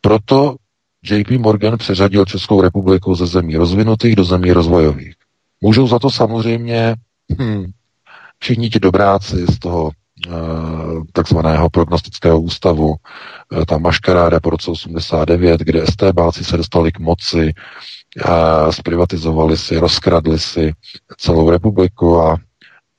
[0.00, 0.56] Proto
[1.02, 5.14] JP Morgan přeřadil Českou republiku ze zemí rozvinutých do zemí rozvojových.
[5.60, 6.94] Můžou za to samozřejmě
[7.38, 7.70] hm,
[8.42, 10.30] všichni ti dobráci z toho eh,
[11.12, 17.54] takzvaného prognostického ústavu, eh, ta maškaráda po roce 89, kde STBáci se dostali k moci,
[18.70, 20.72] zprivatizovali si, rozkradli si
[21.16, 22.36] celou republiku a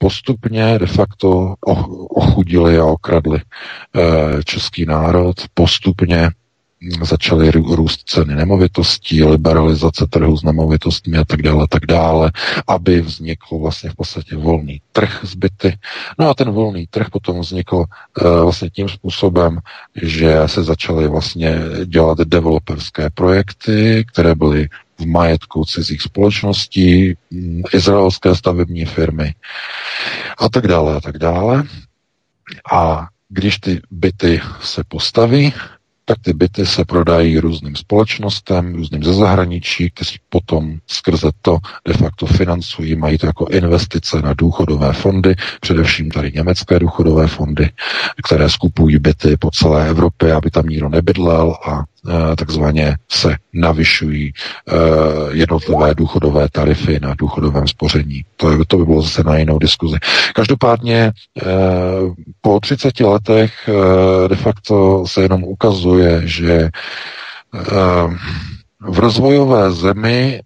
[0.03, 1.55] postupně de facto
[2.09, 6.29] ochudili a okradli eh, český národ, postupně
[7.01, 12.31] začaly růst ceny nemovitostí, liberalizace trhu s nemovitostmi a tak dále, tak dále,
[12.67, 15.77] aby vznikl vlastně v podstatě volný trh zbyty.
[16.19, 17.85] No a ten volný trh potom vznikl uh,
[18.43, 19.59] vlastně tím způsobem,
[20.01, 28.35] že se začaly vlastně dělat developerské projekty, které byly v majetku cizích společností, mm, izraelské
[28.35, 29.33] stavební firmy
[30.37, 31.63] a tak dále a tak dále.
[32.71, 35.53] A když ty byty se postaví,
[36.05, 41.57] tak ty byty se prodají různým společnostem, různým ze zahraničí, kteří potom skrze to
[41.87, 47.69] de facto financují, mají to jako investice na důchodové fondy, především tady německé důchodové fondy,
[48.25, 51.83] které skupují byty po celé Evropě, aby tam nikdo nebydlel a
[52.37, 54.33] takzvaně se navyšují e,
[55.31, 58.21] jednotlivé důchodové tarify na důchodovém spoření.
[58.37, 59.97] To, to by bylo zase na jinou diskuzi.
[60.35, 61.11] Každopádně e,
[62.41, 63.69] po 30 letech
[64.27, 66.69] de facto se jenom ukazuje, že
[68.81, 70.41] v rozvojové zemi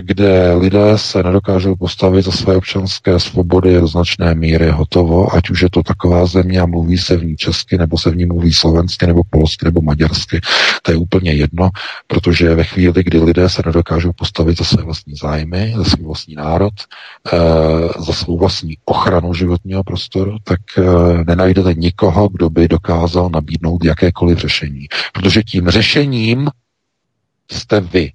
[0.00, 5.62] kde lidé se nedokážou postavit za své občanské svobody do značné míry hotovo, ať už
[5.62, 8.52] je to taková země a mluví se v ní česky, nebo se v ní mluví
[8.52, 10.40] slovensky, nebo polsky, nebo maďarsky.
[10.82, 11.70] To je úplně jedno,
[12.06, 16.34] protože ve chvíli, kdy lidé se nedokážou postavit za své vlastní zájmy, za svůj vlastní
[16.34, 16.74] národ,
[17.32, 17.38] e,
[18.02, 20.82] za svou vlastní ochranu životního prostoru, tak e,
[21.24, 24.86] nenajdete nikoho, kdo by dokázal nabídnout jakékoliv řešení.
[25.12, 26.48] Protože tím řešením
[27.50, 28.12] jste vy.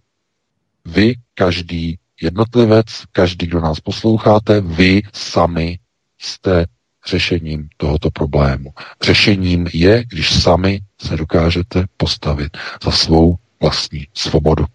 [0.86, 5.80] Vy, každý jednotlivec, každý, kdo nás posloucháte, vy sami
[6.20, 6.66] jste
[7.08, 8.74] řešením tohoto problému.
[9.02, 14.66] Řešením je, když sami se dokážete postavit za svou vlastní svobodu.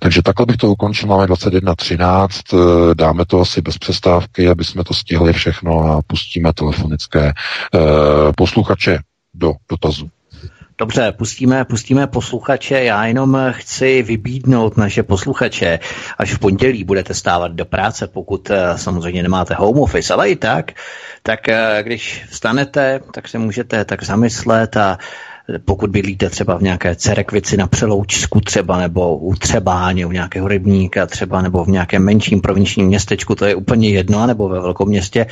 [0.00, 4.94] Takže takhle bych to ukončil, máme 21.13, dáme to asi bez přestávky, aby jsme to
[4.94, 7.32] stihli všechno a pustíme telefonické
[7.74, 7.80] uh,
[8.36, 8.98] posluchače
[9.34, 10.10] do dotazu.
[10.82, 12.84] Dobře, pustíme, pustíme posluchače.
[12.84, 15.78] Já jenom chci vybídnout naše posluchače,
[16.18, 20.36] až v pondělí budete stávat do práce, pokud eh, samozřejmě nemáte home office, ale i
[20.36, 20.72] tak,
[21.22, 24.98] tak eh, když vstanete, tak se můžete tak zamyslet a
[25.64, 31.06] pokud bydlíte třeba v nějaké cerekvici na Přeloučsku třeba, nebo u Třebáně, u nějakého rybníka
[31.06, 35.26] třeba, nebo v nějakém menším provinčním městečku, to je úplně jedno, nebo ve velkom městě,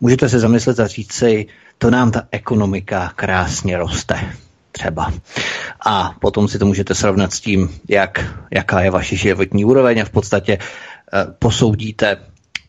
[0.00, 1.46] můžete se zamyslet a říct si,
[1.78, 4.20] to nám ta ekonomika krásně roste
[4.74, 5.12] třeba.
[5.86, 10.04] A potom si to můžete srovnat s tím, jak, jaká je vaše životní úroveň a
[10.04, 12.16] v podstatě eh, posoudíte,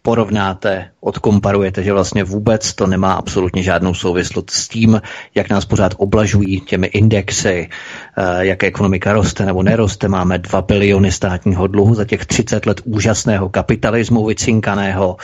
[0.01, 5.01] porovnáte, odkomparujete, že vlastně vůbec to nemá absolutně žádnou souvislost s tím,
[5.35, 10.07] jak nás pořád oblažují těmi indexy, eh, jak ekonomika roste nebo neroste.
[10.07, 15.17] Máme 2 biliony státního dluhu za těch 30 let úžasného kapitalismu vycinkaného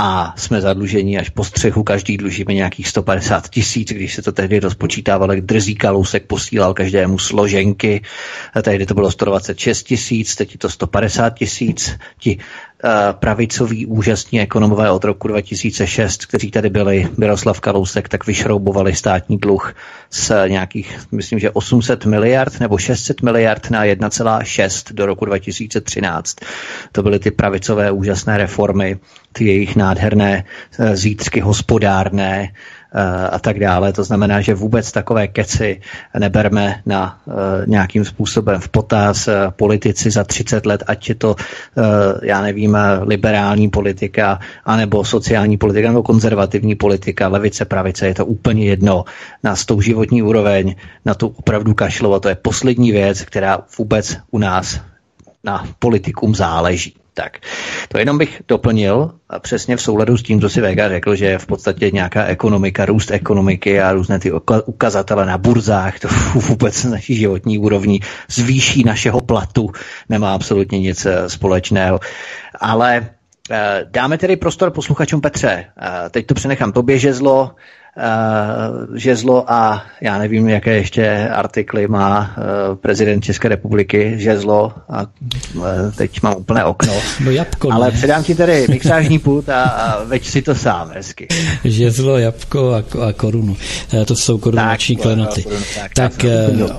[0.00, 4.60] a jsme zadlužení až po střechu, každý dlužíme nějakých 150 tisíc, když se to tehdy
[4.60, 8.02] rozpočítávalo, jak drzí kalousek posílal každému složenky,
[8.54, 12.38] a tehdy to bylo 126 tisíc, teď je to 150 tisíc, ti
[13.12, 19.74] pravicoví úžasní ekonomové od roku 2006, kteří tady byli, Miroslav Kalousek, tak vyšroubovali státní dluh
[20.10, 26.36] z nějakých, myslím, že 800 miliard nebo 600 miliard na 1,6 do roku 2013.
[26.92, 28.98] To byly ty pravicové úžasné reformy,
[29.32, 30.44] ty jejich nádherné
[30.78, 32.52] eh, zítřky hospodárné, Eh,
[33.30, 33.92] a tak dále.
[33.92, 35.80] To znamená, že vůbec takové keci
[36.18, 37.32] neberme na eh,
[37.66, 41.36] nějakým způsobem v potaz eh, politici za 30 let, ať je to,
[42.22, 48.64] já nevím, liberální politika, anebo sociální politika, nebo konzervativní politika, levice, pravice, je to úplně
[48.64, 49.04] jedno.
[49.42, 50.74] Na tou životní úroveň,
[51.04, 54.80] na tu opravdu kašlou a to je poslední věc, která vůbec u nás
[55.44, 56.97] na politikum záleží.
[57.18, 57.38] Tak,
[57.88, 61.38] to jenom bych doplnil a přesně v souladu s tím, co si Vega řekl, že
[61.38, 64.32] v podstatě nějaká ekonomika, růst ekonomiky a různé ty
[64.66, 69.70] ukazatele na burzách, to vůbec naší životní úrovní zvýší našeho platu,
[70.08, 72.00] nemá absolutně nic eh, společného.
[72.60, 73.08] Ale
[73.50, 75.64] eh, Dáme tedy prostor posluchačům Petře.
[75.82, 77.50] Eh, teď to přenechám tobě, žezlo
[78.94, 85.06] žezlo a já nevím, jaké ještě artikly má uh, prezident České republiky, žezlo a
[85.54, 85.64] uh,
[85.96, 86.92] teď mám úplné okno.
[87.24, 87.92] No jabko, Ale ne?
[87.92, 91.28] předám ti tedy mixážní pult a, a veď si to sám hezky.
[91.64, 93.56] Žezlo, jabko a, a korunu.
[94.06, 95.42] To jsou korunoční tak, klenoty.
[95.42, 96.26] Korunu, tak, tak, tak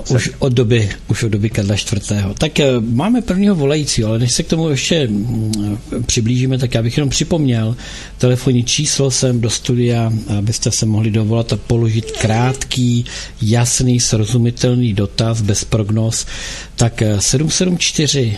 [0.06, 2.10] uh, už od doby, už od doby Karla IV.
[2.38, 6.82] Tak uh, máme prvního volajícího, ale než se k tomu ještě um, přiblížíme, tak já
[6.82, 7.76] bych jenom připomněl
[8.18, 13.04] telefonní číslo sem do studia, abyste se mohli dovolat a položit krátký,
[13.42, 16.26] jasný, srozumitelný dotaz bez prognóz,
[16.76, 18.36] tak 774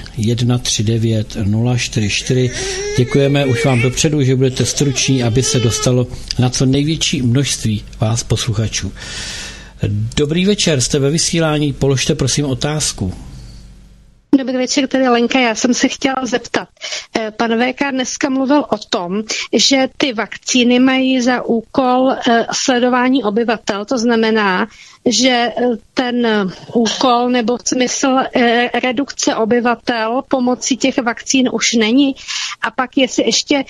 [0.58, 1.36] 139
[1.76, 2.50] 044.
[2.98, 6.06] Děkujeme už vám dopředu, že budete struční, aby se dostalo
[6.38, 8.92] na co největší množství vás posluchačů.
[10.16, 13.12] Dobrý večer, jste ve vysílání, položte prosím otázku.
[14.38, 15.38] Dobrý večer, tady Lenka.
[15.38, 16.68] Já jsem se chtěla zeptat.
[17.18, 19.22] Eh, pan VK dneska mluvil o tom,
[19.52, 23.84] že ty vakcíny mají za úkol eh, sledování obyvatel.
[23.84, 24.66] To znamená,
[25.06, 25.52] že eh,
[25.94, 26.26] ten
[26.74, 28.16] úkol nebo smysl
[28.82, 32.14] redukce obyvatel pomocí těch vakcín už není.
[32.62, 33.64] A pak jestli ještě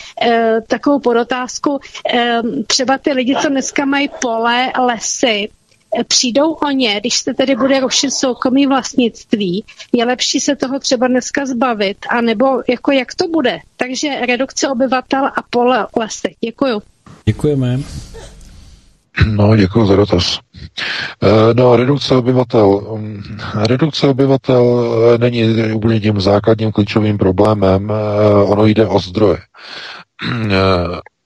[0.69, 1.81] takovou podotázku,
[2.67, 5.49] třeba ty lidi, co dneska mají pole, lesy,
[6.09, 11.09] přijdou o ně, když se tedy bude rušit soukromí vlastnictví, je lepší se toho třeba
[11.09, 13.59] dneska zbavit, anebo jako jak to bude.
[13.77, 16.35] Takže redukce obyvatel a pole lesy.
[16.45, 16.83] Děkuju.
[17.25, 17.79] Děkujeme.
[19.27, 20.39] No, děkuji za dotaz.
[21.23, 22.81] Eh, no, redukce obyvatel.
[22.97, 23.23] Mm,
[23.55, 29.39] redukce obyvatel eh, není úplně tím základním klíčovým problémem, eh, ono jde o zdroje.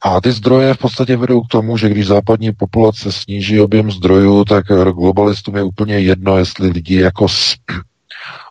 [0.06, 4.44] A ty zdroje v podstatě vedou k tomu, že když západní populace sníží objem zdrojů,
[4.44, 7.54] tak globalistům je úplně jedno, jestli lidi jako s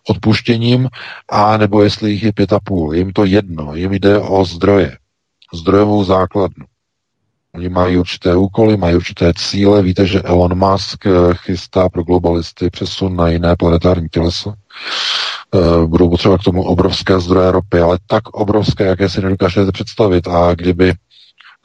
[0.10, 0.90] odpuštěním,
[1.30, 2.95] a nebo jestli jich je pět a půl.
[2.95, 4.98] Jim to jedno, jim jde o zdroje,
[5.53, 6.65] zdrojovou základnu.
[7.56, 9.82] Oni mají určité úkoly, mají určité cíle.
[9.82, 14.53] Víte, že Elon Musk eh, chystá pro globalisty přesun na jiné planetární těleso.
[15.56, 20.27] Eh, budou potřebovat k tomu obrovské zdroje ropy, ale tak obrovské, jaké si nedokážete představit.
[20.27, 20.94] A kdyby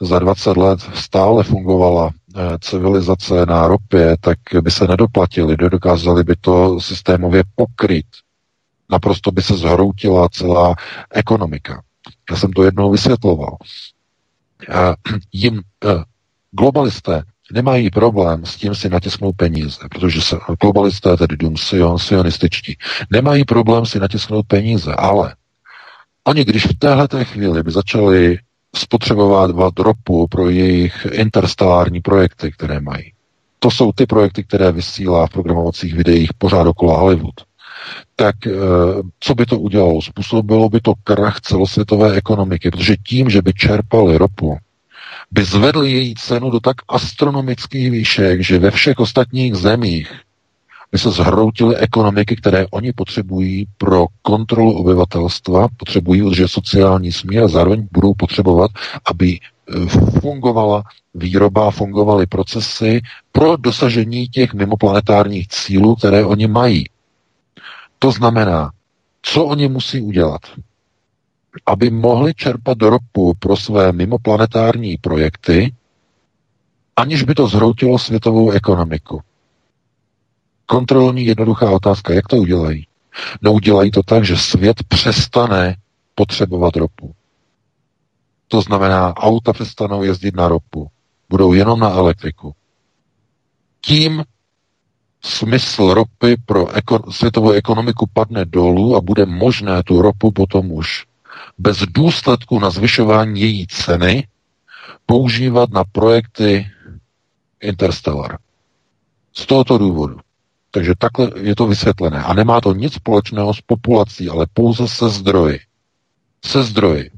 [0.01, 6.35] za 20 let stále fungovala eh, civilizace na ropě, tak by se nedoplatili, nedokázali by
[6.41, 8.05] to systémově pokryt.
[8.89, 10.75] Naprosto by se zhroutila celá
[11.13, 11.81] ekonomika.
[12.31, 13.57] Já jsem to jednou vysvětloval
[15.33, 16.03] jim eh,
[16.51, 17.23] globalisté
[17.53, 22.77] nemají problém s tím si natisknout peníze, protože se globalisté, tedy dům Sion, sionističtí,
[23.09, 25.35] nemají problém si natisknout peníze, ale
[26.23, 28.39] oni, když v téhle chvíli by začali
[28.75, 33.13] spotřebovat ropu pro jejich interstelární projekty, které mají,
[33.59, 37.35] to jsou ty projekty, které vysílá v programovacích videích pořád okolo Hollywood,
[38.15, 38.51] tak eh,
[39.19, 40.01] co by to udělalo?
[40.01, 44.57] Způsobilo by to krach celosvětové ekonomiky, protože tím, že by čerpali ropu,
[45.31, 50.11] by zvedli její cenu do tak astronomických výšek, že ve všech ostatních zemích
[50.91, 57.47] by se zhroutily ekonomiky, které oni potřebují pro kontrolu obyvatelstva, potřebují udržet sociální smír a
[57.47, 58.71] zároveň budou potřebovat,
[59.05, 59.85] aby eh,
[60.19, 63.01] fungovala výroba, fungovaly procesy
[63.31, 66.83] pro dosažení těch mimoplanetárních cílů, které oni mají.
[67.99, 68.71] To znamená,
[69.21, 70.41] co oni musí udělat?
[71.65, 75.73] Aby mohli čerpat ropu pro své mimoplanetární projekty,
[76.95, 79.21] aniž by to zhroutilo světovou ekonomiku.
[80.71, 82.87] Kontrolní jednoduchá otázka, jak to udělají?
[83.41, 85.75] No udělají to tak, že svět přestane
[86.15, 87.15] potřebovat ropu.
[88.47, 90.87] To znamená, auta přestanou jezdit na ropu,
[91.29, 92.55] budou jenom na elektriku.
[93.81, 94.23] Tím
[95.21, 101.05] smysl ropy pro eko- světovou ekonomiku padne dolů a bude možné tu ropu potom už
[101.57, 104.27] bez důsledku na zvyšování její ceny
[105.05, 106.67] používat na projekty
[107.61, 108.37] Interstellar.
[109.33, 110.19] Z tohoto důvodu.
[110.71, 112.23] Takže takhle je to vysvětlené.
[112.23, 115.59] A nemá to nic společného s populací, ale pouze se zdroji.
[116.45, 117.11] Se zdroji.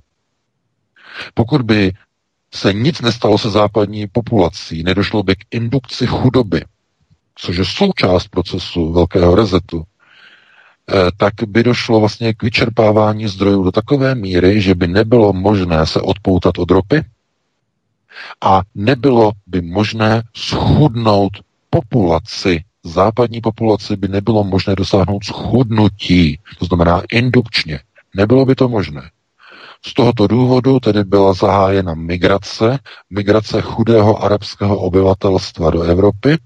[1.33, 1.93] Pokud by
[2.53, 6.65] se nic nestalo se západní populací, nedošlo by k indukci chudoby,
[7.35, 13.71] což je součást procesu velkého rezetu, eh, tak by došlo vlastně k vyčerpávání zdrojů do
[13.71, 17.05] takové míry, že by nebylo možné se odpoutat od ropy
[18.41, 21.31] a nebylo by možné schudnout
[21.69, 27.79] populaci, západní populaci by nebylo možné dosáhnout schudnutí, to znamená indukčně.
[28.15, 29.01] Nebylo by to možné.
[29.85, 32.79] Z tohoto důvodu tedy byla zahájena migrace,
[33.09, 36.37] migrace chudého arabského obyvatelstva do Evropy,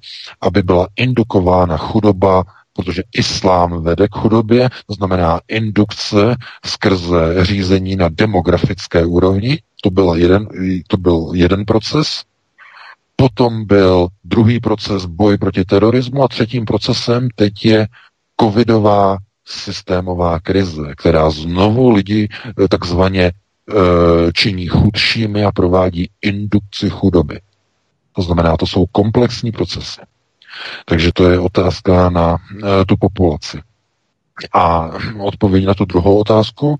[0.41, 2.43] aby byla indukována chudoba,
[2.73, 6.35] protože islám vede k chudobě, to znamená indukce
[6.65, 9.59] skrze řízení na demografické úrovni.
[9.83, 10.47] To byl jeden,
[10.87, 12.23] to byl jeden proces.
[13.19, 17.87] Potom byl druhý proces boj proti terorismu a třetím procesem teď je
[18.41, 22.29] covidová systémová krize, která znovu lidi
[22.63, 23.33] eh, takzvaně e,
[24.33, 27.39] činí chudšími a provádí indukci chudoby.
[28.15, 30.01] To znamená, to jsou komplexní procesy.
[30.85, 33.61] Takže to je otázka na e, tu populaci.
[34.53, 34.89] A
[35.19, 36.77] odpověď na tu druhou otázku,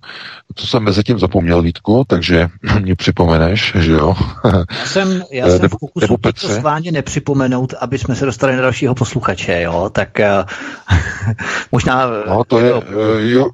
[0.56, 2.48] to jsem mezi tím zapomněl, Vítku, takže
[2.84, 4.16] mi připomeneš, že jo?
[4.46, 8.62] Já jsem, já jsem nebo, v pokusu to sváně nepřipomenout, aby jsme se dostali na
[8.62, 9.90] dalšího posluchače, jo?
[9.92, 10.98] Tak uh,
[11.72, 12.08] možná...
[12.28, 12.74] No, to je,
[13.18, 13.48] jo,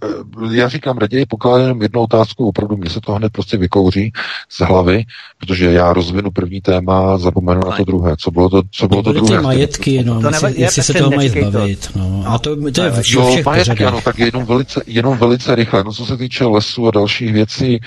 [0.51, 4.11] já říkám raději pokládám jednu otázku, opravdu mě se to hned prostě vykouří
[4.49, 5.03] z hlavy,
[5.39, 8.15] protože já rozvinu první téma, zapomenu na to druhé.
[8.17, 9.37] Co bylo to, co bylo to, to druhé?
[9.37, 11.91] Ty majetky, no, to jestli, jestli se toho mají zbavit.
[11.95, 12.23] No.
[12.27, 15.83] A to, to je v všech majetky, ano, tak jenom velice, jenom velice rychle.
[15.83, 17.79] No, co se týče lesu a dalších věcí,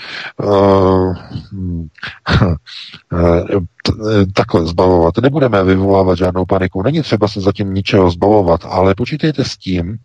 [0.44, 1.16] uh,
[4.34, 5.18] takhle zbavovat.
[5.18, 6.82] Nebudeme vyvolávat žádnou paniku.
[6.82, 9.96] Není třeba se zatím ničeho zbavovat, ale počítejte s tím,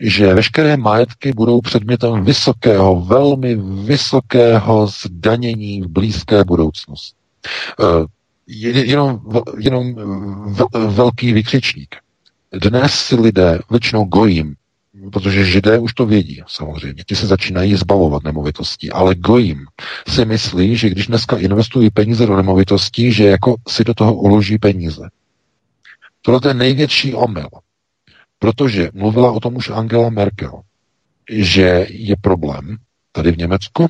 [0.00, 3.54] že veškeré majetky budou předmětem vysokého, velmi
[3.84, 7.16] vysokého zdanění v blízké budoucnosti.
[7.78, 8.06] Uh,
[8.46, 9.20] jenom,
[9.58, 9.94] jenom
[10.88, 11.96] velký vykřičník.
[12.52, 14.54] dnes si lidé většinou gojím,
[15.12, 19.66] protože židé už to vědí samozřejmě, ti se začínají zbavovat nemovitostí, ale gojím
[20.08, 24.58] si myslí, že když dneska investují peníze do nemovitostí, že jako si do toho uloží
[24.58, 25.08] peníze.
[26.22, 27.48] Tohle je největší omyl,
[28.38, 30.60] protože mluvila o tom už Angela Merkel,
[31.30, 32.76] že je problém
[33.12, 33.86] tady v Německu,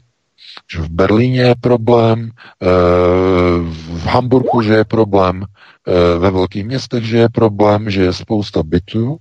[0.73, 2.31] že v Berlíně je problém,
[2.63, 2.67] eh,
[3.93, 8.63] v Hamburgu, že je problém, eh, ve velkých městech, že je problém, že je spousta
[8.63, 9.17] bytů,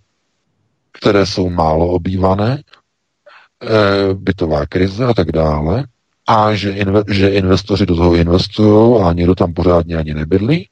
[0.99, 2.63] které jsou málo obývané,
[3.63, 5.83] eh, bytová krize a tak dále,
[6.27, 10.69] a že, inve, že investoři do toho investují a někdo tam pořádně ani nebydlí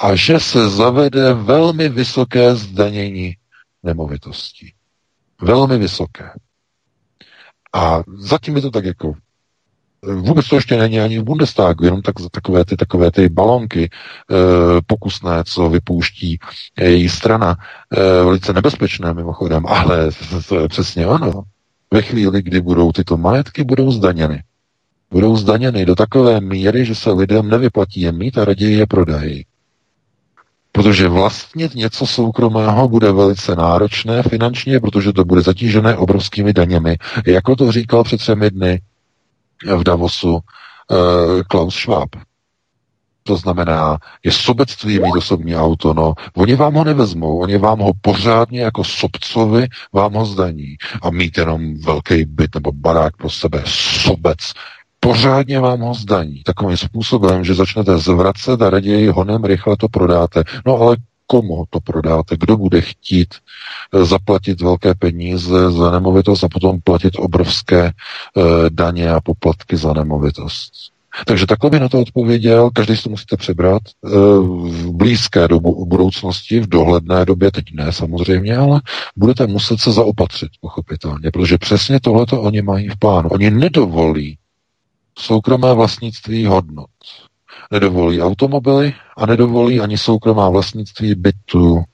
[0.00, 3.36] a že se zavede velmi vysoké zdanění
[3.82, 4.72] nemovitostí.
[5.42, 6.30] Velmi vysoké.
[7.74, 9.14] A zatím je to tak jako
[10.14, 13.88] Vůbec to ještě není ani v Bundestagu, jenom tak, takové, ty, takové ty balonky e,
[14.86, 16.38] pokusné, co vypouští
[16.80, 17.56] její strana.
[17.92, 20.10] E, velice nebezpečné mimochodem, ale
[20.48, 21.42] to je přesně ono.
[21.90, 24.42] Ve chvíli, kdy budou tyto majetky, budou zdaněny.
[25.10, 29.46] Budou zdaněny do takové míry, že se lidem nevyplatí je mít a raději je prodají.
[30.72, 36.96] Protože vlastnit něco soukromého bude velice náročné finančně, protože to bude zatížené obrovskými daněmi.
[37.26, 38.80] Jako to říkal před třemi dny
[39.76, 42.08] v Davosu eh, Klaus Schwab.
[43.22, 46.14] To znamená, je sobectví mít osobní auto, no.
[46.36, 50.76] Oni vám ho nevezmou, oni vám ho pořádně jako sobcovi vám ho zdaní.
[51.02, 54.38] A mít jenom velký byt nebo barák pro sebe, sobec,
[55.00, 56.42] pořádně vám ho zdaní.
[56.42, 60.44] Takovým způsobem, že začnete zvracet a raději honem rychle to prodáte.
[60.66, 60.96] No ale
[61.26, 67.12] komu to prodáte, kdo bude chtít eh, zaplatit velké peníze za nemovitost a potom platit
[67.18, 67.92] obrovské e,
[68.70, 70.72] daně a poplatky za nemovitost.
[71.26, 74.08] Takže takhle by na to odpověděl, každý si to musíte přebrat e,
[74.68, 78.80] v blízké dobu, v budoucnosti, v dohledné době, teď ne samozřejmě, ale
[79.16, 83.28] budete muset se zaopatřit, pochopitelně, protože přesně tohleto oni mají v plánu.
[83.28, 84.38] Oni nedovolí
[85.18, 86.90] soukromé vlastnictví hodnot
[87.70, 91.84] nedovolí automobily a nedovolí ani soukromá vlastnictví bytu,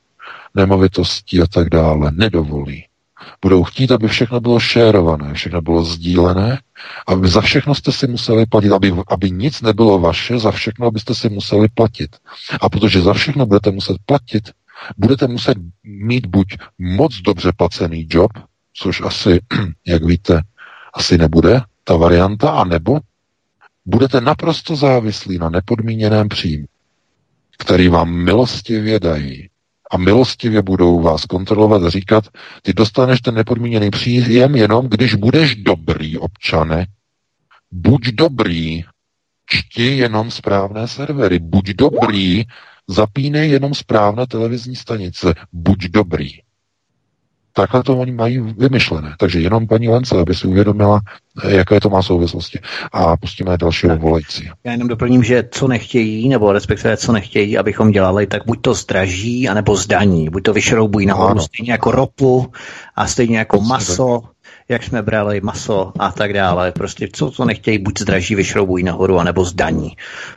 [0.55, 2.13] nemovitostí a tak dále.
[2.13, 2.85] Nedovolí.
[3.43, 6.61] Budou chtít, aby všechno bylo šérované, všechno bylo sdílené,
[7.07, 11.15] aby za všechno jste si museli platit, aby, aby nic nebylo vaše, za všechno byste
[11.15, 12.17] si museli platit.
[12.61, 14.51] A protože za všechno budete muset platit,
[14.97, 16.47] budete muset mít buď
[16.79, 18.31] moc dobře placený job,
[18.75, 19.41] což asi,
[19.87, 20.41] jak víte,
[20.95, 23.01] asi nebude ta varianta, anebo
[23.85, 26.67] budete naprosto závislí na nepodmíněném příjmu,
[27.59, 29.49] který vám milostivě dají.
[29.91, 32.29] A milostivě budou vás kontrolovat a říkat,
[32.63, 36.87] ty dostaneš ten nepodmíněný příjem jenom, když budeš dobrý, občane.
[37.71, 38.85] Buď dobrý,
[39.47, 41.39] čti jenom správné servery.
[41.39, 42.45] Buď dobrý,
[42.89, 45.35] zapínej jenom správné televizní stanice.
[45.53, 46.31] Buď dobrý.
[47.53, 49.15] Takhle to oni mají vymyšlené.
[49.19, 51.01] Takže jenom paní Lence, aby si uvědomila,
[51.49, 52.59] jaké to má souvislosti.
[52.93, 54.51] A pustíme dalšího volající.
[54.65, 58.75] Já jenom doplním, že co nechtějí, nebo respektive co nechtějí, abychom dělali, tak buď to
[58.75, 60.31] zdraží, anebo zdaní.
[60.31, 62.53] Buď to vyšroubují nahoru, stejně jako ropu
[62.97, 64.23] a stejně jako maso,
[64.73, 66.73] jak jsme brali maso a tak dále.
[66.73, 69.97] Prostě co to nechtějí, buď zdraží, vyšroubují nahoru, anebo zdaní.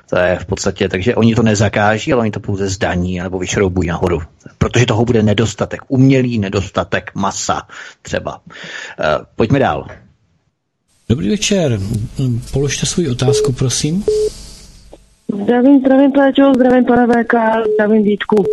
[0.09, 3.89] To je v podstatě, takže oni to nezakáží, ale oni to pouze zdaní, anebo vyšroubují
[3.89, 4.21] nahoru.
[4.57, 7.61] Protože toho bude nedostatek, umělý nedostatek masa
[8.01, 8.35] třeba.
[8.35, 9.87] Uh, pojďme dál.
[11.09, 11.79] Dobrý večer.
[12.53, 14.03] Položte svou otázku, prosím.
[15.43, 17.33] Zdravím, zdravím Péťo, zdravím pane VK,
[17.73, 18.45] zdravím Vítku.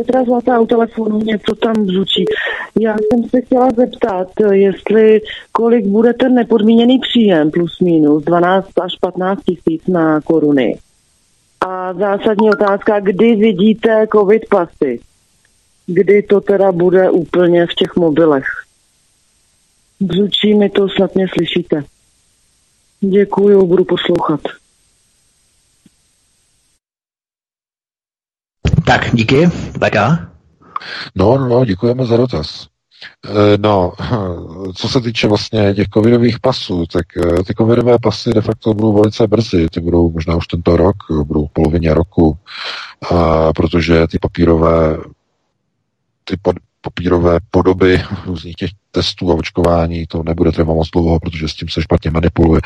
[0.00, 2.24] Petra Zlatá u telefonu, něco tam bzučí.
[2.80, 5.20] Já jsem se chtěla zeptat, jestli
[5.52, 10.78] kolik bude ten nepodmíněný příjem plus minus 12 až 15 tisíc na koruny.
[11.66, 15.00] A zásadní otázka, kdy vidíte covid pasy?
[15.86, 18.46] Kdy to teda bude úplně v těch mobilech?
[20.00, 21.84] Bzučí mi to, snad mě slyšíte.
[23.00, 24.40] Děkuju, budu poslouchat.
[28.86, 29.50] Tak, díky.
[29.78, 30.30] Beka.
[31.14, 32.66] No, no, děkujeme za dotaz.
[33.24, 33.92] E, no,
[34.74, 38.92] co se týče vlastně těch covidových pasů, tak e, ty covidové pasy de facto budou
[38.92, 42.38] velice brzy, ty budou možná už tento rok, budou v polovině roku,
[43.10, 44.98] a protože ty papírové
[46.24, 46.36] ty
[46.80, 51.68] papírové podoby různých těch testů a očkování, to nebude trvat moc dlouho, protože s tím
[51.68, 52.60] se špatně manipuluje.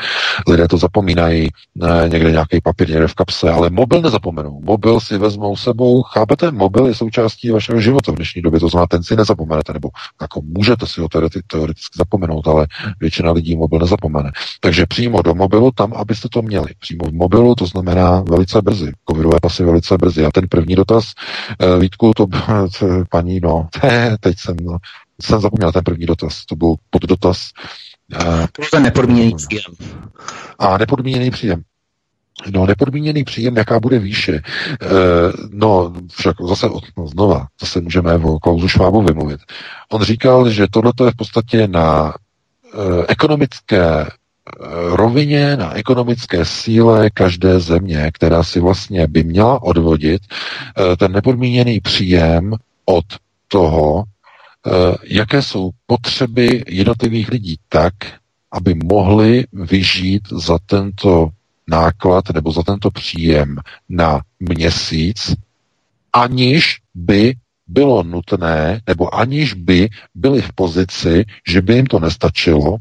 [0.48, 4.60] Lidé to zapomínají, ne, někde nějaký papír někde v kapse, ale mobil nezapomenou.
[4.64, 6.50] Mobil si vezmou sebou, chápete?
[6.50, 9.88] Mobil je součástí vašeho života v dnešní době, to znamená, ten si nezapomenete, nebo
[10.20, 12.66] jako můžete si ho teoreticky zapomenout, ale
[13.00, 14.32] většina lidí mobil nezapomene.
[14.60, 16.68] Takže přímo do mobilu, tam, abyste to měli.
[16.78, 18.92] Přímo v mobilu, to znamená velice brzy.
[19.10, 20.24] Covidové pasy velice brzy.
[20.24, 21.12] A ten první dotaz,
[21.58, 22.26] eh, Vítku, to
[23.10, 23.68] paní, no,
[24.20, 24.78] teď jsem, no,
[25.22, 27.50] jsem zapomněl ten první dotaz, to byl poddotaz.
[28.52, 29.64] To ten nepodmíněný příjem.
[30.58, 31.62] A nepodmíněný příjem.
[32.50, 34.32] No, nepodmíněný příjem, jaká bude výše.
[34.32, 34.42] E,
[35.50, 39.40] no, však zase no, znova, zase můžeme o Klausu Švábu vymluvit.
[39.92, 44.06] On říkal, že tohle je v podstatě na e, ekonomické
[44.88, 50.22] rovině, na ekonomické síle každé země, která si vlastně by měla odvodit
[50.98, 53.04] ten nepodmíněný příjem od
[53.48, 54.19] toho, Eh,
[55.04, 57.94] jaké jsou potřeby jednotlivých lidí tak,
[58.52, 61.28] aby mohli vyžít za tento
[61.68, 63.56] náklad nebo za tento příjem
[63.88, 65.34] na měsíc,
[66.12, 67.34] aniž by
[67.66, 72.76] bylo nutné, nebo aniž by byli v pozici, že by jim to nestačilo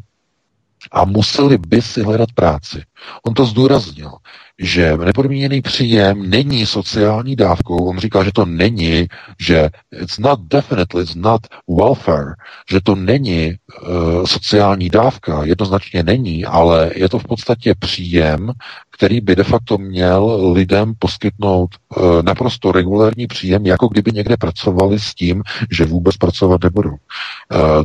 [0.92, 2.84] a museli by si hledat práci.
[3.28, 4.12] On to zdůraznil,
[4.60, 7.78] že nepodmíněný příjem není sociální dávkou.
[7.78, 9.08] On říká, že to není,
[9.40, 9.70] že
[10.02, 11.42] it's not definitely, it's not
[11.80, 12.36] welfare,
[12.72, 18.52] že to není uh, sociální dávka, jednoznačně není, ale je to v podstatě příjem,
[18.92, 25.00] který by de facto měl lidem poskytnout uh, naprosto regulární příjem, jako kdyby někde pracovali
[25.00, 26.92] s tím, že vůbec pracovat nebudou.
[26.92, 27.84] Uh,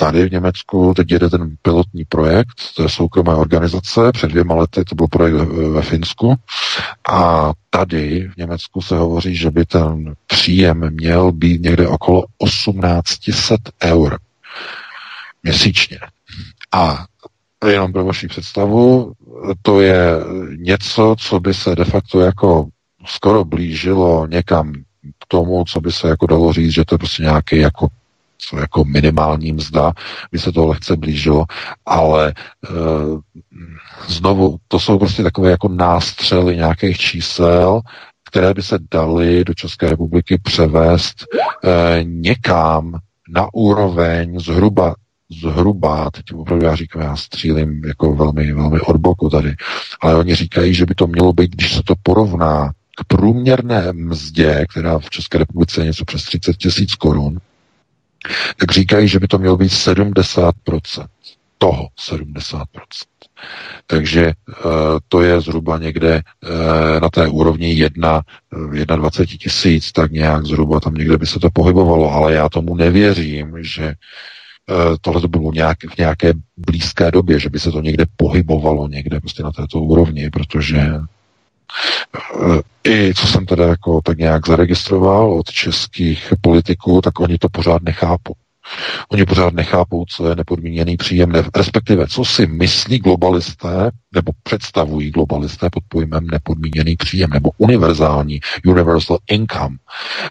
[0.00, 4.84] Tady v Německu teď jede ten pilotní projekt, to je soukromé organizace, před dvěma lety
[4.84, 5.34] to byl projekt
[5.72, 6.34] ve Finsku
[7.08, 13.60] a tady v Německu se hovoří, že by ten příjem měl být někde okolo 1800
[13.84, 14.18] eur
[15.42, 15.98] měsíčně.
[16.72, 17.04] A
[17.66, 19.12] jenom pro vaši představu,
[19.62, 20.04] to je
[20.56, 22.68] něco, co by se de facto jako
[23.06, 24.72] skoro blížilo někam
[25.18, 27.88] k tomu, co by se jako dalo říct, že to je prostě nějaký jako
[28.60, 29.92] jako minimální mzda,
[30.32, 31.44] by se to lehce blížilo,
[31.86, 32.34] ale e,
[34.08, 37.80] znovu, to jsou prostě takové jako nástřely nějakých čísel,
[38.24, 42.98] které by se daly do České republiky převést e, někam
[43.28, 44.94] na úroveň zhruba
[45.30, 49.54] zhruba, teď opravdu já říkám, já střílím jako velmi, velmi od boku tady,
[50.00, 54.66] ale oni říkají, že by to mělo být, když se to porovná k průměrné mzdě,
[54.70, 57.38] která v České republice je něco přes 30 tisíc korun,
[58.56, 60.52] tak říkají, že by to mělo být 70%.
[61.58, 62.64] Toho 70%.
[63.86, 64.34] Takže e,
[65.08, 68.22] to je zhruba někde e, na té úrovni 1,
[68.96, 72.76] 21 eh, tisíc, tak nějak zhruba tam někde by se to pohybovalo, ale já tomu
[72.76, 73.94] nevěřím, že
[75.00, 79.20] tohle to bylo nějak, v nějaké blízké době, že by se to někde pohybovalo někde
[79.20, 80.92] prostě na této úrovni, protože
[82.84, 87.82] i co jsem teda jako tak nějak zaregistroval od českých politiků, tak oni to pořád
[87.82, 88.34] nechápou.
[89.08, 95.70] Oni pořád nechápou, co je nepodmíněný příjem, respektive co si myslí globalisté, nebo představují globalisté
[95.70, 99.76] pod pojmem nepodmíněný příjem, nebo univerzální, universal income,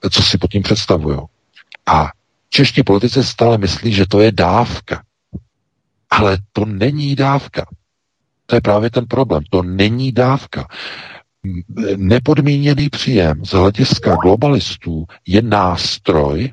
[0.09, 1.19] co si pod tím představují.
[1.85, 2.09] A
[2.49, 5.03] čeští politici stále myslí, že to je dávka.
[6.09, 7.65] Ale to není dávka.
[8.45, 9.43] To je právě ten problém.
[9.49, 10.67] To není dávka
[11.97, 16.51] nepodmíněný příjem z hlediska globalistů je nástroj,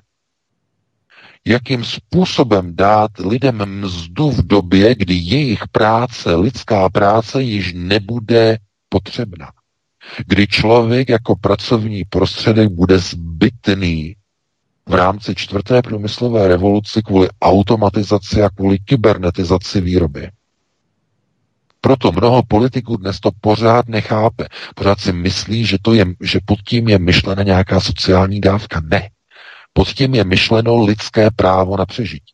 [1.46, 8.58] jakým způsobem dát lidem mzdu v době, kdy jejich práce, lidská práce již nebude
[8.88, 9.50] potřebná.
[10.26, 14.16] Kdy člověk jako pracovní prostředek bude zbytný
[14.88, 20.30] v rámci čtvrté průmyslové revoluci kvůli automatizaci a kvůli kybernetizaci výroby.
[21.86, 24.46] Proto mnoho politiků dnes to pořád nechápe.
[24.74, 28.80] Pořád si myslí, že, to je, že pod tím je myšlena nějaká sociální dávka.
[28.84, 29.10] Ne.
[29.72, 32.32] Pod tím je myšleno lidské právo na přežití.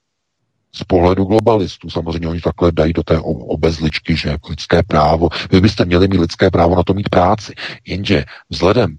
[0.74, 5.60] Z pohledu globalistů, samozřejmě oni takhle dají do té obezličky, že jako lidské právo, vy
[5.60, 7.54] byste měli mít lidské právo na to mít práci.
[7.86, 8.96] Jenže vzhledem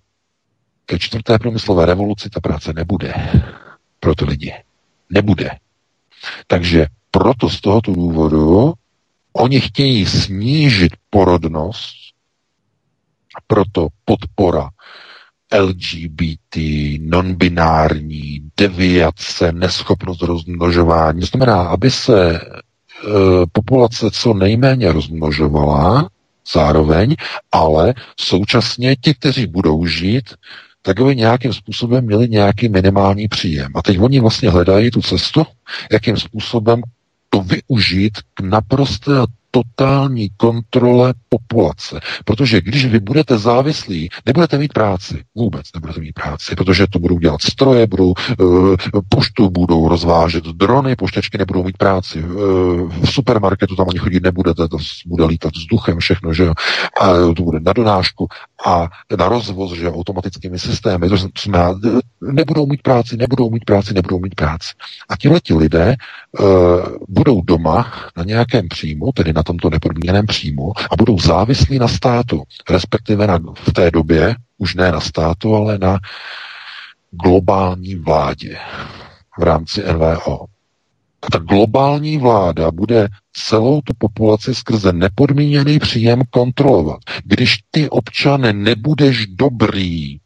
[0.85, 3.13] ke čtvrté průmyslové revoluci ta práce nebude
[3.99, 4.53] pro ty lidi.
[5.09, 5.49] Nebude.
[6.47, 8.73] Takže proto z tohoto důvodu
[9.33, 11.95] Oni chtějí snížit porodnost,
[13.47, 14.69] proto podpora
[15.59, 16.55] LGBT,
[16.99, 21.19] non-binární, deviace, neschopnost rozmnožování.
[21.19, 22.41] To znamená, aby se e,
[23.51, 26.09] populace co nejméně rozmnožovala
[26.53, 27.15] zároveň,
[27.51, 30.33] ale současně ti, kteří budou žít,
[30.81, 33.71] tak aby nějakým způsobem měli nějaký minimální příjem.
[33.75, 35.45] A teď oni vlastně hledají tu cestu,
[35.91, 36.81] jakým způsobem
[37.33, 39.11] to využít k naprosté
[39.53, 41.99] totální kontrole populace.
[42.25, 45.23] Protože když vy budete závislí, nebudete mít práci.
[45.35, 48.75] Vůbec nebudete mít práci, protože to budou dělat stroje, budou uh,
[49.09, 52.23] poštu budou rozvážet drony, poštěčky nebudou mít práci.
[52.23, 56.49] Uh, v supermarketu tam ani chodit nebudete, to bude lítat vzduchem všechno, že.
[57.01, 58.27] A to bude na donášku
[58.65, 61.09] a na rozvoz, že automatickými systémy.
[61.09, 61.79] To znamená,
[62.21, 64.73] nebudou mít práci, nebudou mít práci, nebudou mít práci.
[65.09, 66.45] A tihle ti lidé uh,
[67.09, 72.43] budou doma na nějakém příjmu, tedy na tomto nepodmíněném příjmu a budou závislí na státu,
[72.69, 75.99] respektive na, v té době už ne na státu, ale na
[77.11, 78.57] globální vládě
[79.39, 80.45] v rámci NVO.
[81.23, 86.99] A ta globální vláda bude celou tu populaci skrze nepodmíněný příjem kontrolovat.
[87.23, 90.19] Když ty občany nebudeš dobrý,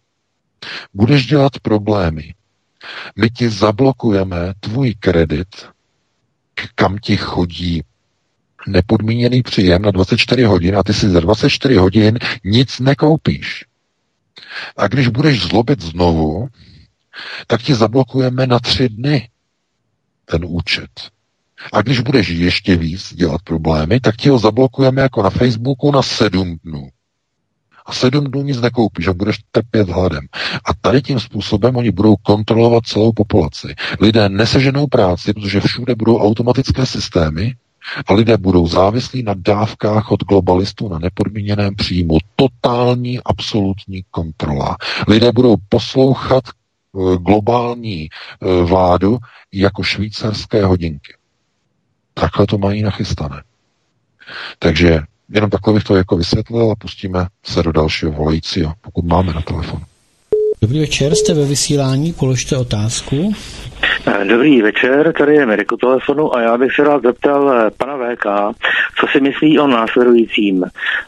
[0.94, 2.34] budeš dělat problémy.
[3.16, 5.48] My ti zablokujeme tvůj kredit,
[6.76, 7.84] kam ti chodí
[8.68, 13.66] nepodmíněný příjem na 24 hodin a ty si za 24 hodin nic nekoupíš.
[14.78, 16.48] A když budeš zlobit znovu,
[17.48, 19.30] tak ti zablokujeme na tři dny
[20.26, 20.90] ten účet.
[21.74, 26.02] A když budeš ještě víc dělat problémy, tak ti ho zablokujeme jako na Facebooku na
[26.02, 26.90] sedm dnů.
[27.86, 30.28] A sedm dnů nic nekoupíš a budeš trpět hladem.
[30.66, 33.76] A tady tím způsobem oni budou kontrolovat celou populaci.
[34.00, 37.54] Lidé neseženou práci, protože všude budou automatické systémy,
[38.08, 42.18] a lidé budou závislí na dávkách od globalistů na nepodmíněném příjmu.
[42.36, 44.78] Totální, absolutní kontrola.
[45.08, 49.18] Lidé budou poslouchat eh, globální eh, vládu
[49.54, 51.14] jako švýcarské hodinky.
[52.14, 53.44] Takhle to mají nachystané.
[54.60, 55.00] Takže
[55.30, 59.42] jenom takhle bych to jako vysvětlil a pustíme se do dalšího volajícího, pokud máme na
[59.42, 59.82] telefonu.
[60.62, 63.34] Dobrý večer, jste ve vysílání, položte otázku.
[64.24, 68.26] Dobrý večer, tady je Mirko telefonu a já bych se rád zeptal eh, pana VK,
[69.00, 70.66] co si myslí o následujícím.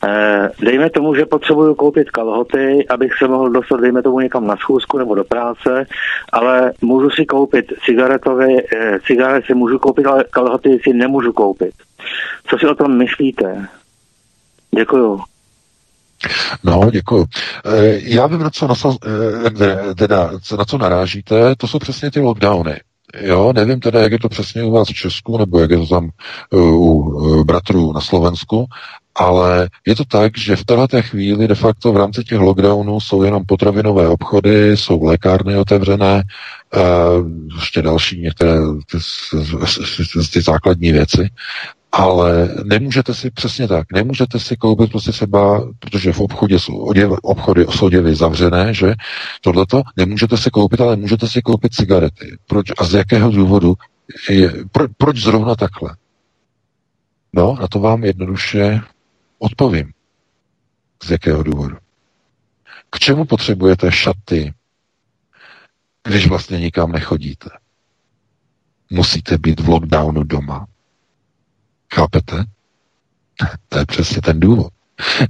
[0.08, 4.58] Eh, dejme tomu, že potřebuju koupit kalhoty, abych se mohl dostat, dejme tomu někam na
[4.58, 5.86] schůzku nebo do práce,
[6.34, 11.74] ale můžu si koupit cigaretové, eh, cigarety si můžu koupit, ale kalhoty si nemůžu koupit.
[12.48, 13.68] Co si o tom myslíte?
[14.76, 15.29] Děkuju.
[16.64, 17.26] No, děkuji.
[18.02, 18.96] Já vím, na co, nasaz,
[19.98, 22.80] teda, na co narážíte, to jsou přesně ty lockdowny.
[23.22, 25.88] Jo, nevím teda, jak je to přesně u vás v Česku, nebo jak je to
[25.88, 26.10] tam
[26.54, 28.66] u bratrů na Slovensku,
[29.16, 33.24] ale je to tak, že v této chvíli de facto v rámci těch lockdownů jsou
[33.24, 36.24] jenom potravinové obchody, jsou lékárny otevřené,
[37.56, 38.56] ještě další některé
[38.92, 38.98] ty,
[40.34, 41.30] ty základní věci
[41.92, 47.12] ale nemůžete si přesně tak, nemůžete si koupit prostě seba, protože v obchodě jsou oděv,
[47.22, 48.94] obchody jsou oděvy zavřené, že
[49.42, 52.38] tohleto, nemůžete si koupit, ale můžete si koupit cigarety.
[52.48, 53.76] Proč a z jakého důvodu?
[54.30, 55.96] Je, pro, proč zrovna takhle?
[57.34, 58.82] No, na to vám jednoduše
[59.40, 59.92] odpovím.
[61.04, 61.78] Z jakého důvodu?
[62.90, 64.54] K čemu potřebujete šaty,
[66.04, 67.50] když vlastně nikam nechodíte?
[68.90, 70.68] Musíte být v lockdownu doma.
[71.94, 72.44] Chápete?
[73.70, 74.74] To je přesně ten důvod.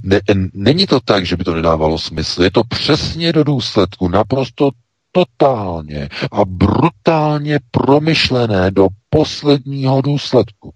[0.02, 0.20] Ne,
[0.54, 2.42] není to tak, že by to nedávalo smysl.
[2.42, 4.70] Je to přesně do důsledku, naprosto
[5.12, 10.74] totálně a brutálně promyšlené do posledního důsledku.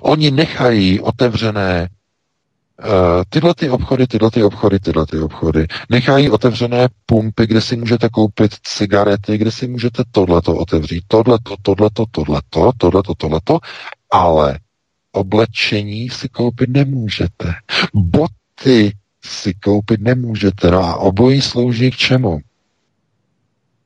[0.00, 1.88] Oni nechají otevřené
[2.84, 2.88] uh,
[3.28, 5.66] tyhle ty obchody, tyhle ty obchody, tyhle ty obchody.
[5.88, 12.04] Nechají otevřené pumpy, kde si můžete koupit cigarety, kde si můžete tohleto otevřít, tohleto, tohleto,
[12.10, 13.58] tohleto, tohleto, tohleto,
[14.10, 14.58] ale
[15.14, 17.54] oblečení si koupit nemůžete.
[17.94, 20.70] Boty si koupit nemůžete.
[20.70, 22.40] No a obojí slouží k čemu?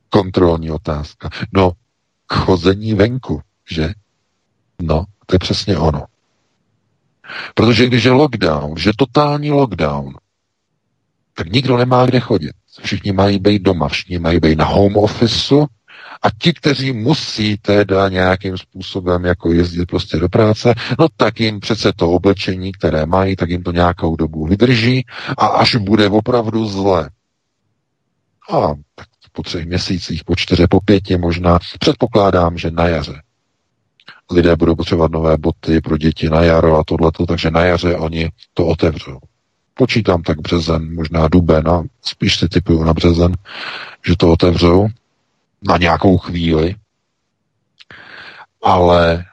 [0.09, 1.31] Kontrolní otázka.
[1.53, 1.73] No,
[2.27, 3.41] k chození venku,
[3.71, 3.95] že?
[4.83, 6.05] No, to je přesně ono.
[7.55, 10.15] Protože když je lockdown, že totální lockdown,
[11.35, 12.53] tak nikdo nemá kde chodit.
[12.83, 15.67] Všichni mají být doma, všichni mají být na home officeu
[16.23, 21.61] a ti, kteří musí teda nějakým způsobem jako jezdit prostě do práce, no tak jim
[21.61, 25.07] přece to oblečení, které mají, tak jim to nějakou dobu vydrží
[25.39, 27.11] a až bude opravdu zle.
[28.53, 33.23] A tak po třech měsících, po čtyři, po pěti možná, předpokládám, že na jaře.
[34.31, 38.31] Lidé budou potřebovat nové boty pro děti na jaro a tohleto, takže na jaře oni
[38.55, 39.19] to otevřou.
[39.75, 43.33] Počítám tak březen, možná duben a spíš si typuju na březen,
[44.07, 44.89] že to otevřou
[45.63, 46.75] na nějakou chvíli,
[48.63, 49.25] ale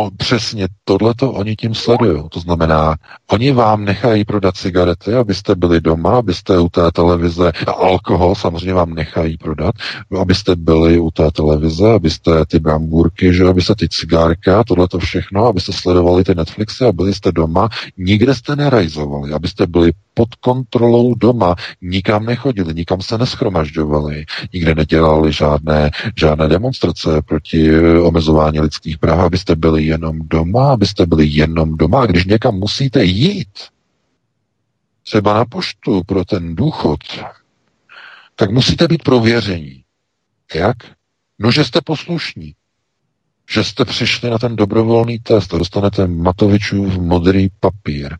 [0.00, 2.22] O, přesně tohleto oni tím sledují.
[2.30, 2.96] To znamená,
[3.30, 8.74] oni vám nechají prodat cigarety, abyste byli doma, abyste u té televize, a alkohol samozřejmě
[8.74, 9.74] vám nechají prodat,
[10.20, 15.72] abyste byli u té televize, abyste ty brambůrky, že abyste ty cigárka, tohleto všechno, abyste
[15.72, 21.54] sledovali ty Netflixy a byli jste doma, nikde jste nerajzovali, abyste byli pod kontrolou doma,
[21.82, 29.20] nikam nechodili, nikam se neschromažďovali, nikde nedělali žádné, žádné demonstrace proti eh, omezování lidských práv,
[29.20, 32.02] abyste byli jenom doma, abyste byli jenom doma.
[32.02, 33.58] A když někam musíte jít,
[35.02, 37.00] třeba na poštu pro ten důchod,
[38.36, 39.84] tak musíte být prověření.
[40.54, 40.76] Jak?
[41.38, 42.54] No, že jste poslušní.
[43.50, 48.16] Že jste přišli na ten dobrovolný test a dostanete Matovičův modrý papír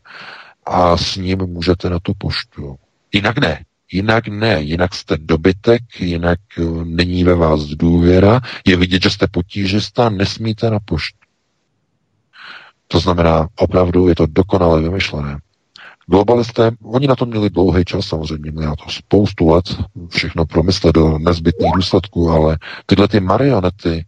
[0.69, 2.77] a s ním můžete na tu poštu.
[3.13, 3.65] Jinak ne.
[3.93, 9.27] Jinak ne, jinak jste dobytek, jinak eh, není ve vás důvěra, je vidět, že jste
[9.27, 11.19] potížista, nesmíte na poštu.
[12.89, 15.39] To znamená, opravdu je to dokonale vymyšlené.
[16.07, 19.65] Globalisté, oni na to měli dlouhý čas, samozřejmě měli na to spoustu let,
[20.09, 24.07] všechno promyslet do nezbytných důsledků, ale tyhle ty marionety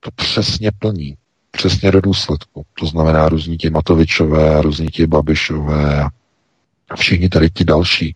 [0.00, 1.16] to přesně plní,
[1.60, 2.62] přesně do důsledku.
[2.78, 6.04] To znamená různí ti Matovičové, různí ti Babišové
[6.90, 8.14] a všichni tady ti další e,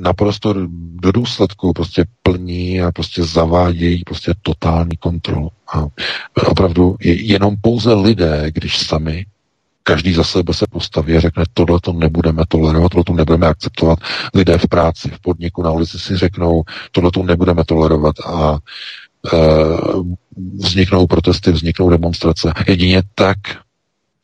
[0.00, 5.50] naprosto do důsledku prostě plní a prostě zavádějí prostě totální kontrolu.
[5.74, 5.86] A
[6.46, 9.26] opravdu je jenom pouze lidé, když sami
[9.82, 13.98] každý za sebe se postaví a řekne, tohle to nebudeme tolerovat, tohle to nebudeme akceptovat.
[14.34, 16.62] Lidé v práci, v podniku, na ulici si řeknou,
[16.92, 18.58] tohle to nebudeme tolerovat a
[20.58, 22.52] vzniknou protesty, vzniknou demonstrace.
[22.68, 23.38] Jedině tak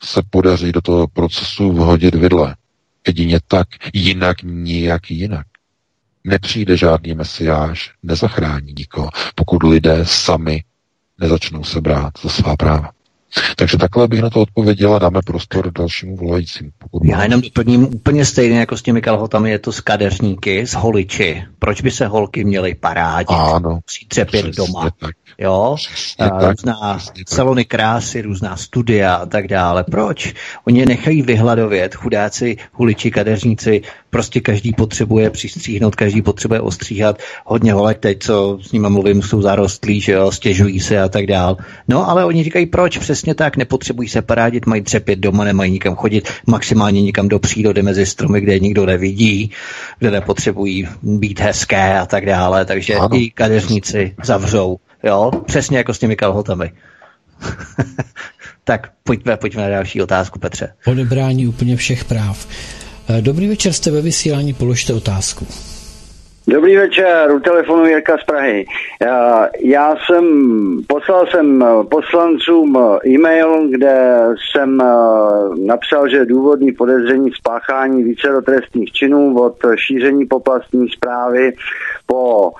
[0.03, 2.55] se podaří do toho procesu vhodit vidle.
[3.07, 5.45] Jedině tak, jinak nijak jinak.
[6.23, 10.63] Nepřijde žádný mesiáš, nezachrání nikoho, pokud lidé sami
[11.19, 12.91] nezačnou se brát za svá práva.
[13.55, 16.69] Takže takhle bych na to odpověděla, dáme prostor dalšímu volajícímu.
[17.03, 21.43] Já jenom doplním úplně stejně jako s těmi kalhotami, je to s kadeřníky, s holiči.
[21.59, 23.29] Proč by se holky měly parádit?
[23.29, 24.89] Ano, Musí třepět doma.
[24.99, 25.11] Tak.
[25.37, 25.75] Jo?
[26.49, 29.83] Různá salony krásy, různá studia a tak dále.
[29.83, 30.33] Proč?
[30.67, 37.19] Oni je nechají vyhladovět, chudáci, huliči, kadeřníci, prostě každý potřebuje přistříhnout, každý potřebuje ostříhat.
[37.45, 41.27] Hodně holek teď, co s nimi mluvím, jsou zarostlí, že jo, stěžují se a tak
[41.27, 41.57] dál.
[41.87, 42.97] No ale oni říkají, proč?
[43.19, 47.81] Přesně tak, nepotřebují se parádit, mají třepět doma, nemají nikam chodit, maximálně nikam do přírody
[47.81, 49.51] mezi stromy, kde nikdo nevidí,
[49.99, 52.65] kde nepotřebují být hezké a tak dále.
[52.65, 53.17] Takže ano.
[53.17, 56.71] i kadeřníci zavřou Jo, přesně jako s těmi kalhotami.
[58.63, 60.73] tak pojďme, pojďme na další otázku, Petře.
[60.85, 62.47] Odebrání úplně všech práv.
[63.21, 65.47] Dobrý večer, jste ve vysílání, položte otázku.
[66.49, 68.65] Dobrý večer, u telefonu Jirka z Prahy.
[69.59, 70.25] Já, jsem,
[70.87, 72.77] poslal jsem poslancům
[73.07, 74.19] e-mail, kde
[74.51, 74.85] jsem eh,
[75.65, 81.53] napsal, že důvodný podezření spáchání více trestných činů od šíření poplastní zprávy
[82.05, 82.51] po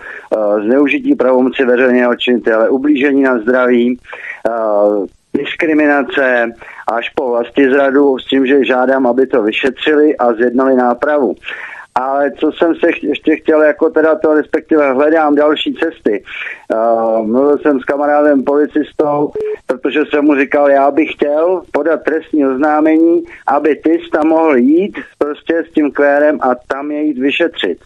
[0.63, 3.97] zneužití pravomoci veřejného činitele, ublížení na zdraví,
[5.33, 6.51] diskriminace
[6.93, 11.35] až po vlasti zradu s tím, že žádám, aby to vyšetřili a zjednali nápravu
[11.99, 16.23] ale co jsem se ještě chtěl, jako teda to, respektive hledám další cesty.
[16.73, 19.31] Uh, mluvil jsem s kamarádem policistou,
[19.67, 24.97] protože jsem mu říkal, já bych chtěl podat trestní oznámení, aby ty tam mohl jít
[25.17, 27.77] prostě s tím kvérem a tam je jít vyšetřit.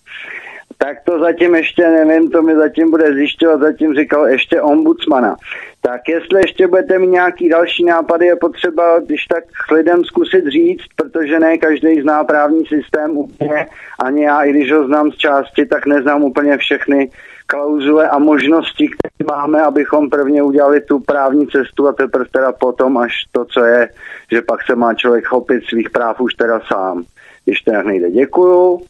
[0.83, 5.35] Tak to zatím ještě nevím, to mi zatím bude zjišťovat, zatím říkal ještě ombudsmana.
[5.81, 10.83] Tak jestli ještě budete mít nějaký další nápady, je potřeba, když tak lidem zkusit říct,
[10.95, 13.65] protože ne každý zná právní systém úplně,
[13.99, 17.09] ani já, i když ho znám z části, tak neznám úplně všechny
[17.47, 22.97] klauzule a možnosti, které máme, abychom prvně udělali tu právní cestu a teprve teda potom
[22.97, 23.89] až to, co je,
[24.31, 27.03] že pak se má člověk chopit svých práv už teda sám.
[27.45, 28.11] Když to nejde.
[28.11, 28.81] Děkuju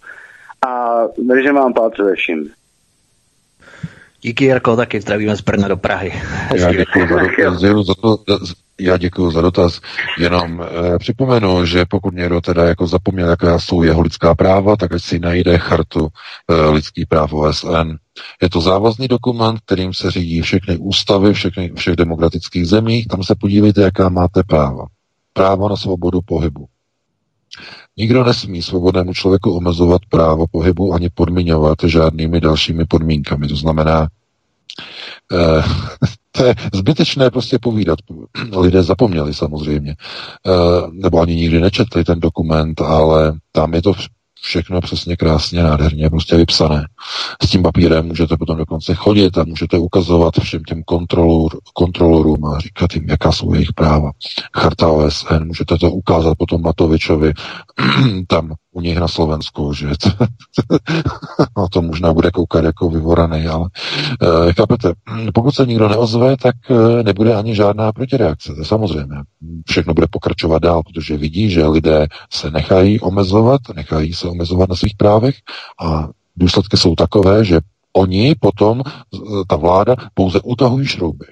[0.68, 2.50] a držím vám palce ve vším.
[4.22, 6.14] Díky, Jarko, taky zdravíme z Brna do Prahy.
[6.56, 7.88] Já děkuji za dotaz.
[7.88, 8.18] Za to,
[8.80, 9.82] já děkuji za dotaz.
[10.20, 14.94] Jenom eh, připomenu, že pokud někdo teda jako zapomněl, jaká jsou jeho lidská práva, tak
[14.94, 17.96] ať si najde chartu eh, lidských práv OSN.
[18.42, 23.06] Je to závazný dokument, kterým se řídí všechny ústavy všechny, všech demokratických zemí.
[23.06, 24.86] Tam se podívejte, jaká máte práva.
[25.34, 26.68] Právo na svobodu pohybu.
[27.98, 33.48] Nikdo nesmí svobodnému člověku omezovat právo pohybu ani podmiňovat žádnými dalšími podmínkami.
[33.48, 34.08] To znamená,
[35.34, 35.64] eh,
[36.32, 38.00] to je zbytečné prostě povídat.
[38.58, 39.96] Lidé zapomněli samozřejmě,
[40.48, 40.52] eh,
[40.92, 43.94] nebo ani nikdy nečetli ten dokument, ale tam je to
[44.44, 46.88] všechno přesně krásně, nádherně prostě vypsané.
[47.44, 52.60] S tím papírem můžete potom dokonce chodit a můžete ukazovat všem těm kontrolor, kontrolorům a
[52.60, 54.12] říkat jim, jaká jsou jejich práva.
[54.58, 57.34] Charta OSN, můžete to ukázat potom Matovičovi
[58.28, 59.88] tam u nich na Slovensku, že
[61.58, 63.70] no to možná bude koukat jako vyvoraný, ale
[64.22, 64.94] uh, chápete,
[65.34, 69.16] pokud se nikdo neozve, tak uh, nebude ani žádná protireakce, to samozřejmě.
[69.70, 74.76] Všechno bude pokračovat dál, protože vidí, že lidé se nechají omezovat, nechají se omezovat na
[74.76, 75.36] svých právech
[75.80, 77.60] a důsledky jsou takové, že
[77.94, 78.82] oni potom,
[79.48, 81.26] ta vláda, pouze utahují šrouby.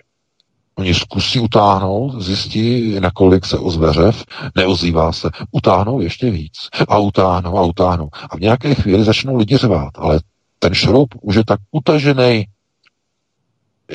[0.76, 4.26] Oni zkusí utáhnout, zjistí, nakolik se ozve řev,
[4.56, 8.10] neozývá se, utáhnou ještě víc a utáhnou a utáhnou.
[8.30, 10.20] A v nějaké chvíli začnou lidi řvát, ale
[10.60, 12.48] ten šroub už je tak utažený,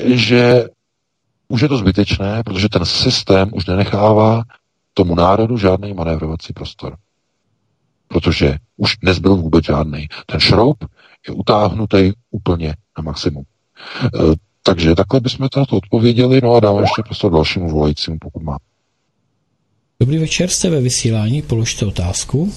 [0.05, 0.65] že
[1.47, 4.43] už je to zbytečné, protože ten systém už nenechává
[4.93, 6.97] tomu národu žádný manévrovací prostor.
[8.07, 10.07] Protože už nezbyl vůbec žádný.
[10.25, 10.85] Ten šroub
[11.27, 13.43] je utáhnutý úplně na maximum.
[14.67, 18.57] Takže takhle bychom to odpověděli, no a dáme ještě prostor dalšímu volajícímu, pokud má.
[19.99, 22.51] Dobrý večer, jste ve vysílání, položte otázku.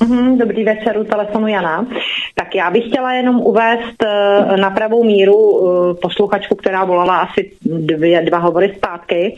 [0.00, 1.86] Mhm, dobrý večer, u telefonu Jana.
[2.34, 7.52] Tak já bych chtěla jenom uvést eh, na pravou míru eh, posluchačku, která volala asi
[7.62, 9.36] dvě, dva hovory zpátky,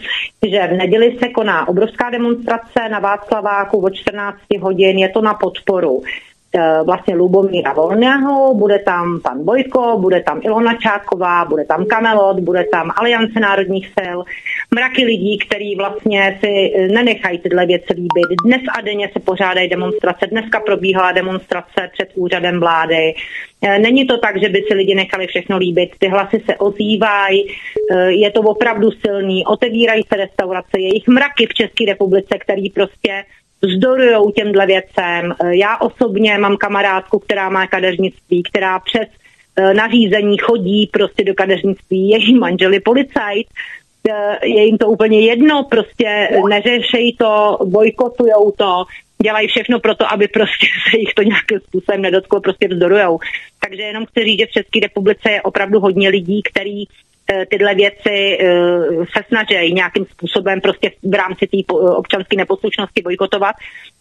[0.50, 5.34] že v neděli se koná obrovská demonstrace na Václaváku od 14 hodin, je to na
[5.34, 6.02] podporu
[6.84, 12.64] vlastně Lubomíra Volného, bude tam pan Bojko, bude tam Ilona Čáková, bude tam Kamelot, bude
[12.72, 14.18] tam Aliance národních sil,
[14.74, 18.26] mraky lidí, kteří vlastně si eh, nenechají tyhle věci líbit.
[18.44, 23.14] Dnes a denně se pořádají demonstrace, dneska probíhala demonstrace před úřadem vlády.
[23.62, 27.46] Eh, není to tak, že by si lidi nechali všechno líbit, ty hlasy se ozývají,
[28.08, 33.24] je to opravdu silný, otevírají se restaurace, jejich mraky v České republice, který prostě
[33.62, 35.34] vzdorují těmhle věcem.
[35.44, 39.08] Eh, já osobně mám kamarádku, která má kadeřnictví, která přes
[39.56, 43.46] eh, nařízení chodí prostě do kadeřnictví, její manželi policajt,
[44.10, 48.84] eh, je jim to úplně jedno, prostě neřešejí to, bojkotujou to,
[49.22, 53.18] dělají všechno pro to, aby prostě se jich to nějakým způsobem nedotklo, prostě vzdorujou.
[53.68, 56.84] Takže jenom chci říct, že v České republice je opravdu hodně lidí, který
[57.50, 58.46] tyhle věci eh,
[59.16, 63.54] se snaží nějakým způsobem prostě v rámci té občanské neposlušnosti bojkotovat,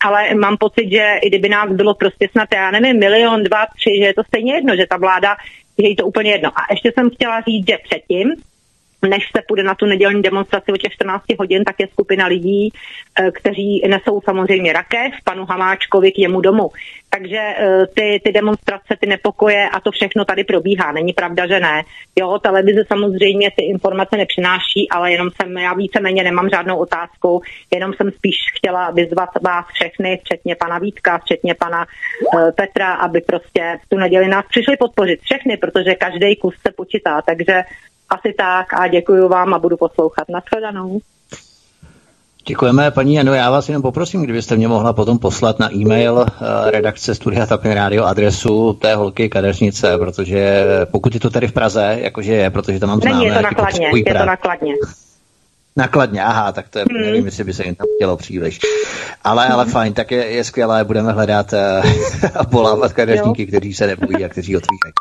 [0.06, 3.92] ale mám pocit, že i kdyby nás bylo prostě snad, já nevím, milion, dva, tři,
[4.00, 5.36] že je to stejně jedno, že ta vláda,
[5.78, 6.50] je to úplně jedno.
[6.50, 8.34] A ještě jsem chtěla říct, že předtím,
[9.02, 12.70] než se půjde na tu nedělní demonstraci o těch 14 hodin, tak je skupina lidí,
[13.20, 16.70] eh, kteří nesou samozřejmě rakev panu Hamáčkovi k jemu domů.
[17.10, 20.92] Takže eh, ty, ty demonstrace, ty nepokoje a to všechno tady probíhá.
[20.92, 21.84] Není pravda, že ne.
[22.20, 27.42] Jo, televize samozřejmě ty informace nepřináší, ale jenom jsem, já víceméně nemám žádnou otázku,
[27.74, 31.86] jenom jsem spíš chtěla vyzvat vás všechny, včetně pana Vítka, včetně pana
[32.34, 37.22] uh, Petra, aby prostě tu neděli nás přišli podpořit všechny, protože každý kus se počítá.
[37.22, 37.64] Takže
[38.10, 40.30] asi tak a děkuji vám a budu poslouchat.
[40.30, 41.00] Nashledanou.
[42.48, 43.34] Děkujeme, paní Jano.
[43.34, 46.26] Já vás jenom poprosím, kdybyste mě mohla potom poslat na e-mail uh,
[46.70, 51.98] redakce Studia Tapin Radio adresu té holky kadeřnice, protože pokud je to tady v Praze,
[52.02, 53.18] jakože je, protože tam mám známé.
[53.18, 54.74] Není, je to nakladně, je to nakladně.
[55.76, 57.02] Nakladně, aha, tak to je, hmm.
[57.02, 58.60] nevím, jestli by se jim tam chtělo příliš.
[59.24, 61.60] Ale, ale fajn, tak je, je skvělé, budeme hledat uh,
[62.36, 64.94] a polávat kadeřníky, kteří se nebojí a kteří otvírají.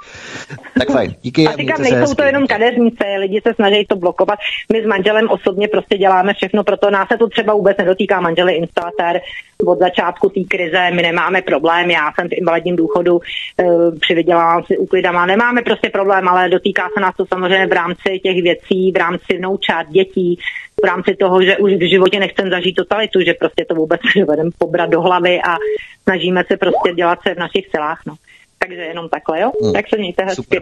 [0.79, 1.49] Tak fajn, díky.
[1.49, 2.17] A říkám, nejsou hezky.
[2.17, 4.39] to jenom kadeřnice, lidi se snaží to blokovat.
[4.73, 8.21] My s manželem osobně prostě děláme všechno, proto nás se to třeba vůbec nedotýká.
[8.21, 9.21] Manžel je instalatér
[9.67, 14.79] od začátku té krize, my nemáme problém, já jsem v invalidním důchodu, uh, přivydělávám si
[14.79, 18.97] úklidama, nemáme prostě problém, ale dotýká se nás to samozřejmě v rámci těch věcí, v
[18.97, 20.39] rámci vnoučat, dětí,
[20.83, 24.51] v rámci toho, že už v životě nechcem zažít totalitu, že prostě to vůbec nedovedem
[24.59, 25.57] pobrat do hlavy a
[26.03, 28.03] snažíme se prostě dělat se v našich silách.
[28.07, 28.15] No.
[28.59, 29.53] Takže jenom takhle, jo?
[29.63, 29.73] Hmm.
[29.73, 30.61] Tak se mějte hezky.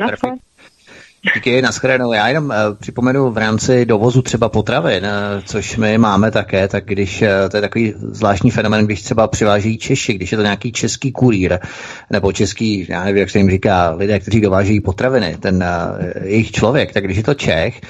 [1.35, 2.13] Díky, naschledanou.
[2.13, 6.85] Já jenom uh, připomenu v rámci dovozu třeba potravin, uh, což my máme také, tak
[6.85, 10.73] když, uh, to je takový zvláštní fenomen, když třeba přiváží Češi, když je to nějaký
[10.73, 11.59] český kurýr,
[12.11, 15.65] nebo český, já nevím, jak se jim říká, lidé, kteří dovážejí potraviny, ten
[16.23, 17.81] jejich člověk, tak když je to Čech,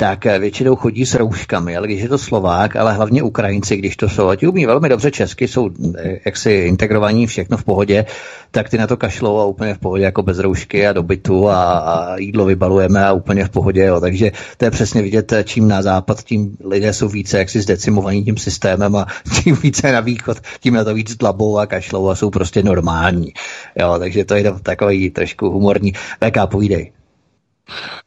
[0.00, 3.96] tak eh, většinou chodí s rouškami, ale když je to Slovák, ale hlavně Ukrajinci, když
[3.96, 8.04] to jsou, a ti umí velmi dobře česky, jsou eh, jaksi integrovaní, všechno v pohodě,
[8.50, 11.78] tak ty na to kašlou a úplně v pohodě jako bez roušky a dobytu a,
[11.78, 12.44] a jídlo
[12.78, 13.84] vybalujeme a úplně v pohodě.
[13.84, 14.00] Jo.
[14.00, 18.36] Takže to je přesně vidět, čím na západ, tím lidé jsou více jaksi zdecimovaní tím
[18.36, 19.06] systémem a
[19.42, 23.32] čím více na východ, tím na to víc dlabou a kašlou a jsou prostě normální.
[23.76, 25.92] Jo, takže to je takový trošku humorní.
[25.92, 26.97] VK, povídej.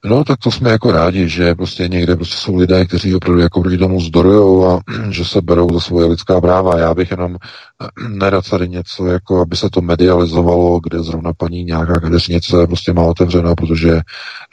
[0.05, 3.61] No, tak to jsme jako rádi, že prostě někde prostě jsou lidé, kteří opravdu jako
[3.61, 4.79] proti tomu zdorujou a
[5.09, 6.79] že se berou za svoje lidská práva.
[6.79, 7.37] Já bych jenom
[8.09, 13.03] nerad tady něco, jako aby se to medializovalo, kde zrovna paní nějaká kadeřnice prostě má
[13.03, 14.01] otevřeno, protože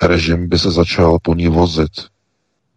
[0.03, 1.91] režim by se začal po ní vozit.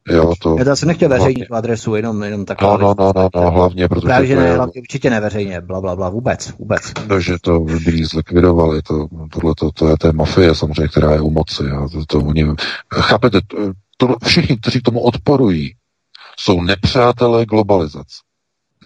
[0.08, 0.58] Jo, to...
[0.66, 2.70] Já jsem nechtěl veřejnit tu adresu, jenom, jenom takhle.
[2.70, 4.06] No, no, no, no, no, hlavně, protože...
[4.06, 4.56] Právě, že ne, je...
[4.56, 6.94] hlavně určitě neveřejně, bla, bla, bla, vůbec, vůbec.
[7.08, 11.22] No, že to by zlikvidovali, to, tohle to, to je té mafie samozřejmě, která je
[11.22, 11.64] u moci.
[11.64, 12.46] A to, to oni,
[12.94, 13.58] chápete, to,
[13.98, 15.76] to, všichni, kteří tomu odporují,
[16.40, 18.16] jsou nepřátelé globalizace.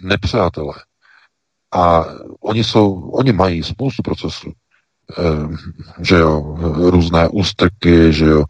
[0.02, 0.74] Nepřátelé.
[1.74, 2.04] A
[2.40, 4.52] oni jsou, oni mají spoustu procesů.
[5.18, 5.56] Ehm,
[6.02, 6.56] že jo,
[6.90, 8.44] různé ústrky, že jo,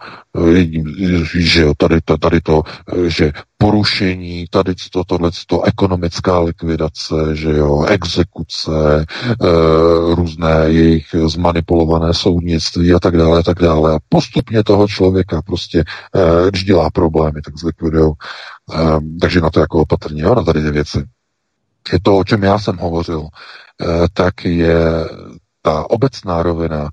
[1.34, 2.62] že jo, tady to, tady to,
[3.06, 8.70] že porušení, tady to, tohle to, ekonomická likvidace, že jo, exekuce,
[9.00, 9.04] e,
[10.14, 13.94] různé jejich zmanipulované soudnictví a tak dále, a tak dále.
[13.94, 18.12] A postupně toho člověka prostě, e, když dělá problémy, tak zlikvidujou.
[18.74, 21.04] E, takže na to jako opatrně, jo, na tady ty věci.
[21.92, 24.80] Je to, o čem já jsem hovořil, e, tak je
[25.66, 26.90] ta obecná rovina,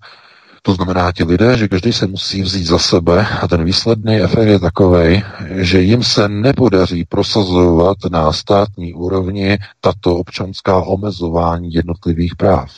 [0.62, 4.48] to znamená ti lidé, že každý se musí vzít za sebe a ten výsledný efekt
[4.48, 12.72] je takový, že jim se nepodaří prosazovat na státní úrovni tato občanská omezování jednotlivých práv.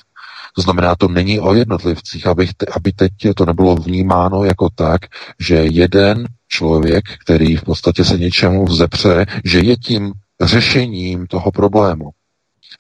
[0.56, 5.02] To znamená, to není o jednotlivcích, aby, te, aby teď to nebylo vnímáno jako tak,
[5.40, 12.10] že jeden člověk, který v podstatě se něčemu vzepře, že je tím řešením toho problému.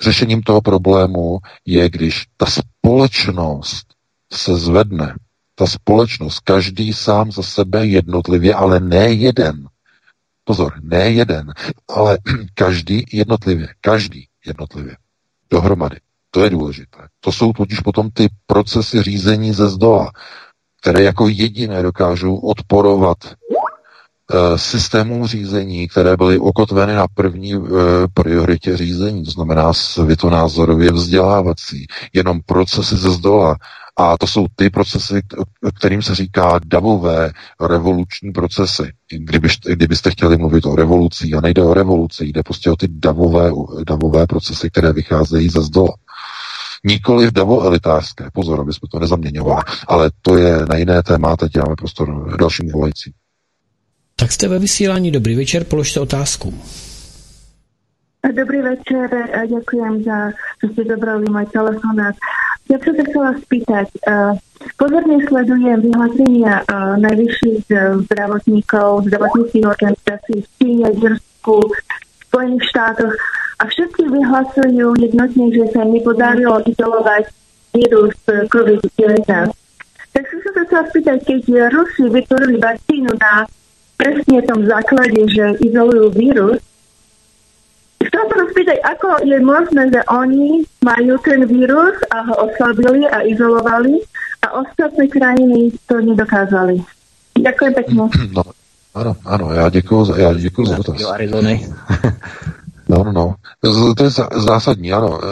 [0.01, 2.45] Řešením toho problému je, když ta
[2.85, 3.87] společnost
[4.33, 5.15] se zvedne,
[5.55, 9.67] ta společnost, každý sám za sebe jednotlivě, ale ne jeden.
[10.43, 11.53] Pozor, ne jeden,
[11.89, 12.17] ale
[12.53, 14.97] každý jednotlivě, každý jednotlivě.
[15.49, 15.97] Dohromady.
[16.31, 17.07] To je důležité.
[17.19, 20.11] To jsou totiž potom ty procesy řízení ze zdola,
[20.81, 23.17] které jako jediné dokážou odporovat
[24.33, 27.59] Eh, systémů řízení, které byly ukotveny na první eh,
[28.13, 33.55] prioritě řízení, to znamená světonázorově vzdělávací, jenom procesy ze zdola.
[33.97, 35.21] A to jsou ty procesy,
[35.79, 37.31] kterým se říká davové
[37.61, 38.93] revoluční procesy.
[39.09, 43.51] Kdybyste, kdybyste chtěli mluvit o revoluci, a nejde o revoluci, jde prostě o ty davové,
[43.87, 45.93] davové procesy, které vycházejí ze zdola.
[46.83, 51.37] Nikoli v davo elitářské, pozor, aby jsme to nezaměňovali, ale to je na jiné téma,
[51.37, 53.13] teď dáme prostor dalším volajícím.
[54.19, 55.11] Tak jste ve vysílání.
[55.11, 56.53] Dobrý večer, položte otázku.
[58.31, 59.09] Dobrý večer,
[59.45, 60.33] ďakujem za,
[60.63, 62.15] že ste dobrali môj telefonát.
[62.65, 64.33] Som sa chcela spýtať, uh,
[64.81, 73.13] pozorne sledujem vyhlásenia uh, najvyšších uh, zdravotníkov, zdravotníckých organizácií v Číne, Žirsku, v Spojených štátoch
[73.61, 77.29] a všetci vyhlasujú jednotne, že sa nepodarilo izolovať
[77.77, 79.53] vírus COVID-19.
[80.15, 83.45] Tak som sa chcela spýtať, keď Rusi vytvorili vakcínu na
[83.97, 86.59] presne tom základe, že izolujú vírus.
[88.05, 93.25] Chcem sa rozpýtať, ako je možné, že oni majú ten vírus a ho oslabili a
[93.25, 93.97] izolovali
[94.45, 96.83] a ostatné krajiny to nedokázali.
[97.39, 98.01] Ďakujem pekne.
[98.35, 98.43] No,
[99.01, 100.95] ano, ano, já děkuji, já děkuji za dotaz.
[102.89, 103.35] no, no, no.
[103.97, 105.19] To je zásadní, ano.
[105.19, 105.27] E,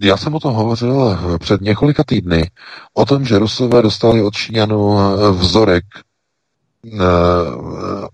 [0.00, 2.50] já jsem o tom hovořil před několika týdny,
[2.94, 4.96] o tom, že Rusové dostali od Číňanů
[5.32, 5.84] vzorek
[6.92, 7.00] uh,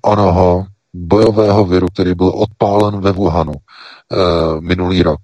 [0.03, 5.21] onoho bojového viru, který byl odpálen ve Wuhanu uh, minulý rok.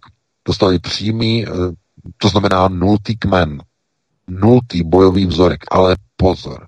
[0.46, 1.72] Dostali přímý, uh,
[2.18, 3.62] to znamená nultý kmen,
[4.28, 6.66] nultý bojový vzorek, ale pozor,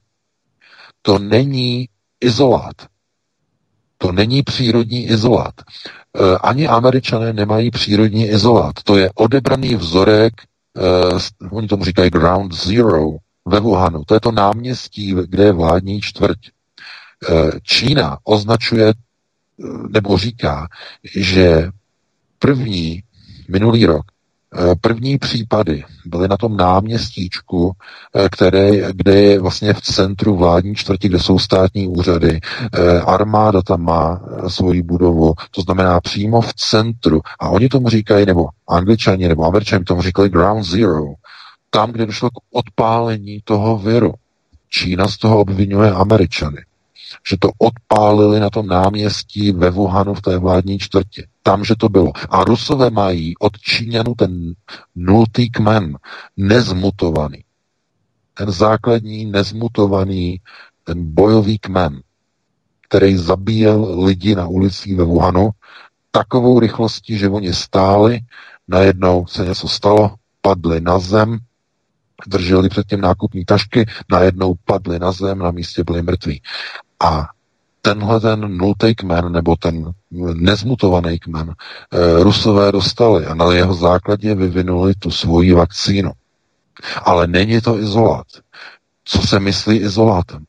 [1.03, 1.89] to není
[2.21, 2.75] izolát.
[3.99, 5.55] To není přírodní izolát.
[6.41, 8.73] Ani američané nemají přírodní izolát.
[8.85, 10.33] To je odebraný vzorek,
[11.51, 13.11] oni tomu říkají ground zero,
[13.47, 14.03] ve Wuhanu.
[14.07, 16.39] To je to náměstí, kde je vládní čtvrť.
[17.29, 20.69] Eh, Čína označuje eh, nebo říká,
[21.17, 21.69] že
[22.39, 23.03] první
[23.49, 24.05] minulý rok
[24.55, 27.73] eh, První případy byly na tom náměstíčku,
[28.31, 32.41] které, kde je vlastně v centru vládní čtvrti, kde jsou státní úřady.
[33.07, 37.21] Armáda tam má svoji budovu, to znamená přímo v centru.
[37.41, 41.05] A oni tomu říkají, nebo angličani, nebo američani tomu říkali ground zero.
[41.71, 44.15] Tam, kde došlo k odpálení toho viru.
[44.69, 46.57] Čína z toho obvinuje američany
[47.29, 51.27] že to odpálili na tom náměstí ve Wuhanu v té vládní čtvrtě.
[51.43, 52.13] Tam, že to bylo.
[52.31, 54.53] A Rusové mají od Číňanů ten
[54.97, 55.99] nultý kmen,
[56.37, 57.45] nezmutovaný.
[58.35, 60.41] Ten základní nezmutovaný,
[60.85, 62.01] ten bojový kmen,
[62.89, 65.51] který zabíjel lidi na ulicích ve Wuhanu
[66.11, 68.21] takovou rychlostí, že oni stáli,
[68.69, 71.39] najednou se něco stalo, padli na zem
[72.27, 76.43] drželi předtím nákupní tašky, najednou padli na zem, na místě byli mrtví.
[77.01, 77.29] A
[77.83, 79.93] tenhle ten nultý kmen, nebo ten
[80.35, 86.11] nezmutovaný kmen, eh, Rusové dostali a na jeho základě vyvinuli tu svoji vakcínu.
[87.03, 88.27] Ale není to izolát.
[89.05, 90.45] Co se myslí izolátem?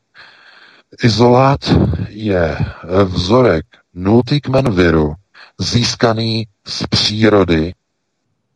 [1.02, 1.60] Izolát
[2.08, 2.58] je
[3.04, 5.14] vzorek nultý kmen viru,
[5.58, 7.74] získaný z přírody,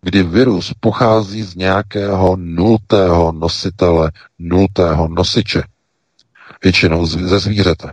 [0.02, 5.62] kdy virus pochází z nějakého nultého nositele, nultého nosiče,
[6.64, 7.92] většinou ze zvířete.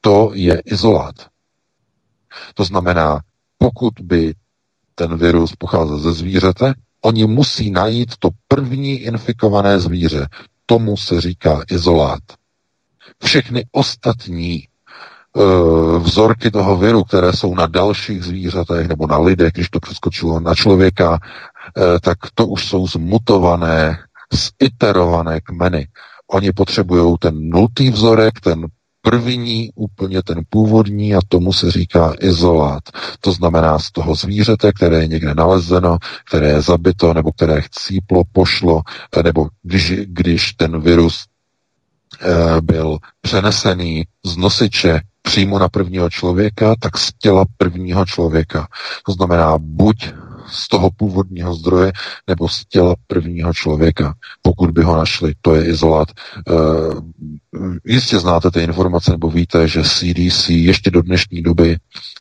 [0.00, 1.14] To je izolát.
[2.54, 3.20] To znamená,
[3.58, 4.34] pokud by
[4.94, 10.28] ten virus pocházel ze zvířete, oni musí najít to první infikované zvíře.
[10.66, 12.22] Tomu se říká izolát.
[13.24, 14.68] Všechny ostatní
[15.32, 20.40] uh, vzorky toho viru, které jsou na dalších zvířatech nebo na lidech, když to přeskočilo
[20.40, 21.18] na člověka, uh,
[22.02, 23.98] tak to už jsou zmutované,
[24.32, 25.88] ziterované kmeny.
[26.30, 28.66] Oni potřebují ten nultý vzorek, ten
[29.02, 32.82] první, úplně ten původní a tomu se říká izolát.
[33.20, 38.22] To znamená z toho zvířete, které je někde nalezeno, které je zabito, nebo které chcíplo,
[38.32, 38.82] pošlo,
[39.24, 41.24] nebo když, když ten virus
[42.20, 48.68] e, byl přenesený z nosiče přímo na prvního člověka, tak z těla prvního člověka.
[49.06, 50.12] To znamená buď
[50.46, 51.92] z toho původního zdroje
[52.28, 55.32] nebo z těla prvního člověka, pokud by ho našli.
[55.40, 56.08] To je izolát.
[56.10, 56.52] E,
[57.84, 61.76] jistě znáte ty informace nebo víte, že CDC ještě do dnešní doby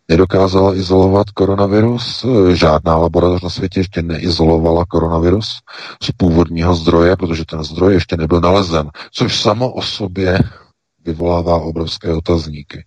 [0.10, 2.26] nedokázala izolovat koronavirus.
[2.26, 5.60] Eh, žádná laboratoř na světě ještě neizolovala koronavirus
[6.04, 10.40] z původního zdroje, protože ten zdroj ještě nebyl nalezen, což samo o sobě
[11.06, 12.86] vyvolává obrovské otazníky.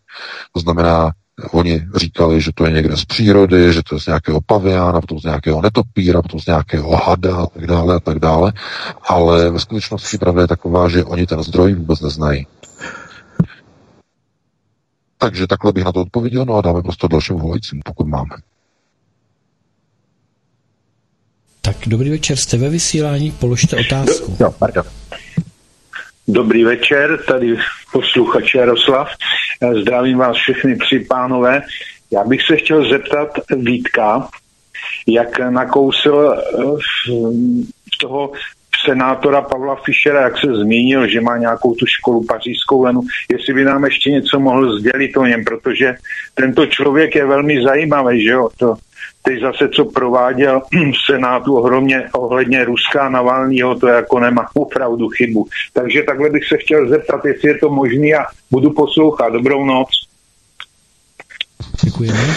[0.53, 1.11] To znamená,
[1.51, 5.21] Oni říkali, že to je někde z přírody, že to je z nějakého paviána, potom
[5.21, 8.53] z nějakého netopíra, potom z nějakého hada a tak dále a tak dále.
[9.09, 12.47] Ale ve skutečnosti pravda je taková, že oni ten zdroj vůbec neznají.
[15.19, 18.37] Takže takhle bych na to odpověděl, no a dáme prostě dalším volajícím, pokud máme.
[21.61, 24.37] Tak dobrý večer, jste ve vysílání, položte otázku.
[24.41, 24.85] Jo, pardon.
[26.29, 27.59] Dobrý večer, tady
[27.93, 29.09] posluchač Jaroslav.
[29.81, 31.63] Zdravím vás všechny tři pánové.
[32.11, 34.29] Já bych se chtěl zeptat Vítka,
[35.07, 36.43] jak nakousil eh,
[38.01, 38.33] toho
[38.85, 43.01] senátora Pavla Fischera, jak se zmínil, že má nějakou tu školu pařížskou Lenu,
[43.33, 45.95] jestli by nám ještě něco mohl sdělit o něm, protože
[46.35, 48.75] tento člověk je velmi zajímavý, že jo, to
[49.27, 55.47] teď zase, co prováděl v Senátu ohromně ohledně Ruska Navalního, to jako nemá opravdu chybu.
[55.73, 59.33] Takže takhle bych se chtěl zeptat, jestli je to možný a budu poslouchat.
[59.33, 59.89] Dobrou noc.
[61.85, 62.35] Děkujeme.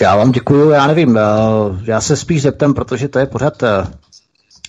[0.00, 1.22] Já vám děkuju, já nevím, eh,
[1.84, 3.86] já se spíš zeptám, protože to je pořád eh,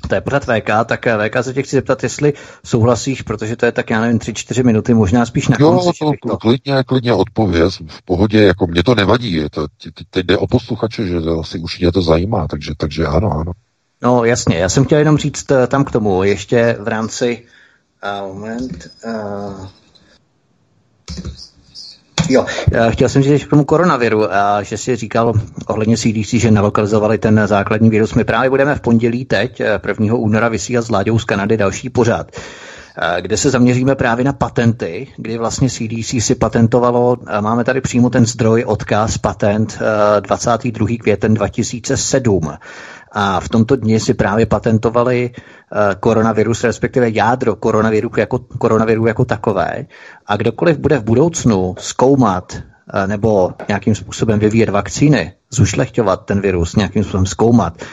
[0.07, 2.33] to je pořád VK, tak VK se tě chci zeptat, jestli
[2.65, 6.03] souhlasíš, protože to je tak, já nevím, tři, čtyři minuty, možná spíš na konci.
[6.03, 9.67] Jo, to, to, klidně, klidně odpověz, v pohodě, jako mě to nevadí, je to,
[10.09, 13.51] teď jde o posluchače, že to asi určitě to zajímá, takže, takže ano, ano.
[14.01, 17.43] No jasně, já jsem chtěl jenom říct eh, tam k tomu, ještě v rámci,
[18.21, 19.67] uh, moment, uh,
[22.29, 22.45] Jo,
[22.89, 25.33] chtěl jsem říct k tomu koronaviru, a že si říkal
[25.67, 28.13] ohledně CDC, že nalokalizovali ten základní virus.
[28.13, 30.07] My právě budeme v pondělí teď, 1.
[30.07, 32.31] Eh, února, vysílat s Láďou z Kanady další pořád
[32.97, 37.81] eh, kde se zaměříme právě na patenty, kdy vlastně CDC si patentovalo, eh, máme tady
[37.81, 39.79] přímo ten zdroj, odkaz, patent
[40.19, 40.97] 22.
[40.97, 42.53] květen 2007.
[43.15, 49.25] A v tomto dni si právě patentovali uh, koronavirus, respektive jádro koronaviru jako, koronaviru jako
[49.25, 49.85] takové.
[50.27, 56.75] A kdokoliv bude v budoucnu zkoumat uh, nebo nějakým způsobem vyvíjet vakcíny, zušlechťovat ten virus,
[56.75, 57.87] nějakým způsobem zkoumat, uh,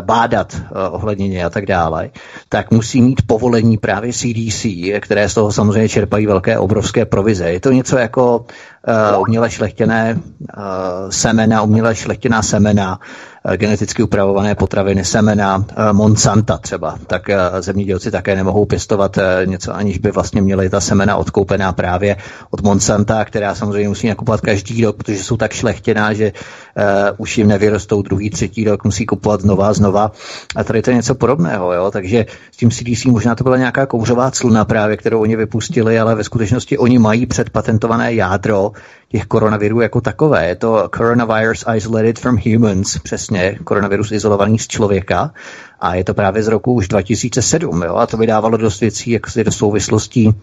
[0.00, 0.56] bádat
[0.90, 2.10] ohledně něj a tak dále,
[2.48, 4.66] tak musí mít povolení právě CDC,
[5.00, 7.50] které z toho samozřejmě čerpají velké obrovské provize.
[7.50, 8.46] Je to něco jako
[8.86, 12.98] uh, uměle šlechtěné uh, semena, uměle šlechtěná semena,
[13.44, 19.74] Eh, geneticky upravované potraviny, semena, eh, Monsanta třeba, tak eh, zemědělci také nemohou pěstovat něco,
[19.74, 22.16] aniž by vlastně měli ta semena odkoupená právě
[22.50, 26.82] od Monsanta, která samozřejmě musí nakupovat každý rok, protože jsou tak šlechtěná, že uh,
[27.16, 30.12] už jim nevyrostou druhý, třetí rok, musí kupovat znova a znova.
[30.56, 31.90] A tady to je něco podobného, jo?
[31.90, 36.14] takže s tím CDC možná to byla nějaká kouřová cluna právě, kterou oni vypustili, ale
[36.14, 38.67] ve skutečnosti oni mají předpatentované jádro
[39.08, 40.46] těch koronavirů jako takové.
[40.46, 45.32] Je to coronavirus isolated from humans, přesně, koronavirus izolovaný z člověka.
[45.80, 47.96] A je to právě z roku už 2007, jo?
[47.96, 50.34] a to vydávalo dost věcí, jak se do souvislostí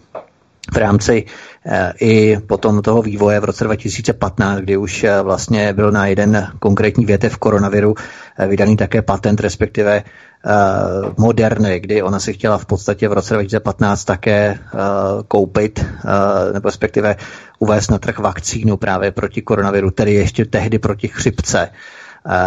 [0.72, 1.24] v rámci
[1.66, 6.52] eh, i potom toho vývoje v roce 2015, kdy už eh, vlastně byl na jeden
[6.58, 7.94] konkrétní větev koronaviru
[8.38, 10.02] eh, vydaný také patent, respektive
[11.16, 14.58] Moderny, kdy ona si chtěla v podstatě v roce 2015 také
[15.28, 15.84] koupit,
[16.52, 17.16] nebo respektive
[17.58, 21.68] uvést na trh vakcínu právě proti koronaviru, tedy ještě tehdy proti chřipce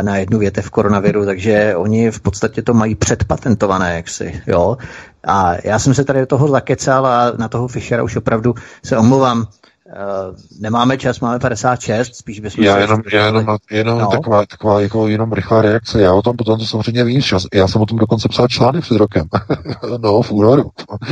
[0.02, 4.78] na jednu větev koronaviru, takže oni v podstatě to mají předpatentované, jaksi, jo.
[5.24, 8.98] A já jsem se tady do toho zakecal a na toho Fischera už opravdu se
[8.98, 9.48] omluvám.
[9.90, 12.64] Uh, nemáme čas, máme 56, spíš bychom...
[12.64, 14.08] Já jenom, já jenom, jenom no.
[14.08, 16.02] taková, taková jako jenom rychlá reakce.
[16.02, 17.22] Já o tom potom to samozřejmě vím.
[17.54, 19.28] Já jsem o tom dokonce psal článek před rokem.
[19.98, 20.72] no, v únoru.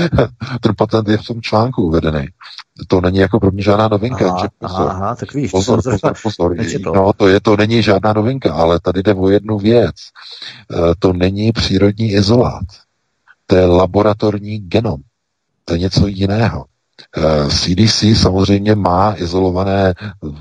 [0.61, 2.27] Ten patent je v tom článku uvedený.
[2.88, 4.30] To není jako pro mě žádná novinka.
[4.30, 5.51] Aha, že pozor, aha, tak víš.
[5.51, 6.56] Pozor, pozor, pozor.
[6.56, 6.95] pozor.
[6.95, 9.95] No, to, je, to není žádná novinka, ale tady jde o jednu věc.
[10.73, 12.65] Uh, to není přírodní izolát.
[13.47, 15.01] To je laboratorní genom.
[15.65, 16.65] To je něco jiného.
[17.50, 19.93] CDC eh, samozřejmě má izolované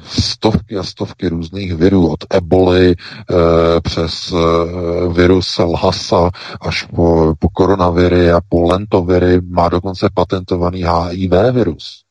[0.04, 3.34] stovky a stovky různých virů, od eboli eh,
[3.80, 11.32] přes eh, virus Lhasa až po, po koronaviry a po lentoviry, má dokonce patentovaný HIV
[11.52, 12.02] virus,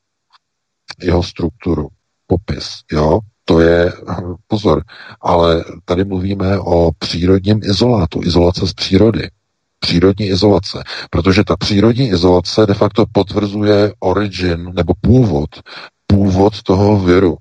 [1.01, 1.87] jeho strukturu,
[2.27, 3.93] popis, jo, to je,
[4.47, 4.83] pozor,
[5.21, 9.29] ale tady mluvíme o přírodním izolátu, izolace z přírody
[9.85, 15.49] přírodní izolace, protože ta přírodní izolace de facto potvrzuje origin nebo původ,
[16.07, 17.37] původ toho viru.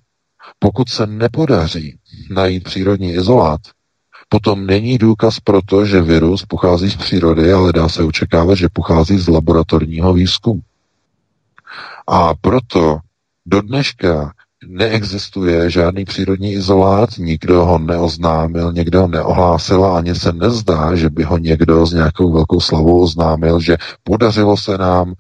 [0.59, 1.99] Pokud se nepodaří
[2.31, 3.61] najít přírodní izolát,
[4.29, 8.69] potom není důkaz pro to, že virus pochází z přírody, ale dá se očekávat, že
[8.73, 10.61] pochází z laboratorního výzkumu.
[12.07, 12.99] A proto
[13.47, 14.33] do dneška
[14.69, 21.11] neexistuje žádný přírodní izolát, nikdo ho neoznámil, někdo ho neohlásil a ani se nezdá, že
[21.11, 25.15] by ho někdo s nějakou velkou slavou oznámil, že podařilo se nám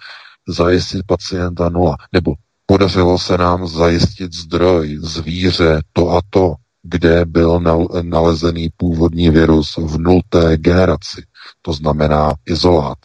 [0.48, 2.34] zajistit pacienta nula, nebo
[2.66, 7.60] podařilo se nám zajistit zdroj, zvíře, to a to, kde byl
[8.02, 11.22] nalezený původní virus v nulté generaci.
[11.62, 12.98] To znamená izolát.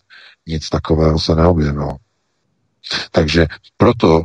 [0.47, 1.97] Nic takového se neobjevilo.
[3.11, 4.23] Takže proto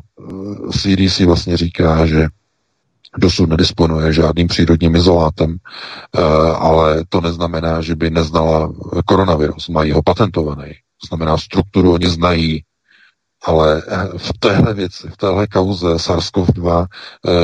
[0.73, 2.26] CDC eh, vlastně říká, že
[3.18, 6.20] dosud nedisponuje žádným přírodním izolátem, eh,
[6.59, 8.73] ale to neznamená, že by neznala
[9.07, 9.68] koronavirus.
[9.68, 10.73] Mají ho patentovaný.
[11.01, 12.65] To znamená, strukturu oni znají,
[13.44, 16.86] ale eh, v téhle věci, v téhle kauze SARS-CoV-2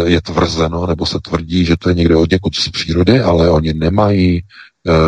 [0.05, 3.74] je tvrzeno, nebo se tvrdí, že to je někde od někud z přírody, ale oni
[3.74, 4.40] nemají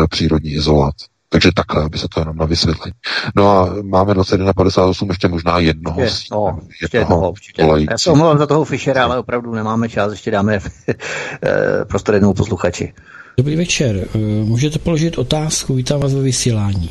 [0.09, 0.93] přírodní izolát.
[1.33, 2.93] Takže takhle, aby se to jenom na vysvětlení.
[3.35, 6.01] No a máme 21.58 ještě možná jednoho.
[6.01, 7.67] Je, no, ještě jednoho, určitě.
[7.91, 12.33] Já se omlouvám za toho Fischera, ale opravdu nemáme čas, ještě dáme eh, prostor jednomu
[12.33, 12.93] posluchači.
[13.37, 16.89] Dobrý večer, eh, můžete položit otázku, vítám vás ve vysílání.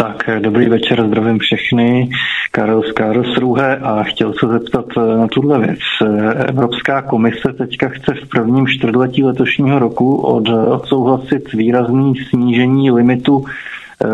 [0.00, 2.10] Tak, eh, dobrý večer, zdravím všechny.
[2.52, 5.78] Karel z Karlsruhe a chtěl se zeptat eh, na tuhle věc.
[6.06, 13.44] Eh, Evropská komise teďka chce v prvním čtvrtletí letošního roku od, odsouhlasit výrazný snížení limitu
[13.44, 14.06] eh,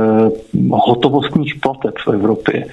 [0.70, 2.66] hotovostních plateb v Evropě.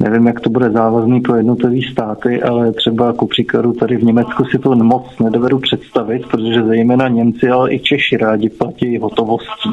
[0.00, 4.44] Nevím, jak to bude závazný pro jednotlivé státy, ale třeba ku příkladu tady v Německu
[4.44, 9.70] si to moc nedovedu představit, protože zejména Němci, ale i Češi rádi platí hotovostí.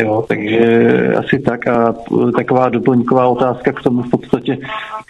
[0.00, 1.94] Jo, takže asi tak a
[2.36, 4.58] taková doplňková otázka k tomu v podstatě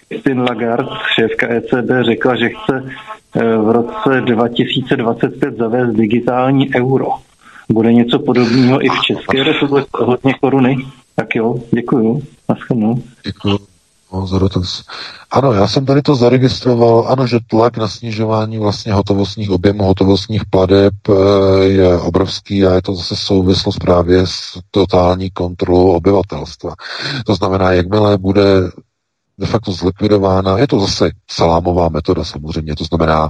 [0.07, 2.83] Christine Lagarde, šéfka ECB, řekla, že chce
[3.35, 7.07] eh, v roce 2025 zavést digitální euro.
[7.69, 10.77] Bude něco podobného i v České republice, hodně koruny.
[11.15, 12.21] Tak jo, děkuju.
[12.49, 13.01] Naschledanou.
[13.25, 13.70] Děkuju.
[15.31, 20.45] Ano, já jsem tady to zaregistroval, ano, že tlak na snižování vlastně hotovostních objemů, hotovostních
[20.45, 26.75] pladeb eh, je obrovský a je to zase souvislost právě s totální kontrolou obyvatelstva.
[27.25, 28.43] To znamená, jakmile bude
[29.37, 33.29] de facto zlikvidována, je to zase salámová metoda samozřejmě, to znamená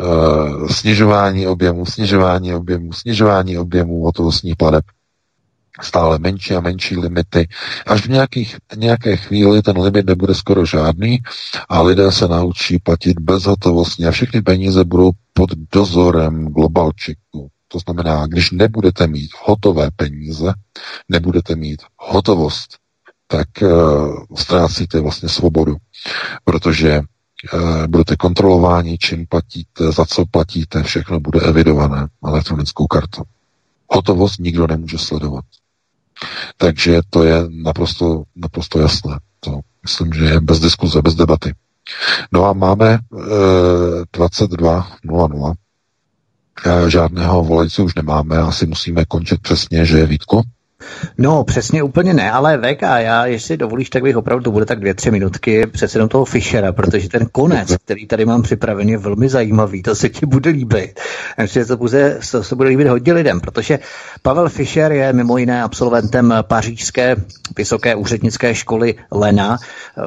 [0.00, 4.84] uh, snižování objemu, snižování objemu, snižování objemu hotovostních pladeb
[5.80, 7.48] stále menší a menší limity.
[7.86, 11.18] Až v nějakých, nějaké chvíli ten limit nebude skoro žádný
[11.68, 17.48] a lidé se naučí platit bezhotovostně a všechny peníze budou pod dozorem globalčiku.
[17.68, 20.52] To znamená, když nebudete mít hotové peníze,
[21.08, 22.76] nebudete mít hotovost,
[23.26, 25.76] tak uh, ztrácíte vlastně svobodu,
[26.44, 33.22] protože uh, budete kontrolováni, čím platíte, za co platíte, všechno bude evidované elektronickou kartou.
[33.90, 35.44] Hotovost nikdo nemůže sledovat.
[36.56, 39.18] Takže to je naprosto, naprosto jasné.
[39.40, 41.54] To myslím, že je bez diskuze, bez debaty.
[42.32, 42.98] No a máme e,
[44.18, 45.54] 22.00.
[46.66, 50.42] E, žádného volající už nemáme, asi musíme končit přesně, že je Vítku.
[51.18, 54.80] No, přesně úplně ne, ale VK, já, jestli dovolíš, tak bych opravdu, to bude tak
[54.80, 58.98] dvě, tři minutky přece jenom toho Fischera, protože ten konec, který tady mám připravený, je
[58.98, 61.00] velmi zajímavý, to se ti bude líbit.
[61.38, 63.78] Myslím, to, bude, to se bude líbit hodně lidem, protože
[64.22, 67.16] Pavel Fischer je mimo jiné absolventem pařížské
[67.56, 69.58] vysoké úřednické školy Lena,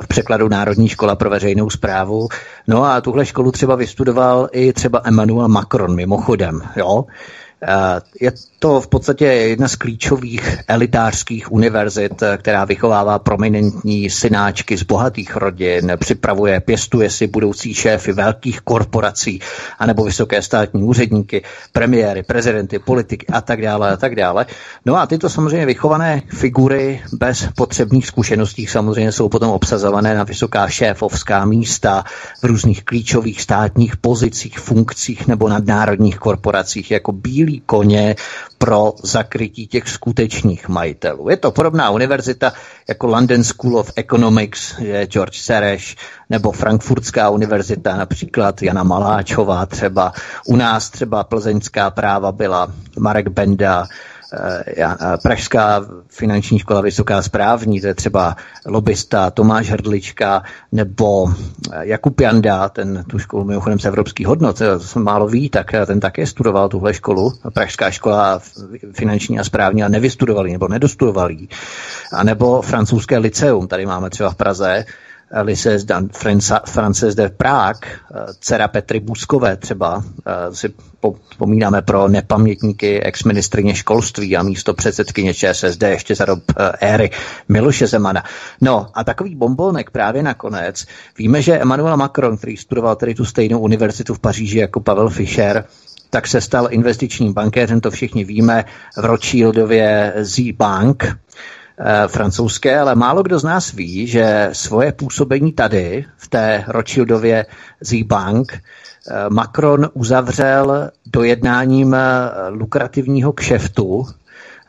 [0.02, 2.28] v překladu Národní škola pro veřejnou zprávu.
[2.68, 7.06] No a tuhle školu třeba vystudoval i třeba Emmanuel Macron, mimochodem, jo.
[7.68, 14.78] Eh, je to v podstatě jedna z klíčových elitářských univerzit, eh, která vychovává prominentní synáčky
[14.78, 19.40] z bohatých rodin, připravuje, pěstuje si budoucí šéfy velkých korporací,
[19.80, 24.46] anebo vysoké státní úředníky, premiéry, prezidenty, politiky a tak dále a tak dále.
[24.86, 30.68] No a tyto samozřejmě vychované figury bez potřebných zkušeností samozřejmě jsou potom obsazované na vysoká
[30.68, 32.04] šéfovská místa
[32.42, 38.16] v různých klíčových státních pozicích, funkcích nebo nadnárodních korporacích jako bílí koně
[38.58, 41.30] pro zakrytí těch skutečných majitelů.
[41.30, 42.54] Je to podobná univerzita
[42.90, 45.96] jako London School of Economics, je George Sereš,
[46.30, 50.14] nebo Frankfurtská univerzita, například Jana Maláčová třeba.
[50.48, 53.88] U nás třeba plzeňská práva byla Marek Benda,
[55.24, 58.36] Pražská finanční škola vysoká správní, to je třeba
[58.66, 64.62] lobista Tomáš Hrdlička nebo eh, Jakub Janda, ten tu školu mimochodem z evropských hodnot,
[64.96, 68.40] málo ví, tak eh, ten také studoval tuhle školu, Pražská škola
[68.92, 71.32] finanční a správní a nevystudoval nebo nedostudoval
[72.14, 74.86] A nebo francouzské liceum, tady máme třeba v Praze,
[75.42, 76.10] Lises dan
[76.66, 77.92] Frances de Prague,
[78.40, 80.04] dcera Petry Buskové třeba,
[80.52, 80.74] si
[81.30, 87.10] vzpomínáme pro nepamětníky ex-ministrině školství a místo předsedkyně ČSSD ještě za dob eh, éry
[87.50, 88.24] Miloše Zemana.
[88.62, 90.86] No a takový bombonek právě nakonec.
[91.18, 95.66] Víme, že Emmanuel Macron, který studoval tedy tu stejnou univerzitu v Paříži jako Pavel Fischer,
[96.10, 98.66] tak se stal investičním bankéřem, to všichni víme,
[98.98, 101.16] v Rothschildově Z-Bank, eh,
[102.08, 107.46] francouzské, ale málo kdo z nás ví, že svoje působení tady, v té Rothschildově
[107.82, 108.62] Z-Bank,
[109.08, 112.00] Eh, Macron uzavřel dojednáním eh,
[112.50, 114.06] lukrativního kšeftu,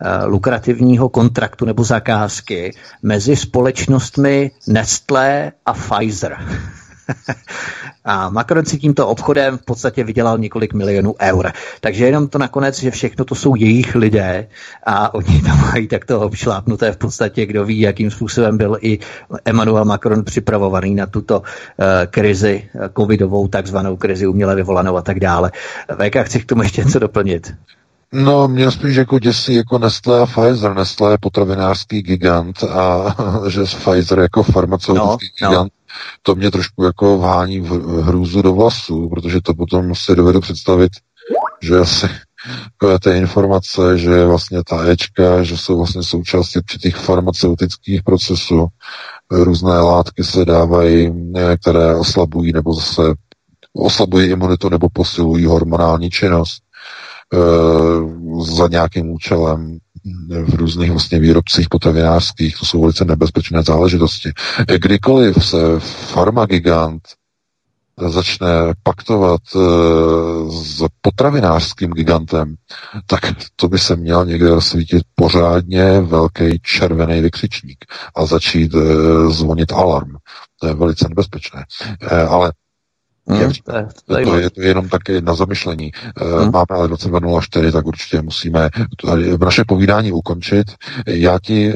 [0.00, 6.36] eh, lukrativního kontraktu nebo zakázky mezi společnostmi Nestlé a Pfizer.
[8.05, 11.52] a Macron si tímto obchodem v podstatě vydělal několik milionů eur.
[11.81, 14.49] Takže jenom to nakonec, že všechno to jsou jejich lidé
[14.86, 18.99] a oni tam mají takto obšlápnuté v podstatě, kdo ví, jakým způsobem byl i
[19.44, 21.47] Emmanuel Macron připravovaný na tuto uh,
[22.10, 25.52] krizi, covidovou takzvanou krizi uměle vyvolanou a tak dále.
[25.99, 27.55] VK, chci k tomu ještě něco doplnit.
[28.12, 30.74] No, mě spíš jako děsí jako Nestlé a Pfizer.
[30.74, 33.16] Nestlé je potravinářský gigant a
[33.49, 35.50] že Pfizer jako farmaceutický no, no.
[35.50, 35.73] gigant.
[35.73, 35.82] No
[36.22, 40.92] to mě trošku jako vhání v hrůzu do vlasů, protože to potom si dovedu představit,
[41.62, 42.08] že asi
[43.02, 48.66] ty informace, že vlastně ta Ečka, že jsou vlastně součástí těch farmaceutických procesů,
[49.30, 51.12] různé látky se dávají,
[51.60, 53.02] které oslabují nebo zase
[53.74, 56.62] oslabují imunitu nebo posilují hormonální činnost
[57.34, 57.38] e,
[58.44, 59.78] za nějakým účelem
[60.44, 64.32] v různých vlastně výrobcích potravinářských, to jsou velice nebezpečné záležitosti.
[64.78, 67.02] Kdykoliv se farmagigant
[68.08, 68.48] začne
[68.82, 69.58] paktovat e,
[70.50, 72.55] s potravinářským gigantem,
[73.06, 73.20] tak
[73.56, 77.84] to by se měl někde rozsvítit pořádně velký červený vykřičník
[78.16, 78.72] a začít
[79.28, 80.16] zvonit alarm.
[80.60, 81.64] To je velice nebezpečné.
[82.28, 82.52] Ale
[83.28, 85.92] Hmm, to, je, to, je, to, je, to je jenom také na zamyšlení.
[86.17, 86.51] Hmm.
[86.52, 88.70] Máme ale 22.04, tak určitě musíme
[89.07, 90.67] tady naše povídání ukončit.
[91.07, 91.75] Já ti e,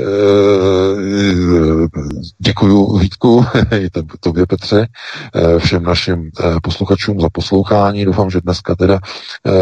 [2.39, 3.45] děkuju Vítku,
[3.79, 3.89] i
[4.21, 4.87] tobě Petře,
[5.35, 6.31] eh, všem našim
[6.63, 8.05] posluchačům za poslouchání.
[8.05, 8.99] Doufám, že dneska teda,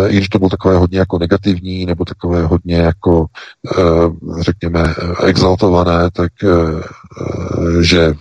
[0.09, 3.27] i když to bylo takové hodně jako negativní, nebo takové hodně jako,
[4.41, 6.33] řekněme, exaltované, tak
[7.81, 8.15] že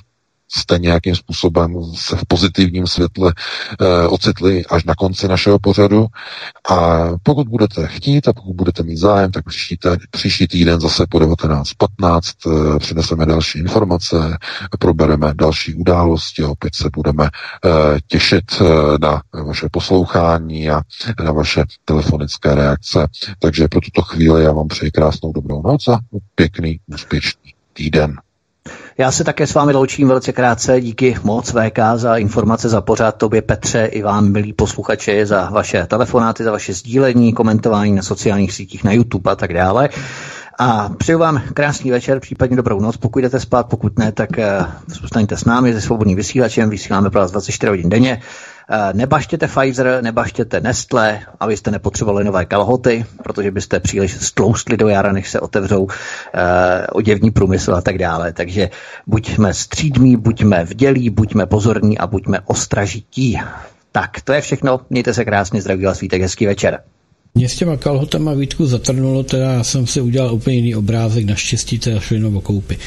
[0.53, 3.33] jste nějakým způsobem se v pozitivním světle
[3.81, 6.07] e, ocitli až na konci našeho pořadu.
[6.69, 9.77] A pokud budete chtít a pokud budete mít zájem, tak příští,
[10.11, 14.37] příští týden zase po 19.15 e, přineseme další informace,
[14.79, 17.29] probereme další události opět se budeme e,
[18.07, 18.63] těšit e,
[19.01, 20.81] na vaše poslouchání a
[21.23, 23.07] na vaše telefonické reakce.
[23.39, 25.99] Takže pro tuto chvíli já vám přeji krásnou dobrou noc a
[26.35, 28.15] pěkný, úspěšný týden.
[28.97, 30.81] Já se také s vámi loučím velice krátce.
[30.81, 35.85] Díky moc VK za informace, za pořád tobě Petře i vám, milí posluchači, za vaše
[35.85, 39.89] telefonáty, za vaše sdílení, komentování na sociálních sítích, na YouTube a tak dále.
[40.59, 42.97] A přeju vám krásný večer, případně dobrou noc.
[42.97, 46.69] Pokud jdete spát, pokud ne, tak uh, zůstaňte s námi se svobodným vysílačem.
[46.69, 48.21] Vysíláme pro vás 24 hodin denně.
[48.69, 55.11] Eh, nebaštěte Pfizer, nebaštěte Nestle, abyste nepotřebovali nové kalhoty, protože byste příliš stloustli do jara,
[55.11, 55.87] než se otevřou
[56.33, 58.33] eh, oděvní průmysl a tak dále.
[58.33, 58.69] Takže
[59.07, 63.39] buďme střídmí, buďme vdělí, buďme pozorní a buďme ostražití.
[63.91, 64.79] Tak, to je všechno.
[64.89, 66.79] Mějte se krásně, zdraví vás vítek, hezký večer.
[67.35, 71.79] Mě s těma kalhotama Vítku zatrnulo, teda já jsem si udělal úplně jiný obrázek, naštěstí
[71.79, 72.77] teda šli jenom o koupy,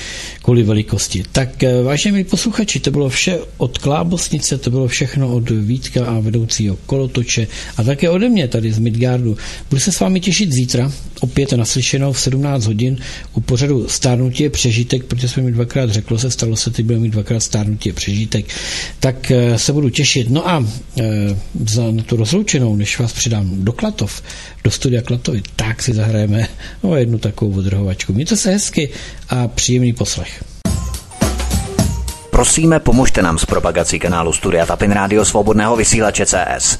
[0.42, 1.22] kvůli velikosti.
[1.32, 6.20] Tak eh, vážení posluchači, to bylo vše od Klábosnice, to bylo všechno od Vítka a
[6.20, 9.36] vedoucího kolotoče a také ode mě tady z Midgardu.
[9.70, 12.98] Budu se s vámi těšit zítra, opět naslyšenou v 17 hodin
[13.34, 17.02] u pořadu Stárnutí je přežitek, protože jsme mi dvakrát řeklo se, stalo se, ty budeme
[17.02, 18.46] mít dvakrát Stárnutí je přežitek,
[19.00, 20.30] tak eh, se budu těšit.
[20.30, 20.66] No a
[21.00, 21.36] e,
[21.68, 24.22] za tu rozloučenou, než vás přidám do Klatov,
[24.64, 26.48] do studia Klatovi, tak si zahrajeme
[26.82, 28.12] o jednu takovou odrhovačku.
[28.12, 28.90] Mějte se hezky
[29.28, 30.44] a příjemný poslech.
[32.36, 36.78] Prosíme, pomožte nám s propagací kanálu Studia Tapin Rádio Svobodného vysílače CS.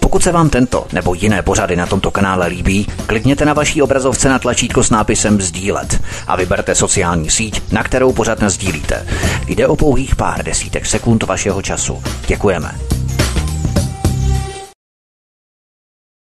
[0.00, 4.28] Pokud se vám tento nebo jiné pořady na tomto kanále líbí, klikněte na vaší obrazovce
[4.28, 9.06] na tlačítko s nápisem Sdílet a vyberte sociální síť, na kterou pořád sdílíte.
[9.46, 12.02] Jde o pouhých pár desítek sekund vašeho času.
[12.26, 12.70] Děkujeme.